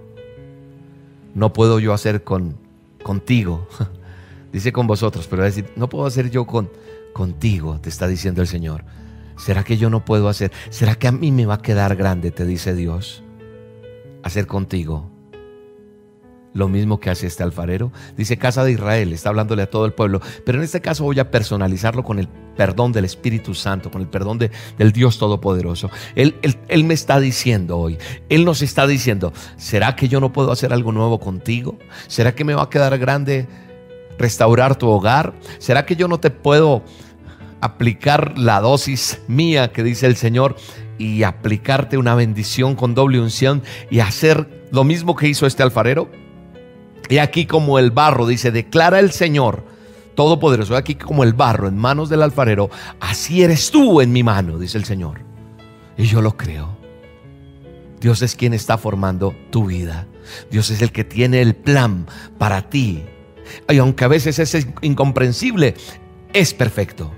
no 1.35 1.53
puedo 1.53 1.79
yo 1.79 1.93
hacer 1.93 2.23
con 2.23 2.57
contigo. 3.03 3.67
Dice 4.51 4.71
con 4.71 4.87
vosotros, 4.87 5.27
pero 5.27 5.41
va 5.41 5.45
a 5.45 5.49
decir, 5.49 5.69
no 5.75 5.87
puedo 5.89 6.05
hacer 6.05 6.31
yo 6.31 6.47
con 6.47 6.69
contigo, 7.13 7.79
te 7.79 7.89
está 7.89 8.07
diciendo 8.07 8.41
el 8.41 8.47
Señor. 8.47 8.85
¿Será 9.37 9.63
que 9.63 9.77
yo 9.77 9.89
no 9.89 10.03
puedo 10.03 10.29
hacer? 10.29 10.51
¿Será 10.69 10.95
que 10.95 11.07
a 11.07 11.11
mí 11.11 11.31
me 11.31 11.45
va 11.45 11.55
a 11.55 11.61
quedar 11.61 11.95
grande, 11.95 12.31
te 12.31 12.45
dice 12.45 12.73
Dios, 12.73 13.23
hacer 14.23 14.47
contigo? 14.47 15.11
Lo 16.57 16.67
mismo 16.67 16.99
que 16.99 17.09
hace 17.09 17.27
este 17.27 17.43
alfarero. 17.43 17.91
Dice 18.17 18.37
casa 18.37 18.63
de 18.63 18.71
Israel, 18.71 19.13
está 19.13 19.29
hablándole 19.29 19.61
a 19.61 19.69
todo 19.69 19.85
el 19.85 19.93
pueblo, 19.93 20.21
pero 20.43 20.57
en 20.57 20.63
este 20.63 20.81
caso 20.81 21.03
voy 21.03 21.19
a 21.19 21.29
personalizarlo 21.29 22.03
con 22.03 22.17
el 22.17 22.27
perdón 22.27 22.91
del 22.91 23.05
Espíritu 23.05 23.53
Santo, 23.53 23.91
con 23.91 24.01
el 24.01 24.07
perdón 24.07 24.39
de, 24.39 24.49
del 24.77 24.91
Dios 24.91 25.19
Todopoderoso. 25.19 25.91
Él, 26.15 26.35
él 26.67 26.83
me 26.83 26.95
está 26.95 27.19
diciendo 27.19 27.77
hoy, 27.77 27.97
Él 28.27 28.43
nos 28.43 28.63
está 28.63 28.87
diciendo, 28.87 29.31
¿será 29.55 29.95
que 29.95 30.07
yo 30.07 30.19
no 30.19 30.33
puedo 30.33 30.51
hacer 30.51 30.73
algo 30.73 30.91
nuevo 30.91 31.19
contigo? 31.19 31.77
¿Será 32.07 32.33
que 32.33 32.43
me 32.43 32.55
va 32.55 32.63
a 32.63 32.69
quedar 32.69 32.97
grande 32.97 33.47
restaurar 34.17 34.75
tu 34.75 34.89
hogar? 34.89 35.35
¿Será 35.59 35.85
que 35.85 35.95
yo 35.95 36.07
no 36.07 36.19
te 36.19 36.31
puedo 36.31 36.83
aplicar 37.61 38.37
la 38.37 38.61
dosis 38.61 39.21
mía 39.27 39.71
que 39.71 39.83
dice 39.83 40.07
el 40.07 40.15
Señor 40.15 40.55
y 40.97 41.21
aplicarte 41.21 41.97
una 41.99 42.15
bendición 42.15 42.75
con 42.75 42.95
doble 42.95 43.19
unción 43.19 43.61
y 43.91 43.99
hacer 43.99 44.65
lo 44.71 44.83
mismo 44.83 45.15
que 45.15 45.27
hizo 45.27 45.45
este 45.45 45.61
alfarero? 45.61 46.09
Y 47.09 47.19
aquí 47.19 47.45
como 47.45 47.79
el 47.79 47.91
barro, 47.91 48.27
dice, 48.27 48.51
declara 48.51 48.99
el 48.99 49.11
Señor 49.11 49.63
Todopoderoso, 50.17 50.75
aquí 50.75 50.95
como 50.95 51.23
el 51.23 51.33
barro 51.33 51.67
en 51.67 51.77
manos 51.77 52.09
del 52.09 52.23
alfarero, 52.23 52.71
así 52.99 53.43
eres 53.43 53.69
tú 53.69 54.01
en 54.01 54.11
mi 54.11 54.23
mano, 54.23 54.57
dice 54.57 54.79
el 54.79 54.83
Señor. 54.83 55.19
Y 55.95 56.05
yo 56.05 56.23
lo 56.23 56.35
creo. 56.35 56.75
Dios 58.01 58.23
es 58.23 58.35
quien 58.35 58.55
está 58.55 58.79
formando 58.79 59.35
tu 59.51 59.67
vida. 59.67 60.07
Dios 60.49 60.71
es 60.71 60.81
el 60.81 60.91
que 60.91 61.03
tiene 61.03 61.39
el 61.41 61.55
plan 61.55 62.07
para 62.39 62.67
ti. 62.67 63.05
Y 63.69 63.77
aunque 63.77 64.05
a 64.05 64.07
veces 64.07 64.39
es 64.39 64.67
incomprensible, 64.81 65.75
es 66.33 66.55
perfecto. 66.55 67.11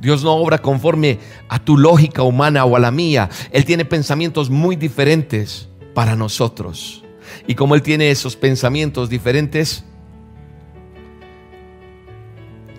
Dios 0.00 0.24
no 0.24 0.32
obra 0.32 0.58
conforme 0.58 1.20
a 1.48 1.60
tu 1.60 1.78
lógica 1.78 2.22
humana 2.22 2.64
o 2.64 2.74
a 2.74 2.80
la 2.80 2.90
mía. 2.90 3.30
Él 3.52 3.64
tiene 3.64 3.84
pensamientos 3.84 4.50
muy 4.50 4.74
diferentes 4.74 5.68
para 5.94 6.16
nosotros. 6.16 7.03
Y 7.46 7.54
como 7.54 7.74
Él 7.74 7.82
tiene 7.82 8.10
esos 8.10 8.36
pensamientos 8.36 9.08
diferentes, 9.08 9.84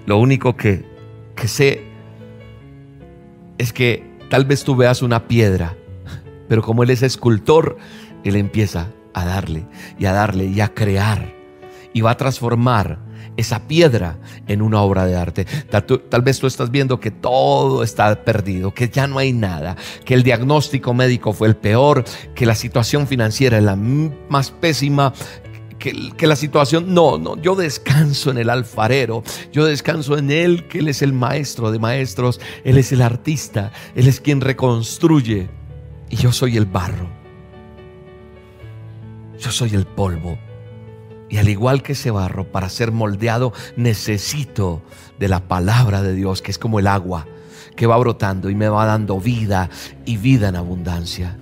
lo 0.05 0.17
único 0.17 0.55
que, 0.55 0.85
que 1.35 1.47
sé 1.47 1.83
es 3.57 3.73
que 3.73 4.03
tal 4.29 4.45
vez 4.45 4.63
tú 4.63 4.75
veas 4.75 5.01
una 5.01 5.27
piedra, 5.27 5.75
pero 6.47 6.61
como 6.61 6.83
Él 6.83 6.89
es 6.89 7.03
escultor, 7.03 7.77
Él 8.23 8.35
empieza 8.35 8.91
a 9.13 9.25
darle 9.25 9.65
y 9.97 10.05
a 10.05 10.13
darle 10.13 10.45
y 10.45 10.61
a 10.61 10.73
crear 10.73 11.33
y 11.93 12.01
va 12.01 12.11
a 12.11 12.17
transformar 12.17 12.99
esa 13.37 13.67
piedra 13.67 14.17
en 14.47 14.61
una 14.61 14.81
obra 14.81 15.05
de 15.05 15.15
arte. 15.15 15.45
Tal, 15.69 16.21
vez 16.21 16.39
tú 16.39 16.47
estás 16.47 16.71
viendo 16.71 16.99
que 16.99 17.11
todo 17.11 17.83
está 17.83 18.23
perdido, 18.23 18.73
que 18.73 18.89
ya 18.89 19.07
no 19.07 19.17
hay 19.17 19.33
nada, 19.33 19.75
que 20.03 20.13
el 20.13 20.23
diagnóstico 20.23 20.93
médico 20.93 21.33
fue 21.33 21.47
el 21.47 21.55
peor, 21.55 22.03
que 22.33 22.45
la 22.45 22.55
situación 22.55 23.07
financiera 23.07 23.57
es 23.57 23.63
la 23.63 23.75
más 23.75 24.51
pésima, 24.51 25.13
que, 25.79 26.11
que, 26.17 26.27
la 26.27 26.35
situación, 26.35 26.93
no, 26.93 27.17
no, 27.17 27.39
yo 27.41 27.55
descanso 27.55 28.31
en 28.31 28.37
el 28.37 28.49
alfarero, 28.49 29.23
yo 29.51 29.65
descanso 29.65 30.17
en 30.17 30.31
Él, 30.31 30.67
que 30.67 30.79
Él 30.79 30.87
es 30.87 31.01
el 31.01 31.13
maestro 31.13 31.71
de 31.71 31.79
maestros, 31.79 32.39
Él 32.63 32.77
es 32.77 32.91
el 32.91 33.01
artista, 33.01 33.71
Él 33.95 34.07
es 34.07 34.21
quien 34.21 34.41
reconstruye 34.41 35.49
y 36.09 36.15
yo 36.15 36.31
soy 36.31 36.57
el 36.57 36.65
barro, 36.65 37.09
yo 39.37 39.51
soy 39.51 39.75
el 39.75 39.85
polvo. 39.85 40.37
Y 41.29 41.37
al 41.37 41.49
igual 41.49 41.81
que 41.81 41.93
ese 41.93 42.11
barro, 42.11 42.51
para 42.51 42.69
ser 42.69 42.91
moldeado, 42.91 43.53
necesito 43.75 44.81
de 45.19 45.27
la 45.27 45.47
palabra 45.47 46.01
de 46.01 46.13
Dios, 46.13 46.41
que 46.41 46.51
es 46.51 46.57
como 46.57 46.79
el 46.79 46.87
agua 46.87 47.25
que 47.75 47.87
va 47.87 47.97
brotando 47.97 48.49
y 48.49 48.55
me 48.55 48.69
va 48.69 48.85
dando 48.85 49.19
vida 49.19 49.69
y 50.05 50.17
vida 50.17 50.49
en 50.49 50.55
abundancia. 50.55 51.37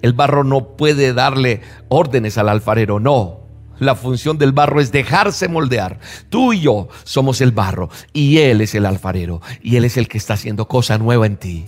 El 0.00 0.12
barro 0.12 0.44
no 0.44 0.76
puede 0.76 1.12
darle 1.12 1.62
órdenes 1.88 2.38
al 2.38 2.48
alfarero, 2.48 3.00
no. 3.00 3.40
La 3.78 3.96
función 3.96 4.38
del 4.38 4.52
barro 4.52 4.80
es 4.80 4.92
dejarse 4.92 5.48
moldear. 5.48 5.98
Tú 6.28 6.52
y 6.52 6.60
yo 6.60 6.88
somos 7.04 7.40
el 7.40 7.50
barro 7.50 7.90
y 8.12 8.38
Él 8.38 8.60
es 8.60 8.74
el 8.74 8.86
alfarero 8.86 9.40
y 9.62 9.76
Él 9.76 9.84
es 9.84 9.96
el 9.96 10.08
que 10.08 10.18
está 10.18 10.34
haciendo 10.34 10.68
cosa 10.68 10.98
nueva 10.98 11.26
en 11.26 11.36
ti. 11.36 11.64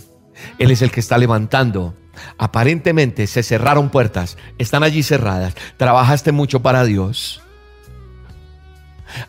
Él 0.59 0.71
es 0.71 0.81
el 0.81 0.91
que 0.91 0.99
está 0.99 1.17
levantando. 1.17 1.95
Aparentemente 2.37 3.27
se 3.27 3.43
cerraron 3.43 3.89
puertas, 3.89 4.37
están 4.57 4.83
allí 4.83 5.03
cerradas. 5.03 5.55
Trabajaste 5.77 6.31
mucho 6.31 6.61
para 6.61 6.83
Dios. 6.83 7.41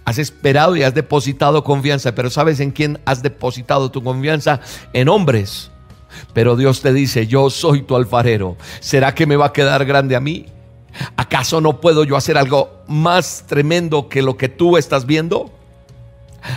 Has 0.04 0.18
esperado 0.18 0.76
y 0.76 0.82
has 0.82 0.94
depositado 0.94 1.62
confianza, 1.62 2.14
pero 2.14 2.30
¿sabes 2.30 2.60
en 2.60 2.70
quién 2.70 2.98
has 3.04 3.22
depositado 3.22 3.90
tu 3.90 4.02
confianza? 4.02 4.60
En 4.92 5.08
hombres. 5.08 5.70
Pero 6.32 6.56
Dios 6.56 6.80
te 6.80 6.92
dice, 6.92 7.26
yo 7.26 7.50
soy 7.50 7.82
tu 7.82 7.96
alfarero. 7.96 8.56
¿Será 8.80 9.14
que 9.14 9.26
me 9.26 9.36
va 9.36 9.46
a 9.46 9.52
quedar 9.52 9.84
grande 9.84 10.16
a 10.16 10.20
mí? 10.20 10.46
¿Acaso 11.16 11.60
no 11.60 11.80
puedo 11.80 12.04
yo 12.04 12.16
hacer 12.16 12.38
algo 12.38 12.82
más 12.88 13.44
tremendo 13.46 14.08
que 14.08 14.22
lo 14.22 14.36
que 14.36 14.48
tú 14.48 14.76
estás 14.76 15.06
viendo? 15.06 15.50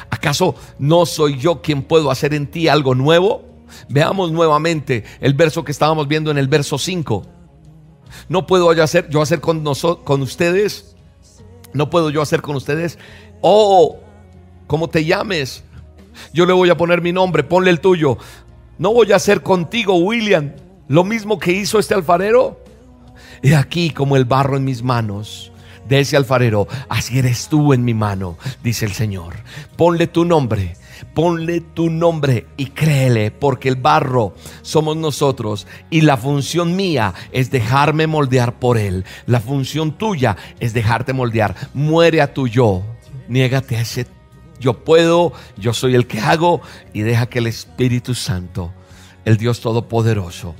¿Acaso 0.09 0.55
no 0.77 1.05
soy 1.05 1.37
yo 1.37 1.61
quien 1.61 1.81
puedo 1.83 2.11
hacer 2.11 2.33
en 2.33 2.47
ti 2.47 2.67
algo 2.67 2.95
nuevo? 2.95 3.48
Veamos 3.89 4.31
nuevamente 4.31 5.03
el 5.21 5.33
verso 5.33 5.63
que 5.63 5.71
estábamos 5.71 6.07
viendo 6.07 6.31
en 6.31 6.37
el 6.37 6.47
verso 6.47 6.77
5. 6.77 7.25
No 8.27 8.47
puedo 8.47 8.73
yo 8.73 8.83
hacer, 8.83 9.09
yo 9.09 9.21
hacer 9.21 9.39
con, 9.39 9.63
con 10.03 10.21
ustedes, 10.21 10.95
no 11.73 11.89
puedo 11.89 12.09
yo 12.09 12.21
hacer 12.21 12.41
con 12.41 12.55
ustedes, 12.55 12.97
oh, 13.41 13.97
como 14.67 14.89
te 14.89 15.05
llames, 15.05 15.63
yo 16.33 16.45
le 16.45 16.53
voy 16.53 16.69
a 16.69 16.77
poner 16.77 17.01
mi 17.01 17.11
nombre, 17.11 17.43
ponle 17.43 17.71
el 17.71 17.79
tuyo. 17.79 18.17
No 18.77 18.93
voy 18.93 19.11
a 19.11 19.17
hacer 19.17 19.41
contigo, 19.41 19.95
William, 19.95 20.53
lo 20.87 21.03
mismo 21.03 21.39
que 21.39 21.51
hizo 21.51 21.79
este 21.79 21.93
alfarero. 21.93 22.63
He 23.41 23.55
aquí 23.55 23.91
como 23.91 24.15
el 24.15 24.25
barro 24.25 24.57
en 24.57 24.65
mis 24.65 24.83
manos 24.83 25.51
de 25.87 25.99
ese 26.01 26.15
alfarero, 26.15 26.67
así 26.87 27.17
eres 27.17 27.47
tú 27.47 27.73
en 27.73 27.83
mi 27.83 27.93
mano, 27.95 28.37
dice 28.63 28.85
el 28.85 28.93
Señor. 28.93 29.37
Ponle 29.75 30.07
tu 30.07 30.23
nombre, 30.23 30.75
ponle 31.13 31.61
tu 31.61 31.89
nombre 31.89 32.47
y 32.57 32.67
créele, 32.67 33.31
porque 33.31 33.69
el 33.69 33.75
barro 33.75 34.33
somos 34.61 34.97
nosotros 34.97 35.67
y 35.89 36.01
la 36.01 36.17
función 36.17 36.75
mía 36.75 37.13
es 37.31 37.51
dejarme 37.51 38.07
moldear 38.07 38.59
por 38.59 38.77
él. 38.77 39.05
La 39.25 39.39
función 39.39 39.91
tuya 39.91 40.37
es 40.59 40.73
dejarte 40.73 41.13
moldear. 41.13 41.55
Muere 41.73 42.21
a 42.21 42.33
tu 42.33 42.47
yo, 42.47 42.83
niégate 43.27 43.77
a 43.77 43.81
ese 43.81 44.07
yo 44.59 44.83
puedo, 44.83 45.31
yo 45.57 45.73
soy 45.73 45.95
el 45.95 46.05
que 46.05 46.19
hago 46.19 46.61
y 46.93 47.01
deja 47.01 47.27
que 47.27 47.39
el 47.39 47.47
Espíritu 47.47 48.13
Santo, 48.13 48.73
el 49.25 49.37
Dios 49.37 49.61
Todopoderoso, 49.61 50.53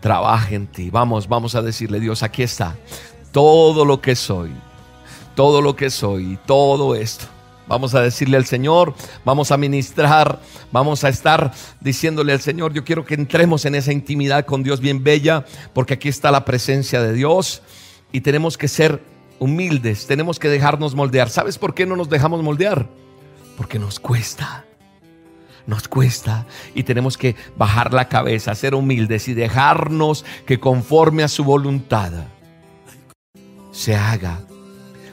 trabaje 0.00 0.56
en 0.56 0.66
ti. 0.66 0.90
Vamos, 0.90 1.28
vamos 1.28 1.54
a 1.54 1.62
decirle, 1.62 2.00
Dios, 2.00 2.22
aquí 2.22 2.42
está. 2.42 2.76
Todo 3.30 3.84
lo 3.84 4.00
que 4.00 4.16
soy, 4.16 4.50
todo 5.36 5.62
lo 5.62 5.76
que 5.76 5.90
soy, 5.90 6.38
todo 6.46 6.94
esto. 6.94 7.26
Vamos 7.68 7.94
a 7.94 8.00
decirle 8.00 8.36
al 8.36 8.46
Señor, 8.46 8.94
vamos 9.24 9.52
a 9.52 9.56
ministrar, 9.56 10.40
vamos 10.72 11.04
a 11.04 11.08
estar 11.08 11.52
diciéndole 11.80 12.32
al 12.32 12.40
Señor, 12.40 12.72
yo 12.72 12.84
quiero 12.84 13.04
que 13.04 13.14
entremos 13.14 13.64
en 13.66 13.74
esa 13.74 13.92
intimidad 13.92 14.46
con 14.46 14.62
Dios 14.62 14.80
bien 14.80 15.04
bella, 15.04 15.44
porque 15.74 15.94
aquí 15.94 16.08
está 16.08 16.30
la 16.30 16.44
presencia 16.44 17.02
de 17.02 17.12
Dios 17.12 17.62
y 18.10 18.22
tenemos 18.22 18.56
que 18.56 18.68
ser 18.68 19.02
humildes, 19.38 20.06
tenemos 20.06 20.38
que 20.38 20.48
dejarnos 20.48 20.94
moldear. 20.94 21.28
¿Sabes 21.28 21.58
por 21.58 21.74
qué 21.74 21.86
no 21.86 21.94
nos 21.94 22.08
dejamos 22.08 22.42
moldear? 22.42 22.88
Porque 23.56 23.78
nos 23.78 24.00
cuesta 24.00 24.64
nos 25.68 25.86
cuesta 25.86 26.46
y 26.74 26.82
tenemos 26.82 27.18
que 27.18 27.36
bajar 27.58 27.92
la 27.92 28.08
cabeza, 28.08 28.54
ser 28.54 28.74
humildes 28.74 29.28
y 29.28 29.34
dejarnos 29.34 30.24
que 30.46 30.58
conforme 30.58 31.22
a 31.22 31.28
su 31.28 31.44
voluntad 31.44 32.10
se 33.70 33.94
haga. 33.94 34.40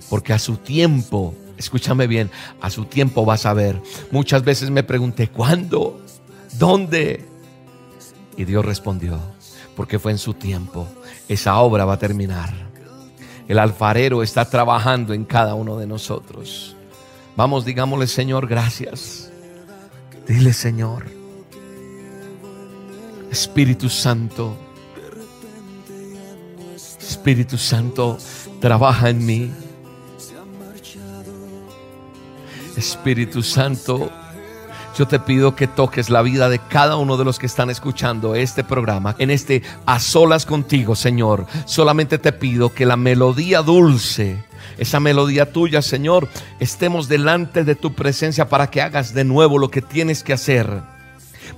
Porque 0.09 0.31
a 0.31 0.39
su 0.39 0.55
tiempo, 0.55 1.35
escúchame 1.57 2.07
bien, 2.07 2.29
a 2.61 2.69
su 2.69 2.85
tiempo 2.85 3.25
vas 3.25 3.45
a 3.45 3.53
ver. 3.53 3.81
Muchas 4.11 4.43
veces 4.43 4.69
me 4.69 4.83
pregunté, 4.83 5.29
¿cuándo? 5.29 6.01
¿Dónde? 6.57 7.25
Y 8.37 8.45
Dios 8.45 8.65
respondió, 8.65 9.19
porque 9.75 9.99
fue 9.99 10.11
en 10.11 10.17
su 10.17 10.33
tiempo. 10.33 10.87
Esa 11.27 11.57
obra 11.59 11.85
va 11.85 11.93
a 11.93 11.99
terminar. 11.99 12.53
El 13.47 13.59
alfarero 13.59 14.23
está 14.23 14.45
trabajando 14.49 15.13
en 15.13 15.25
cada 15.25 15.53
uno 15.53 15.77
de 15.77 15.87
nosotros. 15.87 16.75
Vamos, 17.35 17.65
digámosle, 17.65 18.07
Señor, 18.07 18.47
gracias. 18.47 19.31
Dile, 20.27 20.53
Señor, 20.53 21.05
Espíritu 23.29 23.89
Santo, 23.89 24.57
Espíritu 26.99 27.57
Santo, 27.57 28.17
trabaja 28.59 29.09
en 29.09 29.25
mí. 29.25 29.51
Espíritu 32.77 33.43
Santo, 33.43 34.11
yo 34.97 35.07
te 35.07 35.19
pido 35.19 35.55
que 35.55 35.67
toques 35.67 36.09
la 36.09 36.21
vida 36.21 36.49
de 36.49 36.59
cada 36.59 36.95
uno 36.95 37.17
de 37.17 37.25
los 37.25 37.37
que 37.37 37.45
están 37.45 37.69
escuchando 37.69 38.33
este 38.35 38.63
programa, 38.63 39.15
en 39.19 39.29
este 39.29 39.61
a 39.85 39.99
solas 39.99 40.45
contigo, 40.45 40.95
Señor. 40.95 41.47
Solamente 41.65 42.17
te 42.17 42.31
pido 42.31 42.73
que 42.73 42.85
la 42.85 42.95
melodía 42.95 43.61
dulce, 43.61 44.43
esa 44.77 44.99
melodía 44.99 45.51
tuya, 45.51 45.81
Señor, 45.81 46.29
estemos 46.59 47.07
delante 47.07 47.63
de 47.63 47.75
tu 47.75 47.93
presencia 47.93 48.47
para 48.47 48.69
que 48.69 48.81
hagas 48.81 49.13
de 49.13 49.25
nuevo 49.25 49.57
lo 49.59 49.69
que 49.69 49.81
tienes 49.81 50.23
que 50.23 50.33
hacer. 50.33 50.81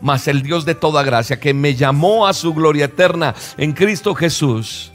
Mas 0.02 0.28
el 0.28 0.42
Dios 0.42 0.66
de 0.66 0.76
toda 0.76 1.04
gracia 1.04 1.40
que 1.40 1.54
me 1.54 1.76
llamó 1.76 2.28
a 2.28 2.34
su 2.34 2.54
gloria 2.54 2.86
eterna 2.86 3.36
en 3.58 3.74
Cristo 3.74 4.16
Jesús 4.16 4.92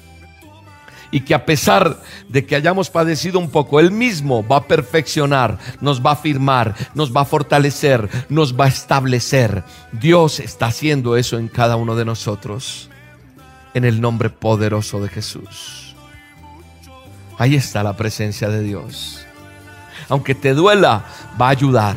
y 1.12 1.20
que 1.20 1.34
a 1.34 1.44
pesar 1.44 2.00
de 2.28 2.44
que 2.44 2.56
hayamos 2.56 2.90
padecido 2.90 3.38
un 3.38 3.50
poco, 3.50 3.78
Él 3.78 3.92
mismo 3.92 4.44
va 4.44 4.56
a 4.56 4.66
perfeccionar, 4.66 5.58
nos 5.80 6.04
va 6.04 6.12
a 6.12 6.16
firmar, 6.16 6.74
nos 6.94 7.14
va 7.14 7.20
a 7.20 7.26
fortalecer, 7.26 8.08
nos 8.30 8.58
va 8.58 8.64
a 8.64 8.68
establecer. 8.68 9.62
Dios 9.92 10.40
está 10.40 10.66
haciendo 10.66 11.16
eso 11.16 11.38
en 11.38 11.48
cada 11.48 11.76
uno 11.76 11.94
de 11.94 12.06
nosotros, 12.06 12.88
en 13.74 13.84
el 13.84 14.00
nombre 14.00 14.30
poderoso 14.30 15.00
de 15.00 15.10
Jesús. 15.10 15.94
Ahí 17.38 17.54
está 17.56 17.82
la 17.82 17.96
presencia 17.96 18.48
de 18.48 18.62
Dios. 18.62 19.24
Aunque 20.08 20.34
te 20.34 20.54
duela, 20.54 21.04
va 21.40 21.48
a 21.48 21.50
ayudar. 21.50 21.96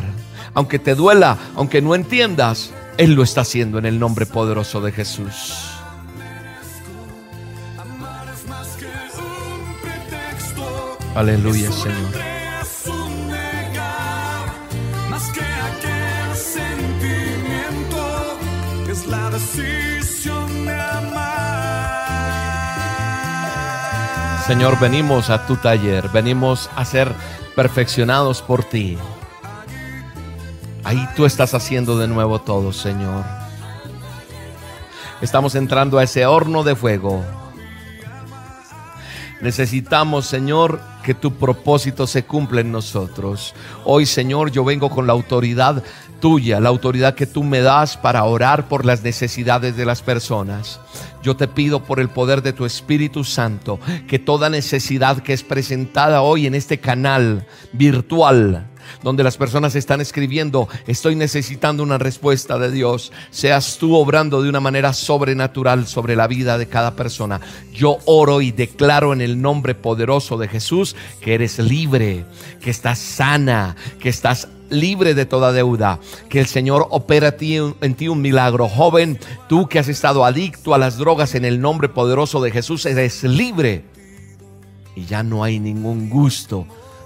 Aunque 0.54 0.78
te 0.78 0.94
duela, 0.94 1.38
aunque 1.56 1.82
no 1.82 1.96
entiendas, 1.96 2.72
Él 2.98 3.14
lo 3.14 3.24
está 3.24 3.42
haciendo 3.42 3.80
en 3.80 3.86
el 3.86 3.98
nombre 3.98 4.26
poderoso 4.26 4.82
de 4.82 4.92
Jesús. 4.92 5.75
Aleluya, 11.16 11.72
Señor. 11.72 12.12
la 19.08 19.30
decisión 19.30 20.66
de 20.66 20.76
Señor, 24.48 24.80
venimos 24.80 25.30
a 25.30 25.46
tu 25.48 25.56
taller, 25.58 26.10
venimos 26.10 26.70
a 26.76 26.86
ser 26.86 27.12
perfeccionados 27.56 28.42
por 28.42 28.64
ti. 28.64 28.98
Ahí 30.84 31.08
tú 31.16 31.26
estás 31.26 31.54
haciendo 31.54 31.98
de 31.98 32.08
nuevo 32.08 32.40
todo, 32.42 32.72
Señor. 32.72 33.24
Estamos 35.22 35.56
entrando 35.56 35.98
a 35.98 36.04
ese 36.04 36.26
horno 36.26 36.64
de 36.64 36.76
fuego. 36.76 37.24
Necesitamos, 39.42 40.26
Señor, 40.26 40.80
que 41.06 41.14
tu 41.14 41.36
propósito 41.36 42.08
se 42.08 42.24
cumpla 42.24 42.62
en 42.62 42.72
nosotros. 42.72 43.54
Hoy, 43.84 44.08
Señor, 44.08 44.52
yo 44.52 44.66
vengo 44.66 44.90
con 44.90 45.06
la 45.06 45.14
autoridad 45.14 45.84
tuya, 46.20 46.60
la 46.60 46.70
autoridad 46.70 47.14
que 47.14 47.28
tú 47.28 47.44
me 47.44 47.62
das 47.62 47.96
para 47.96 48.24
orar 48.24 48.68
por 48.68 48.86
las 48.86 49.04
necesidades 49.04 49.78
de 49.78 49.86
las 49.86 50.02
personas. 50.02 50.80
Yo 51.22 51.36
te 51.36 51.48
pido 51.48 51.84
por 51.84 52.00
el 52.00 52.10
poder 52.10 52.42
de 52.42 52.54
tu 52.54 52.66
Espíritu 52.66 53.24
Santo 53.24 53.80
que 54.08 54.18
toda 54.18 54.50
necesidad 54.50 55.20
que 55.20 55.34
es 55.34 55.44
presentada 55.44 56.24
hoy 56.24 56.48
en 56.48 56.56
este 56.56 56.80
canal 56.80 57.46
virtual, 57.72 58.68
donde 59.04 59.24
las 59.24 59.38
personas 59.38 59.76
están 59.76 60.02
escribiendo, 60.02 60.68
estoy 60.88 61.16
necesitando 61.16 61.84
una 61.84 61.98
respuesta 61.98 62.58
de 62.58 62.72
Dios, 62.72 63.12
seas 63.32 63.78
tú 63.78 63.96
obrando 63.96 64.42
de 64.42 64.50
una 64.50 64.60
manera 64.60 64.94
sobrenatural 64.94 65.88
sobre 65.88 66.16
la 66.16 66.28
vida 66.28 66.58
de 66.58 66.68
cada 66.68 66.96
persona. 66.96 67.42
Yo 67.74 67.98
oro 68.06 68.42
y 68.42 68.52
declaro 68.52 69.14
en 69.14 69.22
el 69.22 69.42
nombre 69.42 69.76
poderoso 69.76 70.38
de 70.38 70.48
Jesús 70.48 70.96
que 71.22 71.34
eres 71.34 71.60
libre, 71.60 72.26
que 72.62 72.70
estás 72.70 73.00
sana, 73.00 73.76
que 74.00 74.10
estás 74.10 74.48
libre 74.70 75.14
de 75.14 75.26
toda 75.26 75.52
deuda. 75.52 76.00
Que 76.30 76.40
el 76.40 76.48
Señor 76.48 76.88
opera 76.90 77.36
en 77.40 77.96
ti 77.96 78.08
un 78.08 78.22
milagro. 78.22 78.68
Joven, 78.68 79.20
tú 79.48 79.68
que 79.68 79.80
has 79.80 79.88
estado 79.88 80.26
adicto 80.26 80.74
a 80.74 80.78
las 80.78 80.98
drogas 80.98 81.36
en 81.36 81.46
el 81.46 81.62
nombre 81.62 81.90
poderoso 81.90 82.42
de 82.42 82.52
Jesús, 82.52 82.86
eres 82.86 83.24
libre. 83.24 83.86
Y 84.96 85.06
ya 85.06 85.24
no 85.24 85.44
hay 85.44 85.60
ningún 85.60 86.10
gusto 86.10 86.66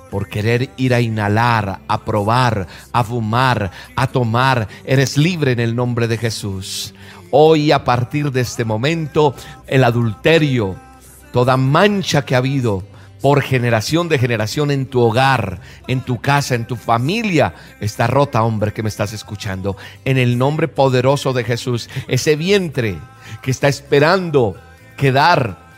por 0.09 0.27
querer 0.27 0.69
ir 0.77 0.93
a 0.93 1.01
inhalar, 1.01 1.79
a 1.87 2.05
probar, 2.05 2.67
a 2.91 3.03
fumar, 3.03 3.71
a 3.95 4.07
tomar. 4.07 4.67
Eres 4.85 5.17
libre 5.17 5.51
en 5.51 5.59
el 5.59 5.75
nombre 5.75 6.07
de 6.07 6.17
Jesús. 6.17 6.93
Hoy 7.31 7.71
a 7.71 7.83
partir 7.83 8.31
de 8.31 8.41
este 8.41 8.65
momento, 8.65 9.35
el 9.67 9.83
adulterio, 9.83 10.75
toda 11.31 11.57
mancha 11.57 12.25
que 12.25 12.35
ha 12.35 12.39
habido, 12.39 12.83
por 13.21 13.41
generación 13.41 14.07
de 14.07 14.17
generación 14.17 14.71
en 14.71 14.85
tu 14.85 15.01
hogar, 15.01 15.59
en 15.87 16.01
tu 16.01 16.21
casa, 16.21 16.55
en 16.55 16.65
tu 16.65 16.75
familia, 16.75 17.53
está 17.81 18.07
rota, 18.07 18.43
hombre, 18.43 18.71
que 18.71 18.81
me 18.81 18.89
estás 18.89 19.11
escuchando. 19.11 19.75
En 20.05 20.17
el 20.17 20.37
nombre 20.37 20.69
poderoso 20.69 21.33
de 21.33 21.43
Jesús, 21.43 21.89
ese 22.07 22.37
vientre 22.37 22.97
que 23.41 23.51
está 23.51 23.67
esperando 23.67 24.55
quedar 24.95 25.69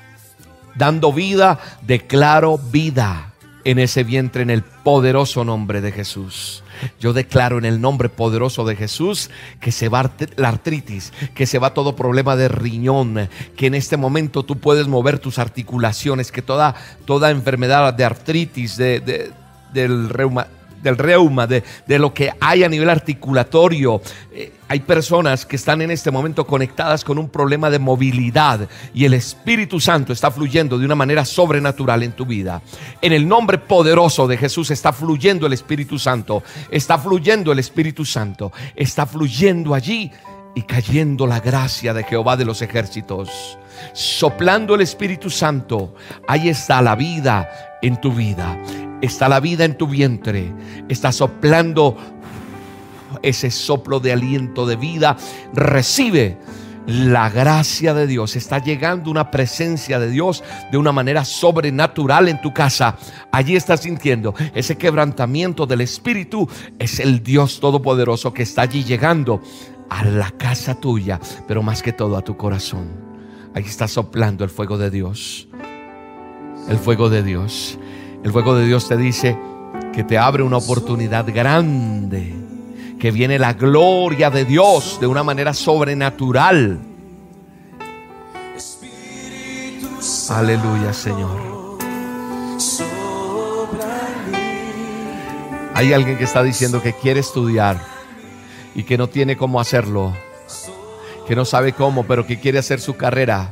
dando 0.75 1.11
vida, 1.11 1.59
declaro 1.81 2.57
vida 2.57 3.30
en 3.63 3.79
ese 3.79 4.03
vientre 4.03 4.43
en 4.43 4.49
el 4.49 4.63
poderoso 4.63 5.43
nombre 5.43 5.81
de 5.81 5.91
Jesús. 5.91 6.63
Yo 6.99 7.13
declaro 7.13 7.57
en 7.57 7.65
el 7.65 7.81
nombre 7.81 8.09
poderoso 8.09 8.65
de 8.65 8.75
Jesús 8.75 9.29
que 9.59 9.71
se 9.71 9.89
va 9.89 10.11
la 10.35 10.49
artritis, 10.49 11.13
que 11.35 11.45
se 11.45 11.59
va 11.59 11.73
todo 11.73 11.95
problema 11.95 12.35
de 12.35 12.47
riñón, 12.47 13.29
que 13.55 13.67
en 13.67 13.75
este 13.75 13.97
momento 13.97 14.43
tú 14.43 14.57
puedes 14.57 14.87
mover 14.87 15.19
tus 15.19 15.39
articulaciones, 15.39 16.31
que 16.31 16.41
toda, 16.41 16.75
toda 17.05 17.31
enfermedad 17.31 17.93
de 17.93 18.05
artritis, 18.05 18.77
de, 18.77 19.31
del 19.73 20.09
reuma, 20.09 20.47
del 20.81 20.97
reuma, 20.97 21.47
de, 21.47 21.63
lo 21.87 22.13
que 22.13 22.31
hay 22.39 22.63
a 22.63 22.69
nivel 22.69 22.89
articulatorio. 22.89 24.01
Eh, 24.33 24.51
hay 24.67 24.79
personas 24.79 25.45
que 25.45 25.57
están 25.57 25.81
en 25.81 25.91
este 25.91 26.11
momento 26.11 26.47
conectadas 26.47 27.03
con 27.03 27.17
un 27.17 27.29
problema 27.29 27.69
de 27.69 27.79
movilidad 27.79 28.69
y 28.93 29.05
el 29.05 29.13
Espíritu 29.13 29.79
Santo 29.79 30.13
está 30.13 30.31
fluyendo 30.31 30.77
de 30.77 30.85
una 30.85 30.95
manera 30.95 31.25
sobrenatural 31.25 32.03
en 32.03 32.13
tu 32.13 32.25
vida. 32.25 32.61
En 33.01 33.11
el 33.11 33.27
nombre 33.27 33.57
poderoso 33.57 34.27
de 34.27 34.37
Jesús 34.37 34.71
está 34.71 34.93
fluyendo 34.93 35.45
el 35.45 35.53
Espíritu 35.53 35.99
Santo, 35.99 36.43
está 36.69 36.97
fluyendo 36.97 37.51
el 37.51 37.59
Espíritu 37.59 38.05
Santo, 38.05 38.51
está 38.75 39.05
fluyendo 39.05 39.73
allí 39.73 40.11
y 40.55 40.63
cayendo 40.63 41.27
la 41.27 41.39
gracia 41.39 41.93
de 41.93 42.03
Jehová 42.03 42.37
de 42.37 42.45
los 42.45 42.61
ejércitos. 42.61 43.57
Soplando 43.93 44.75
el 44.75 44.81
Espíritu 44.81 45.29
Santo, 45.29 45.95
ahí 46.27 46.49
está 46.49 46.81
la 46.81 46.95
vida 46.95 47.77
en 47.81 47.99
tu 47.99 48.13
vida 48.13 48.57
está 49.01 49.27
la 49.27 49.39
vida 49.39 49.65
en 49.65 49.77
tu 49.77 49.87
vientre, 49.87 50.53
está 50.87 51.11
soplando 51.11 51.97
ese 53.21 53.51
soplo 53.51 53.99
de 53.99 54.13
aliento 54.13 54.65
de 54.65 54.75
vida, 54.75 55.17
recibe 55.53 56.37
la 56.87 57.29
gracia 57.29 57.93
de 57.93 58.07
Dios, 58.07 58.35
está 58.35 58.57
llegando 58.59 59.11
una 59.11 59.31
presencia 59.31 59.99
de 59.99 60.09
Dios 60.09 60.43
de 60.71 60.77
una 60.77 60.91
manera 60.91 61.25
sobrenatural 61.25 62.27
en 62.27 62.41
tu 62.41 62.53
casa. 62.53 62.97
Allí 63.31 63.55
estás 63.55 63.81
sintiendo 63.81 64.33
ese 64.53 64.77
quebrantamiento 64.77 65.65
del 65.65 65.81
Espíritu. 65.81 66.49
Es 66.79 66.99
el 66.99 67.21
Dios 67.23 67.59
Todopoderoso 67.59 68.33
que 68.33 68.43
está 68.43 68.63
allí 68.63 68.83
llegando 68.83 69.41
a 69.89 70.03
la 70.05 70.31
casa 70.31 70.75
tuya, 70.75 71.19
pero 71.47 71.61
más 71.61 71.83
que 71.83 71.93
todo 71.93 72.17
a 72.17 72.23
tu 72.23 72.35
corazón. 72.35 72.89
Ahí 73.53 73.63
está 73.63 73.87
soplando 73.87 74.43
el 74.43 74.49
fuego 74.49 74.77
de 74.77 74.89
Dios. 74.89 75.47
El 76.69 76.77
fuego 76.77 77.09
de 77.09 77.21
Dios. 77.23 77.77
El 78.23 78.31
fuego 78.31 78.55
de 78.55 78.65
Dios 78.65 78.87
te 78.87 78.97
dice 78.97 79.37
que 79.93 80.03
te 80.03 80.17
abre 80.17 80.43
una 80.43 80.57
oportunidad 80.57 81.25
grande, 81.33 82.33
que 82.99 83.11
viene 83.11 83.39
la 83.39 83.53
gloria 83.53 84.29
de 84.29 84.45
Dios 84.45 84.99
de 85.01 85.07
una 85.07 85.23
manera 85.23 85.53
sobrenatural. 85.53 86.79
Aleluya, 90.29 90.93
Señor. 90.93 91.77
Hay 95.73 95.93
alguien 95.93 96.17
que 96.17 96.25
está 96.25 96.43
diciendo 96.43 96.81
que 96.81 96.93
quiere 96.93 97.19
estudiar 97.19 97.81
y 98.75 98.83
que 98.83 98.99
no 98.99 99.07
tiene 99.07 99.35
cómo 99.35 99.59
hacerlo, 99.59 100.13
que 101.27 101.35
no 101.35 101.43
sabe 101.43 101.73
cómo, 101.73 102.05
pero 102.05 102.27
que 102.27 102.39
quiere 102.39 102.59
hacer 102.59 102.79
su 102.79 102.95
carrera. 102.95 103.49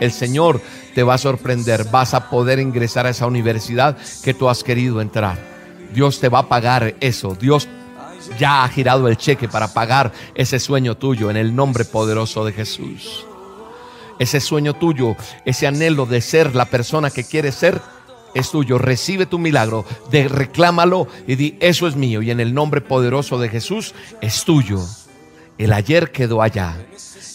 El 0.00 0.12
Señor 0.12 0.60
te 0.94 1.02
va 1.02 1.14
a 1.14 1.18
sorprender. 1.18 1.84
Vas 1.90 2.14
a 2.14 2.30
poder 2.30 2.58
ingresar 2.58 3.06
a 3.06 3.10
esa 3.10 3.26
universidad 3.26 3.96
que 4.22 4.34
tú 4.34 4.48
has 4.48 4.64
querido 4.64 5.00
entrar. 5.00 5.38
Dios 5.92 6.20
te 6.20 6.28
va 6.28 6.40
a 6.40 6.48
pagar 6.48 6.94
eso. 7.00 7.34
Dios 7.34 7.68
ya 8.38 8.64
ha 8.64 8.68
girado 8.68 9.08
el 9.08 9.16
cheque 9.16 9.48
para 9.48 9.72
pagar 9.72 10.12
ese 10.34 10.58
sueño 10.58 10.96
tuyo 10.96 11.30
en 11.30 11.36
el 11.36 11.54
nombre 11.54 11.84
poderoso 11.84 12.44
de 12.44 12.52
Jesús. 12.52 13.24
Ese 14.18 14.40
sueño 14.40 14.74
tuyo, 14.74 15.16
ese 15.44 15.66
anhelo 15.66 16.06
de 16.06 16.20
ser 16.20 16.54
la 16.54 16.66
persona 16.66 17.10
que 17.10 17.24
quieres 17.24 17.54
ser, 17.54 17.80
es 18.34 18.50
tuyo. 18.50 18.78
Recibe 18.78 19.26
tu 19.26 19.38
milagro, 19.38 19.84
de, 20.10 20.28
reclámalo 20.28 21.08
y 21.26 21.36
di, 21.36 21.56
eso 21.60 21.86
es 21.86 21.96
mío. 21.96 22.22
Y 22.22 22.30
en 22.30 22.40
el 22.40 22.54
nombre 22.54 22.80
poderoso 22.80 23.38
de 23.38 23.48
Jesús 23.48 23.94
es 24.20 24.44
tuyo. 24.44 24.80
El 25.58 25.72
ayer 25.72 26.10
quedó 26.10 26.42
allá 26.42 26.76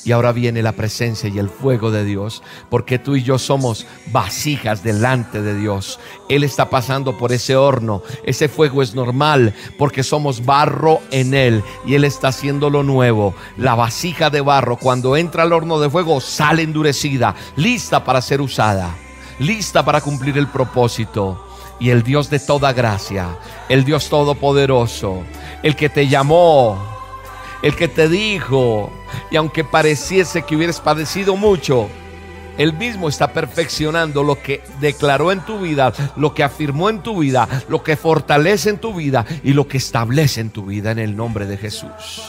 y 0.09 0.11
ahora 0.11 0.31
viene 0.31 0.63
la 0.63 0.71
presencia 0.71 1.29
y 1.29 1.37
el 1.37 1.49
fuego 1.49 1.91
de 1.91 2.03
Dios, 2.03 2.41
porque 2.71 2.97
tú 2.97 3.15
y 3.15 3.21
yo 3.21 3.37
somos 3.37 3.85
vasijas 4.07 4.81
delante 4.81 5.39
de 5.43 5.53
Dios. 5.55 5.99
Él 6.29 6.43
está 6.43 6.71
pasando 6.71 7.15
por 7.15 7.31
ese 7.31 7.55
horno. 7.55 8.01
Ese 8.23 8.49
fuego 8.49 8.81
es 8.81 8.95
normal 8.95 9.53
porque 9.77 10.01
somos 10.01 10.43
barro 10.43 10.99
en 11.11 11.35
Él 11.35 11.63
y 11.85 11.93
Él 11.93 12.05
está 12.05 12.29
haciendo 12.29 12.71
lo 12.71 12.81
nuevo. 12.81 13.35
La 13.55 13.75
vasija 13.75 14.31
de 14.31 14.41
barro 14.41 14.77
cuando 14.77 15.15
entra 15.15 15.43
al 15.43 15.53
horno 15.53 15.79
de 15.79 15.91
fuego 15.91 16.21
sale 16.21 16.63
endurecida, 16.63 17.35
lista 17.55 18.03
para 18.03 18.23
ser 18.23 18.41
usada, 18.41 18.95
lista 19.37 19.85
para 19.85 20.01
cumplir 20.01 20.39
el 20.39 20.47
propósito. 20.47 21.45
Y 21.79 21.91
el 21.91 22.01
Dios 22.01 22.31
de 22.31 22.39
toda 22.39 22.73
gracia, 22.73 23.37
el 23.69 23.85
Dios 23.85 24.09
todopoderoso, 24.09 25.21
el 25.61 25.75
que 25.75 25.87
te 25.87 26.07
llamó, 26.07 26.98
el 27.61 27.75
que 27.75 27.87
te 27.87 28.07
dijo, 28.07 28.91
y 29.31 29.35
aunque 29.35 29.63
pareciese 29.63 30.43
que 30.43 30.55
hubieras 30.55 30.79
padecido 30.79 31.35
mucho, 31.35 31.89
él 32.57 32.73
mismo 32.73 33.07
está 33.07 33.31
perfeccionando 33.31 34.21
lo 34.21 34.41
que 34.41 34.61
declaró 34.81 35.31
en 35.31 35.39
tu 35.41 35.59
vida, 35.59 35.93
lo 36.17 36.33
que 36.33 36.43
afirmó 36.43 36.89
en 36.89 37.01
tu 37.01 37.19
vida, 37.19 37.47
lo 37.69 37.83
que 37.83 37.95
fortalece 37.95 38.69
en 38.69 38.79
tu 38.79 38.93
vida 38.93 39.25
y 39.43 39.53
lo 39.53 39.67
que 39.67 39.77
establece 39.77 40.41
en 40.41 40.49
tu 40.49 40.65
vida 40.65 40.91
en 40.91 40.99
el 40.99 41.15
nombre 41.15 41.45
de 41.45 41.57
Jesús. 41.57 42.21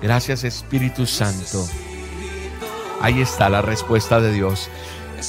Gracias 0.00 0.44
Espíritu 0.44 1.04
Santo. 1.06 1.66
Ahí 3.00 3.20
está 3.20 3.48
la 3.50 3.60
respuesta 3.60 4.20
de 4.20 4.32
Dios. 4.32 4.70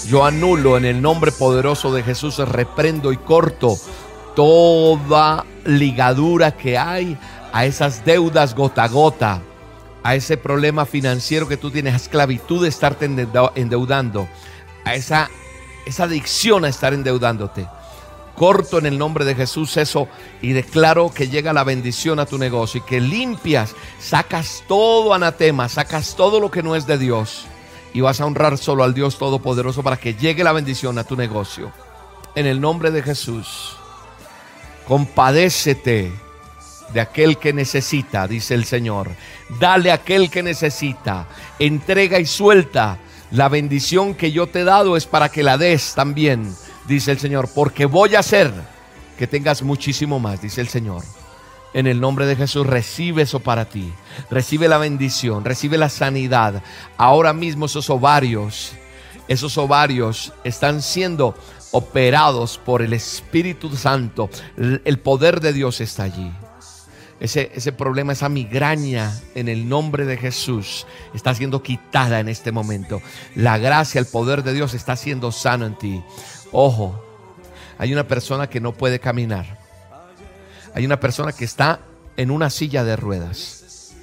Yo 0.07 0.23
anulo 0.23 0.77
en 0.77 0.85
el 0.85 1.01
nombre 1.01 1.31
poderoso 1.31 1.93
de 1.93 2.03
Jesús, 2.03 2.37
reprendo 2.37 3.11
y 3.11 3.17
corto 3.17 3.77
toda 4.33 5.45
ligadura 5.65 6.55
que 6.55 6.77
hay 6.77 7.17
a 7.51 7.65
esas 7.65 8.05
deudas 8.05 8.55
gota 8.55 8.83
a 8.83 8.87
gota, 8.87 9.41
a 10.03 10.15
ese 10.15 10.37
problema 10.37 10.85
financiero 10.85 11.47
que 11.47 11.57
tú 11.57 11.71
tienes, 11.71 11.93
a 11.93 11.97
esclavitud 11.97 12.63
de 12.63 12.69
estarte 12.69 13.05
endeudando, 13.05 14.27
a 14.85 14.95
esa, 14.95 15.29
esa 15.85 16.03
adicción 16.03 16.65
a 16.65 16.69
estar 16.69 16.93
endeudándote. 16.93 17.67
Corto 18.35 18.77
en 18.77 18.85
el 18.85 18.97
nombre 18.97 19.25
de 19.25 19.35
Jesús 19.35 19.75
eso 19.75 20.07
y 20.41 20.53
declaro 20.53 21.11
que 21.13 21.27
llega 21.27 21.51
la 21.51 21.65
bendición 21.65 22.19
a 22.19 22.25
tu 22.25 22.37
negocio 22.37 22.79
y 22.79 22.87
que 22.87 23.01
limpias, 23.01 23.75
sacas 23.99 24.63
todo 24.67 25.13
anatema, 25.13 25.67
sacas 25.67 26.15
todo 26.15 26.39
lo 26.39 26.49
que 26.49 26.63
no 26.63 26.75
es 26.75 26.87
de 26.87 26.97
Dios 26.97 27.47
y 27.93 27.99
vas 27.99 28.21
a 28.21 28.25
honrar 28.25 28.57
solo 28.57 28.85
al 28.85 28.93
Dios 28.93 29.17
Todopoderoso 29.17 29.83
para 29.83 29.97
que 29.97 30.13
llegue 30.13 30.45
la 30.45 30.53
bendición 30.53 30.97
a 30.97 31.03
tu 31.03 31.17
negocio. 31.17 31.73
En 32.35 32.45
el 32.45 32.61
nombre 32.61 32.91
de 32.91 33.03
Jesús, 33.03 33.75
compadécete 34.87 36.28
de 36.93 37.01
aquel 37.01 37.37
que 37.37 37.53
necesita, 37.53 38.27
dice 38.27 38.53
el 38.53 38.65
Señor. 38.65 39.09
Dale 39.59 39.91
a 39.91 39.95
aquel 39.95 40.29
que 40.29 40.43
necesita. 40.43 41.27
Entrega 41.59 42.19
y 42.19 42.25
suelta. 42.25 42.99
La 43.31 43.47
bendición 43.47 44.15
que 44.15 44.31
yo 44.31 44.47
te 44.47 44.61
he 44.61 44.63
dado 44.63 44.97
es 44.97 45.05
para 45.05 45.29
que 45.29 45.43
la 45.43 45.57
des 45.57 45.93
también, 45.93 46.55
dice 46.87 47.11
el 47.11 47.19
Señor. 47.19 47.49
Porque 47.53 47.85
voy 47.85 48.15
a 48.15 48.19
hacer 48.19 48.51
que 49.17 49.27
tengas 49.27 49.61
muchísimo 49.61 50.19
más, 50.19 50.41
dice 50.41 50.61
el 50.61 50.67
Señor. 50.67 51.03
En 51.73 51.85
el 51.85 52.01
nombre 52.01 52.25
de 52.25 52.35
Jesús 52.35 52.65
recibe 52.65 53.21
eso 53.21 53.39
para 53.39 53.65
ti. 53.65 53.93
Recibe 54.31 54.67
la 54.67 54.79
bendición, 54.79 55.45
recibe 55.45 55.77
la 55.77 55.89
sanidad. 55.89 56.63
Ahora 56.97 57.33
mismo 57.33 57.67
esos 57.67 57.91
ovarios, 57.91 58.71
esos 59.27 59.55
ovarios 59.59 60.33
están 60.43 60.81
siendo 60.81 61.35
operados 61.71 62.57
por 62.57 62.81
el 62.81 62.93
Espíritu 62.93 63.75
Santo. 63.75 64.31
El 64.57 64.97
poder 64.97 65.39
de 65.39 65.53
Dios 65.53 65.81
está 65.81 66.03
allí. 66.03 66.31
Ese, 67.19 67.73
problema, 67.73 68.13
esa 68.13 68.29
migraña 68.29 69.13
en 69.35 69.49
el 69.49 69.67
nombre 69.67 70.05
de 70.05 70.15
Jesús 70.15 70.87
está 71.13 71.35
siendo 71.35 71.61
quitada 71.61 72.21
en 72.21 72.29
este 72.29 72.53
momento. 72.53 73.01
La 73.35 73.57
gracia, 73.57 73.99
el 73.99 74.05
poder 74.05 74.41
de 74.41 74.53
Dios 74.53 74.73
está 74.73 74.95
siendo 74.95 75.33
sano 75.33 75.65
en 75.65 75.77
ti. 75.77 76.01
Ojo, 76.53 77.03
hay 77.77 77.91
una 77.91 78.07
persona 78.07 78.47
que 78.47 78.61
no 78.61 78.71
puede 78.71 78.99
caminar. 78.99 79.59
Hay 80.73 80.85
una 80.85 81.01
persona 81.01 81.33
que 81.33 81.43
está 81.43 81.81
en 82.15 82.31
una 82.31 82.49
silla 82.49 82.85
de 82.85 82.95
ruedas. 82.95 83.93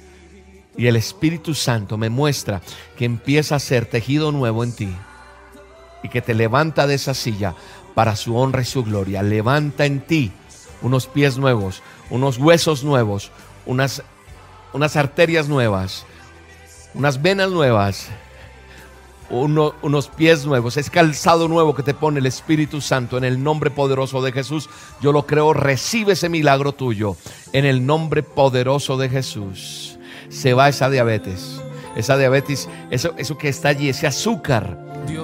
Y 0.77 0.85
el 0.85 0.95
Espíritu 0.95 1.55
Santo 1.55 1.97
me 1.97 2.09
muestra 2.09 2.61
que 2.97 3.05
empieza 3.05 3.55
a 3.55 3.59
ser 3.59 3.87
tejido 3.87 4.31
nuevo 4.31 4.63
en 4.63 4.75
ti. 4.75 4.95
Y 6.03 6.09
que 6.09 6.21
te 6.21 6.35
levanta 6.35 6.85
de 6.85 6.93
esa 6.93 7.15
silla 7.15 7.55
para 7.95 8.15
su 8.15 8.37
honra 8.37 8.61
y 8.61 8.65
su 8.65 8.83
gloria. 8.83 9.23
Levanta 9.23 9.85
en 9.85 10.01
ti 10.01 10.31
unos 10.81 11.07
pies 11.07 11.37
nuevos, 11.37 11.81
unos 12.09 12.37
huesos 12.37 12.83
nuevos, 12.83 13.31
unas, 13.65 14.03
unas 14.73 14.95
arterias 14.95 15.47
nuevas, 15.47 16.05
unas 16.93 17.21
venas 17.21 17.49
nuevas, 17.51 18.07
uno- 19.29 19.73
unos 19.81 20.07
pies 20.07 20.45
nuevos, 20.45 20.77
es 20.77 20.89
calzado 20.89 21.47
nuevo 21.49 21.75
que 21.75 21.83
te 21.83 21.93
pone 21.93 22.19
el 22.19 22.25
Espíritu 22.25 22.79
Santo 22.79 23.17
en 23.17 23.25
el 23.25 23.43
nombre 23.43 23.69
poderoso 23.71 24.21
de 24.21 24.31
Jesús. 24.31 24.69
Yo 25.01 25.11
lo 25.11 25.25
creo, 25.25 25.51
recibe 25.53 26.13
ese 26.13 26.29
milagro 26.29 26.71
tuyo 26.71 27.17
en 27.51 27.65
el 27.65 27.85
nombre 27.85 28.23
poderoso 28.23 28.95
de 28.97 29.09
Jesús. 29.09 29.97
Se 30.29 30.53
va 30.53 30.69
esa 30.69 30.89
diabetes, 30.89 31.59
esa 31.97 32.17
diabetes, 32.17 32.69
eso, 32.89 33.13
eso 33.17 33.37
que 33.37 33.49
está 33.49 33.69
allí, 33.69 33.89
ese 33.89 34.07
azúcar 34.07 34.77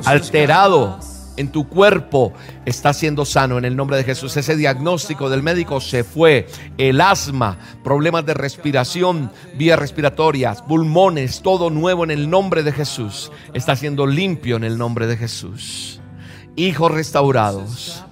alterado 0.06 1.00
en 1.38 1.52
tu 1.52 1.68
cuerpo 1.68 2.34
está 2.66 2.94
siendo 2.94 3.26
sano 3.26 3.58
en 3.58 3.66
el 3.66 3.76
nombre 3.76 3.98
de 3.98 4.04
Jesús. 4.04 4.36
Ese 4.38 4.56
diagnóstico 4.56 5.30
del 5.30 5.44
médico 5.44 5.82
se 5.82 6.04
fue. 6.04 6.48
El 6.78 7.02
asma, 7.02 7.58
problemas 7.84 8.26
de 8.26 8.34
respiración, 8.34 9.32
vías 9.56 9.80
respiratorias, 9.80 10.62
pulmones, 10.62 11.42
todo 11.42 11.70
nuevo 11.70 12.04
en 12.04 12.12
el 12.12 12.30
nombre 12.30 12.64
de 12.64 12.72
Jesús. 12.72 13.32
Está 13.54 13.76
siendo 13.76 14.06
limpio 14.06 14.56
en 14.58 14.64
el 14.64 14.78
nombre 14.78 15.08
de 15.08 15.18
Jesús. 15.18 16.00
Hijos 16.56 16.92
restaurados. 16.92 18.04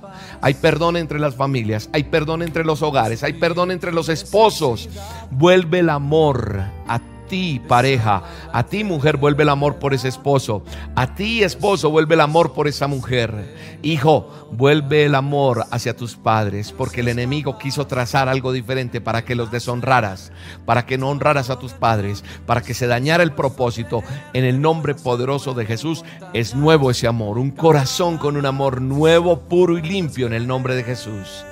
Hay 0.44 0.56
perdón 0.56 0.98
entre 0.98 1.20
las 1.20 1.36
familias, 1.36 1.88
hay 1.94 2.06
perdón 2.06 2.42
entre 2.42 2.66
los 2.66 2.82
hogares, 2.82 3.22
hay 3.24 3.34
perdón 3.34 3.70
entre 3.70 3.92
los 3.92 4.10
esposos. 4.10 4.90
Vuelve 5.30 5.80
el 5.80 5.90
amor 5.90 6.64
a 6.88 7.00
ti, 7.32 7.62
pareja, 7.66 8.24
a 8.52 8.64
ti, 8.64 8.84
mujer, 8.84 9.16
vuelve 9.16 9.44
el 9.44 9.50
amor 9.50 9.78
por 9.78 9.94
ese 9.94 10.10
esposo. 10.10 10.66
A 10.98 11.16
ti, 11.16 11.44
esposo, 11.44 11.90
vuelve 11.90 12.16
el 12.16 12.20
amor 12.20 12.52
por 12.52 12.68
esa 12.68 12.88
mujer. 12.88 13.56
Hijo, 13.84 14.50
vuelve 14.52 15.06
el 15.06 15.16
amor 15.16 15.66
hacia 15.72 15.96
tus 15.96 16.18
padres, 16.18 16.74
porque 16.74 17.00
el 17.00 17.08
enemigo 17.08 17.58
quiso 17.58 17.88
trazar 17.88 18.28
algo 18.28 18.52
diferente 18.52 19.00
para 19.00 19.24
que 19.24 19.36
los 19.36 19.50
deshonraras, 19.50 20.34
para 20.66 20.86
que 20.86 20.98
no 20.98 21.08
honraras 21.08 21.50
a 21.50 21.58
tus 21.58 21.72
padres, 21.72 22.26
para 22.46 22.62
que 22.62 22.74
se 22.74 22.86
dañara 22.86 23.24
el 23.24 23.32
propósito. 23.32 24.04
En 24.34 24.44
el 24.44 24.60
nombre 24.60 24.94
poderoso 24.94 25.54
de 25.54 25.66
Jesús 25.66 26.04
es 26.34 26.54
nuevo 26.54 26.92
ese 26.92 27.08
amor, 27.08 27.38
un 27.38 27.52
corazón 27.52 28.18
con 28.18 28.36
un 28.36 28.46
amor 28.46 28.82
nuevo, 28.82 29.40
puro 29.40 29.78
y 29.78 29.82
limpio 29.82 30.28
en 30.28 30.34
el 30.34 30.46
nombre 30.46 30.76
de 30.76 30.84
Jesús. 30.84 31.46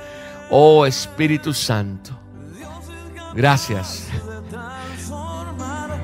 Oh 0.52 0.86
Espíritu 0.86 1.54
Santo, 1.54 2.12
gracias. 3.34 4.10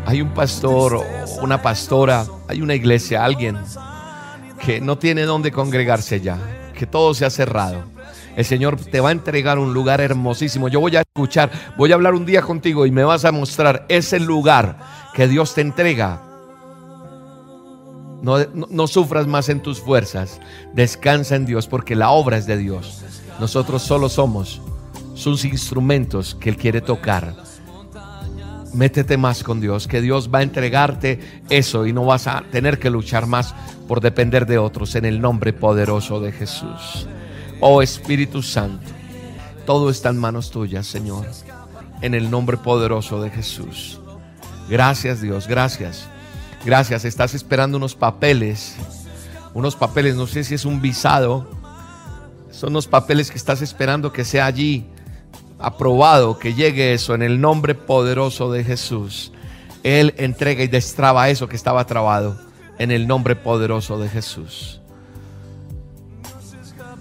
Hay 0.06 0.22
un 0.22 0.34
pastor 0.34 0.96
o 0.96 1.04
una 1.42 1.62
pastora, 1.62 2.26
hay 2.48 2.62
una 2.62 2.76
iglesia, 2.76 3.26
alguien 3.26 3.58
que 4.64 4.80
no 4.80 4.98
tiene 4.98 5.24
dónde 5.24 5.52
congregarse 5.52 6.22
ya, 6.22 6.38
que 6.78 6.86
todo 6.86 7.14
se 7.14 7.26
ha 7.26 7.30
cerrado. 7.30 7.84
El 8.36 8.46
Señor 8.46 8.78
te 8.78 9.00
va 9.00 9.10
a 9.10 9.12
entregar 9.14 9.58
un 9.58 9.74
lugar 9.74 10.02
hermosísimo. 10.02 10.68
Yo 10.68 10.80
voy 10.80 10.96
a 10.96 11.02
escuchar, 11.02 11.50
voy 11.78 11.92
a 11.92 11.96
hablar 11.96 12.14
un 12.14 12.26
día 12.26 12.42
contigo 12.42 12.86
y 12.86 12.92
me 12.92 13.04
vas 13.04 13.26
a 13.26 13.32
mostrar 13.32 13.86
ese 13.90 14.20
lugar 14.20 14.78
que 15.14 15.28
Dios 15.28 15.56
te 15.56 15.62
entrega. 15.62 16.22
No, 18.22 18.40
no, 18.54 18.68
no 18.70 18.88
sufras 18.88 19.28
más 19.28 19.50
en 19.50 19.62
tus 19.62 19.80
fuerzas. 19.80 20.40
Descansa 20.74 21.36
en 21.36 21.46
Dios 21.46 21.68
porque 21.68 21.96
la 21.96 22.10
obra 22.10 22.38
es 22.38 22.46
de 22.46 22.58
Dios. 22.58 23.04
Nosotros 23.40 23.82
solo 23.82 24.10
somos 24.10 24.62
sus 25.16 25.46
instrumentos 25.46 26.36
que 26.36 26.50
Él 26.50 26.58
quiere 26.58 26.82
tocar. 26.82 27.34
Métete 28.76 29.16
más 29.16 29.42
con 29.42 29.62
Dios, 29.62 29.88
que 29.88 30.02
Dios 30.02 30.30
va 30.34 30.40
a 30.40 30.44
entregarte 30.44 31.42
eso 31.50 31.86
y 31.86 31.94
no 31.94 32.04
vas 32.04 32.28
a 32.28 32.44
tener 32.52 32.78
que 32.78 32.90
luchar 32.90 33.26
más 33.26 33.56
por 33.88 34.02
depender 34.02 34.46
de 34.46 34.58
otros 34.58 34.96
en 34.96 35.06
el 35.06 35.22
nombre 35.22 35.54
poderoso 35.54 36.20
de 36.20 36.34
Jesús. 36.34 37.08
Oh 37.62 37.82
Espíritu 37.82 38.42
Santo, 38.42 38.92
todo 39.66 39.90
está 39.90 40.10
en 40.10 40.18
manos 40.18 40.52
tuyas, 40.52 40.88
Señor, 40.88 41.26
en 42.02 42.14
el 42.14 42.30
nombre 42.30 42.58
poderoso 42.58 43.22
de 43.22 43.30
Jesús. 43.30 44.02
Gracias 44.70 45.22
Dios, 45.22 45.48
gracias. 45.48 46.10
Gracias, 46.66 47.06
estás 47.06 47.34
esperando 47.34 47.78
unos 47.78 47.96
papeles, 47.96 48.76
unos 49.54 49.78
papeles, 49.78 50.16
no 50.18 50.28
sé 50.28 50.44
si 50.44 50.56
es 50.56 50.66
un 50.66 50.82
visado, 50.82 51.48
son 52.52 52.74
los 52.74 52.88
papeles 52.88 53.32
que 53.32 53.38
estás 53.38 53.62
esperando 53.62 54.12
que 54.12 54.26
sea 54.26 54.48
allí 54.48 54.86
aprobado, 55.60 56.38
que 56.38 56.54
llegue 56.54 56.94
eso 56.94 57.16
en 57.16 57.22
el 57.22 57.40
nombre 57.40 57.76
poderoso 57.76 58.52
de 58.52 58.64
Jesús. 58.64 59.32
Él 59.84 60.14
entrega 60.18 60.64
y 60.64 60.68
destraba 60.68 61.30
eso 61.30 61.48
que 61.48 61.56
estaba 61.56 61.86
trabado 61.86 62.38
en 62.80 62.92
el 62.92 63.08
nombre 63.08 63.36
poderoso 63.36 64.00
de 64.00 64.10
Jesús. 64.10 64.82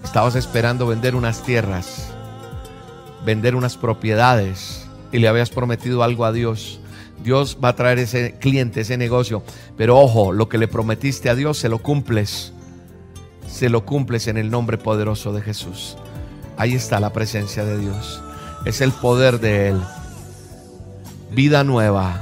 Estabas 0.03 0.35
esperando 0.35 0.87
vender 0.87 1.15
unas 1.15 1.43
tierras, 1.43 2.09
vender 3.25 3.55
unas 3.55 3.75
propiedades 3.75 4.87
y 5.11 5.19
le 5.19 5.27
habías 5.27 5.49
prometido 5.49 6.03
algo 6.03 6.25
a 6.25 6.31
Dios. 6.31 6.79
Dios 7.23 7.57
va 7.61 7.69
a 7.69 7.75
traer 7.75 7.99
ese 7.99 8.35
cliente, 8.39 8.81
ese 8.81 8.97
negocio. 8.97 9.43
Pero 9.77 9.97
ojo, 9.97 10.31
lo 10.31 10.47
que 10.47 10.57
le 10.57 10.67
prometiste 10.67 11.29
a 11.29 11.35
Dios 11.35 11.57
se 11.57 11.69
lo 11.69 11.79
cumples. 11.79 12.53
Se 13.47 13.69
lo 13.69 13.85
cumples 13.85 14.27
en 14.27 14.37
el 14.37 14.51
nombre 14.51 14.77
poderoso 14.77 15.33
de 15.33 15.41
Jesús. 15.41 15.97
Ahí 16.57 16.75
está 16.75 16.99
la 16.99 17.11
presencia 17.11 17.65
de 17.65 17.77
Dios. 17.77 18.21
Es 18.65 18.81
el 18.81 18.91
poder 18.91 19.39
de 19.39 19.69
Él. 19.69 19.81
Vida 21.31 21.63
nueva. 21.63 22.21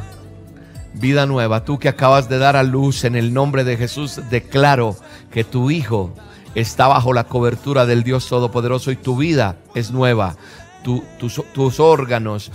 Vida 0.94 1.26
nueva. 1.26 1.64
Tú 1.66 1.80
que 1.80 1.90
acabas 1.90 2.30
de 2.30 2.38
dar 2.38 2.56
a 2.56 2.64
luz 2.64 3.04
en 3.06 3.16
el 3.16 3.34
nombre 3.34 3.64
de 3.64 3.78
Jesús, 3.78 4.20
declaro 4.30 4.96
que 5.32 5.44
tu 5.44 5.72
hijo 5.72 6.14
está 6.56 6.88
bajo 6.88 7.14
la 7.14 7.24
cobertura 7.26 7.86
del 7.86 8.04
Dios 8.04 8.28
Todopoderoso 8.28 8.92
y 8.92 8.96
tu 8.96 9.18
vida 9.18 9.56
es 9.74 9.92
nueva. 9.92 10.36
Tu- 10.84 11.04
tus, 11.18 11.42
tus 11.54 11.80
órganos, 11.80 12.52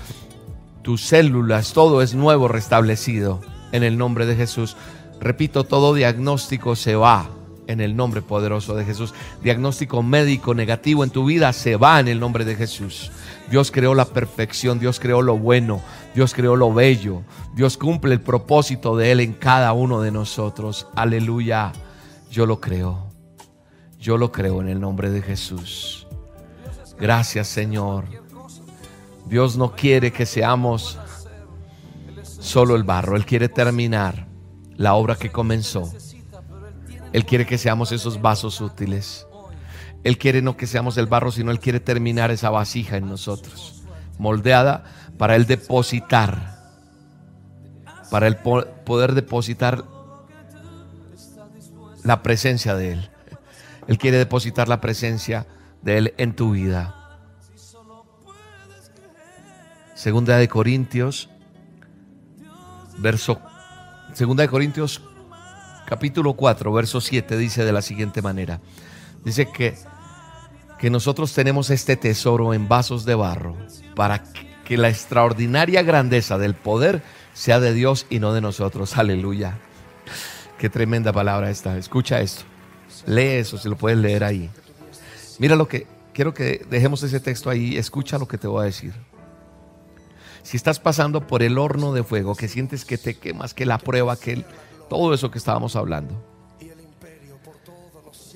tus 0.83 1.03
células, 1.03 1.73
todo 1.73 2.03
es 2.03 2.15
nuevo, 2.15 2.47
restablecido 2.47 3.41
en 3.73 3.83
el 3.83 3.97
nombre 3.99 4.27
de 4.27 4.37
Jesús. 4.37 4.77
Repito, 5.21 5.65
todo 5.65 5.95
diagnóstico 5.95 6.77
se 6.77 6.95
va 6.95 7.29
en 7.67 7.81
el 7.81 7.97
nombre 7.97 8.23
poderoso 8.23 8.75
de 8.77 8.85
Jesús. 8.85 9.13
Diagnóstico 9.43 10.03
médico 10.03 10.55
negativo 10.55 11.03
en 11.05 11.11
tu 11.11 11.25
vida 11.25 11.53
se 11.53 11.77
va 11.77 11.99
en 12.01 12.09
el 12.09 12.21
nombre 12.21 12.45
de 12.45 12.55
Jesús. 12.55 13.11
Dios 13.51 13.71
creó 13.71 13.95
la 13.95 14.05
perfección, 14.05 14.79
Dios 14.79 15.01
creó 15.01 15.23
lo 15.23 15.39
bueno, 15.39 15.81
Dios 16.15 16.35
creó 16.35 16.55
lo 16.57 16.73
bello, 16.73 17.23
Dios 17.55 17.77
cumple 17.77 18.15
el 18.15 18.21
propósito 18.21 18.97
de 18.97 19.13
Él 19.13 19.21
en 19.21 19.33
cada 19.33 19.73
uno 19.73 20.01
de 20.03 20.11
nosotros. 20.11 20.87
Aleluya. 20.95 21.73
Yo 22.31 22.45
lo 22.45 22.61
creo. 22.61 23.09
Yo 23.99 24.19
lo 24.19 24.31
creo 24.31 24.61
en 24.61 24.69
el 24.69 24.81
nombre 24.81 25.11
de 25.11 25.23
Jesús. 25.23 26.07
Gracias 26.99 27.49
Señor. 27.49 28.05
Dios 29.27 29.57
no 29.57 29.73
quiere 29.73 30.13
que 30.13 30.27
seamos 30.27 30.99
solo 32.23 32.77
el 32.77 32.83
barro. 32.83 33.17
Él 33.17 33.27
quiere 33.27 33.49
terminar 33.49 34.27
la 34.77 34.95
obra 34.95 35.17
que 35.17 35.31
comenzó. 35.31 35.93
Él 37.13 37.25
quiere 37.25 37.47
que 37.47 37.59
seamos 37.59 37.93
esos 37.93 38.21
vasos 38.21 38.61
útiles. 38.61 39.28
Él 40.05 40.17
quiere 40.19 40.43
no 40.43 40.57
que 40.57 40.67
seamos 40.67 40.97
el 40.97 41.07
barro, 41.07 41.31
sino 41.33 41.51
Él 41.51 41.61
quiere 41.61 41.81
terminar 41.81 42.31
esa 42.31 42.51
vasija 42.51 42.97
en 42.97 43.09
nosotros. 43.09 43.83
Moldeada 44.19 44.85
para 45.19 45.37
Él 45.37 45.47
depositar. 45.47 46.57
Para 48.11 48.27
Él 48.27 48.37
po- 48.37 48.65
poder 48.85 49.13
depositar 49.15 49.85
la 52.05 52.23
presencia 52.23 52.75
de 52.75 52.93
Él. 52.93 53.11
Él 53.87 53.99
quiere 53.99 54.19
depositar 54.19 54.69
la 54.69 54.81
presencia 54.81 55.47
de 55.83 55.99
Él 55.99 56.15
en 56.17 56.35
tu 56.35 56.53
vida. 56.53 56.95
Segunda 59.95 60.37
de 60.37 60.49
Corintios, 60.49 61.29
verso, 62.99 63.41
segunda 64.15 64.43
de 64.43 64.49
Corintios, 64.49 65.03
capítulo 65.87 66.35
4, 66.35 66.73
verso 66.73 67.01
7, 67.01 67.37
dice 67.37 67.65
de 67.65 67.73
la 67.73 67.83
siguiente 67.83 68.23
manera. 68.23 68.61
Dice 69.29 69.45
que, 69.45 69.75
que 70.79 70.89
nosotros 70.89 71.35
tenemos 71.35 71.69
este 71.69 71.99
tesoro 71.99 72.55
en 72.55 72.67
vasos 72.67 73.05
de 73.05 73.15
barro 73.15 73.55
para 73.95 74.25
que 74.65 74.79
la 74.79 74.89
extraordinaria 74.89 75.83
grandeza 75.83 76.39
del 76.39 76.55
poder 76.55 77.03
sea 77.35 77.61
de 77.61 77.75
Dios 77.75 78.07
y 78.09 78.21
no 78.21 78.33
de 78.33 78.41
nosotros. 78.41 78.97
Aleluya. 78.97 79.59
Qué 80.57 80.71
tremenda 80.71 81.13
palabra 81.13 81.51
esta. 81.51 81.77
Escucha 81.77 82.23
esto. 82.23 82.45
Lee 83.05 83.37
eso, 83.37 83.59
si 83.59 83.69
lo 83.69 83.77
puedes 83.77 83.99
leer 83.99 84.25
ahí. 84.25 84.49
Mira 85.39 85.57
lo 85.57 85.69
que 85.69 85.87
quiero 86.15 86.33
que 86.33 86.65
dejemos 86.71 87.03
ese 87.03 87.21
texto 87.21 87.51
ahí. 87.51 87.77
Escucha 87.77 88.17
lo 88.17 88.27
que 88.27 88.39
te 88.39 88.47
voy 88.47 88.63
a 88.63 88.65
decir. 88.65 88.95
Si 90.43 90.57
estás 90.57 90.81
pasando 90.81 91.27
por 91.27 91.43
el 91.43 91.59
horno 91.59 91.93
de 91.93 92.03
fuego, 92.03 92.35
que 92.35 92.49
sientes 92.49 92.87
que 92.87 92.97
te 92.97 93.19
quemas, 93.19 93.53
que 93.53 93.67
la 93.67 93.77
prueba, 93.77 94.17
que 94.17 94.43
todo 94.89 95.13
eso 95.13 95.31
que 95.31 95.37
estábamos 95.37 95.77
hablando, 95.77 96.19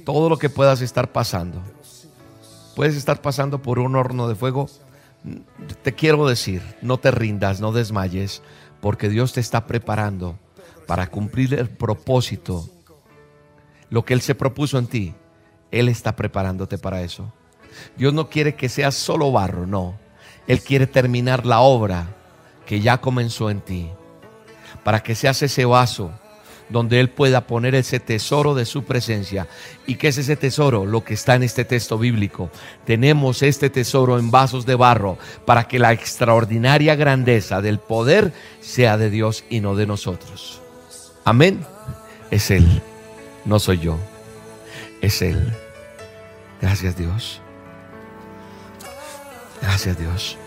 todo 0.05 0.29
lo 0.29 0.39
que 0.39 0.51
puedas 0.51 0.81
estar 0.81 1.13
pasando, 1.13 1.63
puedes 2.75 2.97
estar 2.97 3.21
pasando 3.21 3.61
por 3.61 3.79
un 3.79 3.97
horno 3.97 4.29
de 4.29 4.35
fuego, 4.35 4.69
te 5.83 5.95
quiero 5.95 6.27
decir, 6.27 6.63
no 6.83 6.99
te 6.99 7.11
rindas, 7.11 7.61
no 7.61 7.73
desmayes, 7.73 8.43
porque 8.81 9.09
Dios 9.09 9.33
te 9.33 9.41
está 9.41 9.67
preparando 9.67 10.37
para 10.87 11.07
cumplir 11.09 11.55
el 11.55 11.69
propósito, 11.69 12.69
lo 13.91 14.05
que 14.05 14.15
Él 14.15 14.21
se 14.21 14.35
propuso 14.35 14.79
en 14.79 14.87
ti. 14.87 15.15
Él 15.71 15.89
está 15.89 16.17
preparándote 16.17 16.77
para 16.77 17.03
eso. 17.03 17.33
Dios 17.97 18.13
no 18.13 18.29
quiere 18.29 18.55
que 18.55 18.69
seas 18.69 18.95
solo 18.95 19.33
barro, 19.33 19.67
no. 19.67 19.99
Él 20.47 20.63
quiere 20.63 20.87
terminar 20.87 21.47
la 21.47 21.61
obra 21.61 22.09
que 22.67 22.81
ya 22.81 23.01
comenzó 23.01 23.49
en 23.49 23.61
ti. 23.61 23.91
Para 24.85 25.03
que 25.03 25.15
seas 25.15 25.41
ese 25.43 25.65
vaso 25.65 26.13
donde 26.73 26.99
Él 26.99 27.11
pueda 27.11 27.47
poner 27.47 27.75
ese 27.75 28.01
tesoro 28.01 28.55
de 28.55 28.65
su 28.65 28.85
presencia. 28.85 29.47
¿Y 29.87 29.97
qué 29.97 30.09
es 30.09 30.19
ese 30.19 30.37
tesoro? 30.37 30.87
Lo 30.87 31.05
que 31.05 31.15
está 31.15 31.35
en 31.35 31.43
este 31.43 31.65
texto 31.65 31.99
bíblico. 31.99 32.51
Tenemos 32.85 33.43
este 33.43 33.71
tesoro 33.71 34.19
en 34.19 34.31
vasos 34.31 34.67
de 34.67 34.75
barro 34.75 35.19
para 35.45 35.69
que 35.69 35.79
la 35.79 35.93
extraordinaria 35.93 36.97
grandeza 36.97 37.61
del 37.61 37.79
poder 37.79 38.33
sea 38.61 38.97
de 38.97 39.11
Dios 39.11 39.45
y 39.51 39.61
no 39.61 39.77
de 39.77 39.87
nosotros. 39.87 40.61
Amén. 41.25 41.65
Es 42.31 42.51
Él, 42.51 42.83
no 43.45 43.61
soy 43.61 43.79
yo. 43.79 43.99
Es 45.03 45.23
Él. 45.23 45.53
Gracias 46.61 46.97
Dios. 46.97 47.41
Gracias 49.61 49.99
Dios. 49.99 50.39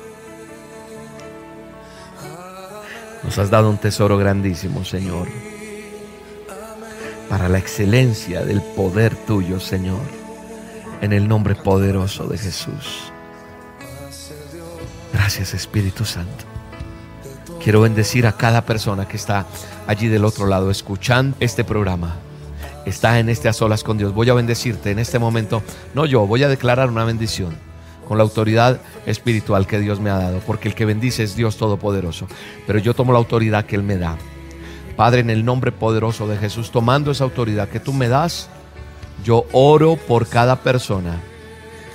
Nos 3.23 3.37
has 3.37 3.49
dado 3.49 3.69
un 3.69 3.77
tesoro 3.77 4.17
grandísimo, 4.17 4.83
Señor 4.85 5.27
para 7.29 7.49
la 7.49 7.57
excelencia 7.57 8.43
del 8.43 8.61
poder 8.61 9.15
tuyo, 9.15 9.59
Señor, 9.59 10.01
en 11.01 11.13
el 11.13 11.27
nombre 11.27 11.55
poderoso 11.55 12.27
de 12.27 12.37
Jesús. 12.37 13.11
Gracias, 15.13 15.53
Espíritu 15.53 16.05
Santo. 16.05 16.45
Quiero 17.63 17.81
bendecir 17.81 18.27
a 18.27 18.33
cada 18.33 18.61
persona 18.63 19.07
que 19.07 19.17
está 19.17 19.45
allí 19.87 20.07
del 20.07 20.25
otro 20.25 20.45
lado 20.45 20.69
escuchando 20.69 21.35
este 21.39 21.63
programa. 21.63 22.15
Está 22.85 23.19
en 23.19 23.29
este 23.29 23.49
a 23.49 23.53
solas 23.53 23.83
con 23.83 23.97
Dios. 23.97 24.13
Voy 24.13 24.29
a 24.29 24.35
bendecirte 24.35 24.91
en 24.91 24.99
este 24.99 25.17
momento. 25.17 25.63
No 25.95 26.05
yo, 26.05 26.27
voy 26.27 26.43
a 26.43 26.47
declarar 26.47 26.89
una 26.89 27.05
bendición 27.05 27.55
con 28.07 28.17
la 28.17 28.23
autoridad 28.23 28.79
espiritual 29.07 29.65
que 29.65 29.79
Dios 29.79 29.99
me 29.99 30.11
ha 30.11 30.17
dado, 30.17 30.39
porque 30.45 30.67
el 30.67 30.75
que 30.75 30.85
bendice 30.85 31.23
es 31.23 31.35
Dios 31.35 31.57
Todopoderoso. 31.57 32.27
Pero 32.67 32.77
yo 32.77 32.93
tomo 32.93 33.11
la 33.11 33.17
autoridad 33.17 33.65
que 33.65 33.75
Él 33.75 33.83
me 33.83 33.97
da 33.97 34.15
Padre, 34.95 35.21
en 35.21 35.29
el 35.29 35.43
nombre 35.43 35.71
poderoso 35.71 36.27
de 36.27 36.37
Jesús, 36.37 36.71
tomando 36.71 37.11
esa 37.11 37.23
autoridad 37.23 37.69
que 37.69 37.79
tú 37.79 37.93
me 37.93 38.07
das, 38.07 38.49
yo 39.23 39.45
oro 39.51 39.97
por 39.97 40.27
cada 40.27 40.57
persona. 40.57 41.21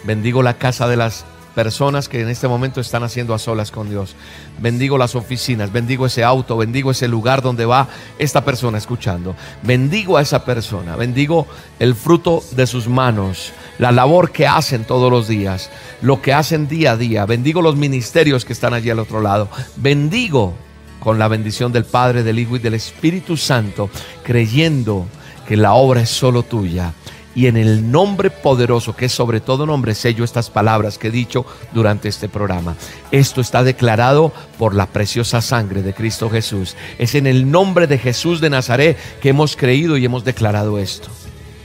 Bendigo 0.05 0.43
la 0.43 0.55
casa 0.55 0.89
de 0.89 0.97
las 0.97 1.25
personas 1.55 2.09
que 2.09 2.21
en 2.21 2.29
este 2.29 2.49
momento 2.49 2.81
están 2.81 3.03
haciendo 3.03 3.35
a 3.35 3.39
solas 3.39 3.71
con 3.71 3.91
Dios. 3.91 4.15
Bendigo 4.61 4.99
las 4.99 5.15
oficinas, 5.15 5.73
bendigo 5.73 6.07
ese 6.07 6.25
auto, 6.25 6.57
bendigo 6.57 6.91
ese 6.91 7.09
lugar 7.09 7.43
donde 7.43 7.67
va 7.67 7.89
esta 8.19 8.45
persona 8.45 8.79
escuchando. 8.79 9.35
Bendigo 9.63 10.17
a 10.17 10.23
esa 10.23 10.45
persona, 10.45 10.97
bendigo 10.97 11.47
el 11.79 11.95
fruto 11.95 12.43
de 12.53 12.67
sus 12.67 12.89
manos, 12.89 13.53
la 13.79 13.93
labor 13.93 14.31
que 14.31 14.47
hacen 14.47 14.85
todos 14.85 15.11
los 15.11 15.29
días, 15.29 15.71
lo 16.03 16.23
que 16.23 16.33
hacen 16.33 16.69
día 16.69 16.93
a 16.93 16.97
día. 16.97 17.27
Bendigo 17.27 17.63
los 17.63 17.77
ministerios 17.77 18.45
que 18.45 18.53
están 18.53 18.75
allí 18.75 18.91
al 18.91 18.99
otro 18.99 19.21
lado. 19.21 19.49
Bendigo 19.77 20.55
con 21.01 21.19
la 21.19 21.29
bendición 21.29 21.73
del 21.73 21.85
Padre, 21.85 22.23
del 22.23 22.39
Hijo 22.39 22.57
y 22.57 22.61
del 22.61 22.75
Espíritu 22.75 23.37
Santo, 23.37 23.91
creyendo 24.23 25.07
que 25.49 25.57
la 25.57 25.73
obra 25.73 26.03
es 26.03 26.11
solo 26.11 26.45
tuya. 26.45 26.93
Y 27.35 27.47
en 27.47 27.57
el 27.57 27.91
nombre 27.91 28.29
poderoso, 28.29 28.95
que 28.95 29.07
es 29.07 29.13
sobre 29.13 29.41
todo 29.41 29.65
nombre, 29.65 29.95
sello 29.95 30.25
estas 30.25 30.51
palabras 30.51 30.99
que 30.99 31.09
he 31.09 31.13
dicho 31.13 31.47
durante 31.73 32.09
este 32.09 32.29
programa. 32.29 32.77
Esto 33.13 33.41
está 33.41 33.63
declarado 33.63 34.33
por 34.59 34.75
la 34.75 34.87
preciosa 34.87 35.41
sangre 35.41 35.83
de 35.83 35.95
Cristo 35.95 36.29
Jesús. 36.29 36.77
Es 36.99 37.15
en 37.15 37.27
el 37.27 37.51
nombre 37.51 37.87
de 37.87 37.99
Jesús 37.99 38.41
de 38.41 38.51
Nazaret 38.51 38.99
que 39.21 39.31
hemos 39.31 39.57
creído 39.57 39.97
y 39.97 40.05
hemos 40.05 40.25
declarado 40.25 40.79
esto. 40.79 41.09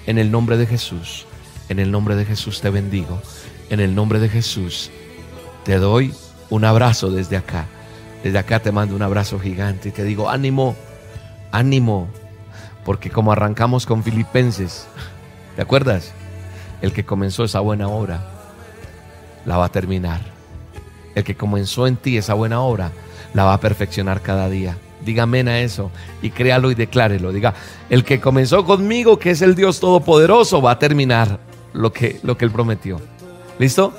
En 0.05 0.19
el 0.19 0.31
nombre 0.31 0.57
de 0.57 0.67
Jesús, 0.67 1.25
en 1.67 1.79
el 1.79 1.91
nombre 1.91 2.15
de 2.15 2.25
Jesús 2.25 2.61
te 2.61 2.69
bendigo. 2.69 3.19
En 3.71 3.79
el 3.79 3.95
nombre 3.95 4.19
de 4.19 4.29
Jesús 4.29 4.91
te 5.63 5.77
doy 5.77 6.13
un 6.51 6.63
abrazo 6.63 7.09
desde 7.09 7.37
acá 7.37 7.67
desde 8.25 8.39
acá 8.39 8.59
te 8.59 8.71
mando 8.71 8.95
un 8.95 9.03
abrazo 9.03 9.39
gigante 9.39 9.89
y 9.89 9.91
te 9.91 10.03
digo, 10.03 10.31
ánimo, 10.31 10.75
ánimo, 11.51 12.07
porque 12.83 13.11
como 13.11 13.31
arrancamos 13.31 13.85
con 13.85 14.01
Filipenses, 14.01 14.87
¿te 15.55 15.61
acuerdas? 15.61 16.11
El 16.81 16.91
que 16.91 17.05
comenzó 17.05 17.43
esa 17.43 17.59
buena 17.59 17.87
obra, 17.87 18.25
la 19.45 19.57
va 19.57 19.65
a 19.65 19.71
terminar. 19.71 20.21
El 21.13 21.23
que 21.23 21.35
comenzó 21.35 21.85
en 21.85 21.97
ti 21.97 22.17
esa 22.17 22.33
buena 22.33 22.61
obra, 22.61 22.89
la 23.35 23.43
va 23.43 23.53
a 23.53 23.59
perfeccionar 23.59 24.21
cada 24.21 24.49
día. 24.49 24.75
Diga 25.05 25.21
amén 25.21 25.47
a 25.47 25.59
eso 25.59 25.91
y 26.23 26.31
créalo 26.31 26.71
y 26.71 26.73
declárelo. 26.73 27.31
Diga, 27.31 27.53
el 27.91 28.03
que 28.03 28.19
comenzó 28.19 28.65
conmigo, 28.65 29.19
que 29.19 29.29
es 29.29 29.43
el 29.43 29.53
Dios 29.53 29.79
Todopoderoso, 29.79 30.63
va 30.63 30.71
a 30.71 30.79
terminar 30.79 31.37
lo 31.73 31.93
que, 31.93 32.19
lo 32.23 32.39
que 32.39 32.45
Él 32.45 32.51
prometió. 32.51 32.99
¿Listo? 33.59 33.93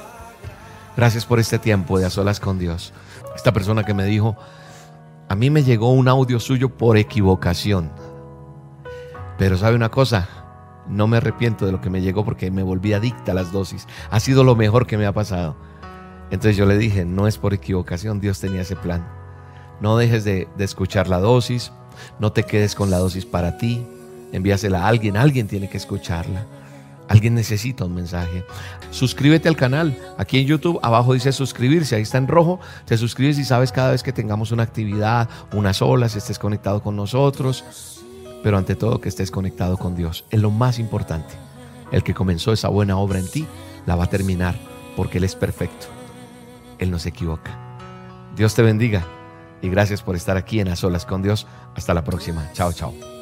Gracias 0.96 1.24
por 1.24 1.38
este 1.38 1.60
tiempo 1.60 1.96
de 2.00 2.06
a 2.06 2.10
solas 2.10 2.40
con 2.40 2.58
Dios 2.58 2.92
esta 3.36 3.52
persona 3.52 3.84
que 3.84 3.94
me 3.94 4.04
dijo, 4.04 4.36
a 5.28 5.34
mí 5.34 5.50
me 5.50 5.62
llegó 5.62 5.92
un 5.92 6.08
audio 6.08 6.40
suyo 6.40 6.70
por 6.70 6.96
equivocación. 6.96 7.92
Pero 9.38 9.56
sabe 9.58 9.76
una 9.76 9.90
cosa, 9.90 10.28
no 10.88 11.06
me 11.06 11.18
arrepiento 11.18 11.66
de 11.66 11.72
lo 11.72 11.80
que 11.80 11.90
me 11.90 12.00
llegó 12.00 12.24
porque 12.24 12.50
me 12.50 12.62
volví 12.62 12.94
adicta 12.94 13.32
a 13.32 13.34
las 13.34 13.52
dosis. 13.52 13.86
Ha 14.10 14.20
sido 14.20 14.42
lo 14.42 14.56
mejor 14.56 14.86
que 14.86 14.96
me 14.96 15.06
ha 15.06 15.12
pasado. 15.12 15.56
Entonces 16.30 16.56
yo 16.56 16.66
le 16.66 16.78
dije, 16.78 17.04
no 17.04 17.26
es 17.26 17.38
por 17.38 17.54
equivocación, 17.54 18.20
Dios 18.20 18.40
tenía 18.40 18.62
ese 18.62 18.74
plan. 18.74 19.06
No 19.80 19.96
dejes 19.96 20.24
de, 20.24 20.48
de 20.56 20.64
escuchar 20.64 21.06
la 21.06 21.20
dosis, 21.20 21.72
no 22.18 22.32
te 22.32 22.44
quedes 22.44 22.74
con 22.74 22.90
la 22.90 22.98
dosis 22.98 23.26
para 23.26 23.58
ti, 23.58 23.86
envíasela 24.32 24.84
a 24.84 24.88
alguien, 24.88 25.16
alguien 25.16 25.46
tiene 25.46 25.68
que 25.68 25.76
escucharla. 25.76 26.46
Alguien 27.08 27.34
necesita 27.34 27.84
un 27.84 27.94
mensaje. 27.94 28.44
Suscríbete 28.90 29.48
al 29.48 29.56
canal. 29.56 29.96
Aquí 30.18 30.38
en 30.38 30.46
YouTube 30.46 30.80
abajo 30.82 31.14
dice 31.14 31.32
suscribirse. 31.32 31.96
Ahí 31.96 32.02
está 32.02 32.18
en 32.18 32.26
rojo. 32.26 32.60
Te 32.84 32.96
suscribes 32.98 33.38
y 33.38 33.44
sabes 33.44 33.72
cada 33.72 33.92
vez 33.92 34.02
que 34.02 34.12
tengamos 34.12 34.50
una 34.50 34.64
actividad, 34.64 35.28
unas 35.52 35.82
olas, 35.82 36.16
estés 36.16 36.38
conectado 36.38 36.82
con 36.82 36.96
nosotros. 36.96 38.02
Pero 38.42 38.58
ante 38.58 38.74
todo 38.74 39.00
que 39.00 39.08
estés 39.08 39.30
conectado 39.30 39.76
con 39.76 39.94
Dios. 39.94 40.24
Es 40.30 40.40
lo 40.40 40.50
más 40.50 40.78
importante. 40.78 41.34
El 41.92 42.02
que 42.02 42.14
comenzó 42.14 42.52
esa 42.52 42.68
buena 42.68 42.96
obra 42.96 43.18
en 43.18 43.30
ti 43.30 43.46
la 43.86 43.94
va 43.94 44.04
a 44.04 44.10
terminar 44.10 44.56
porque 44.96 45.18
Él 45.18 45.24
es 45.24 45.36
perfecto. 45.36 45.86
Él 46.78 46.90
no 46.90 46.98
se 46.98 47.10
equivoca. 47.10 47.58
Dios 48.36 48.54
te 48.54 48.62
bendiga 48.62 49.06
y 49.62 49.68
gracias 49.68 50.02
por 50.02 50.16
estar 50.16 50.36
aquí 50.36 50.60
en 50.60 50.68
A 50.68 50.76
Solas 50.76 51.06
con 51.06 51.22
Dios. 51.22 51.46
Hasta 51.74 51.94
la 51.94 52.04
próxima. 52.04 52.50
Chao, 52.52 52.72
chao. 52.72 53.15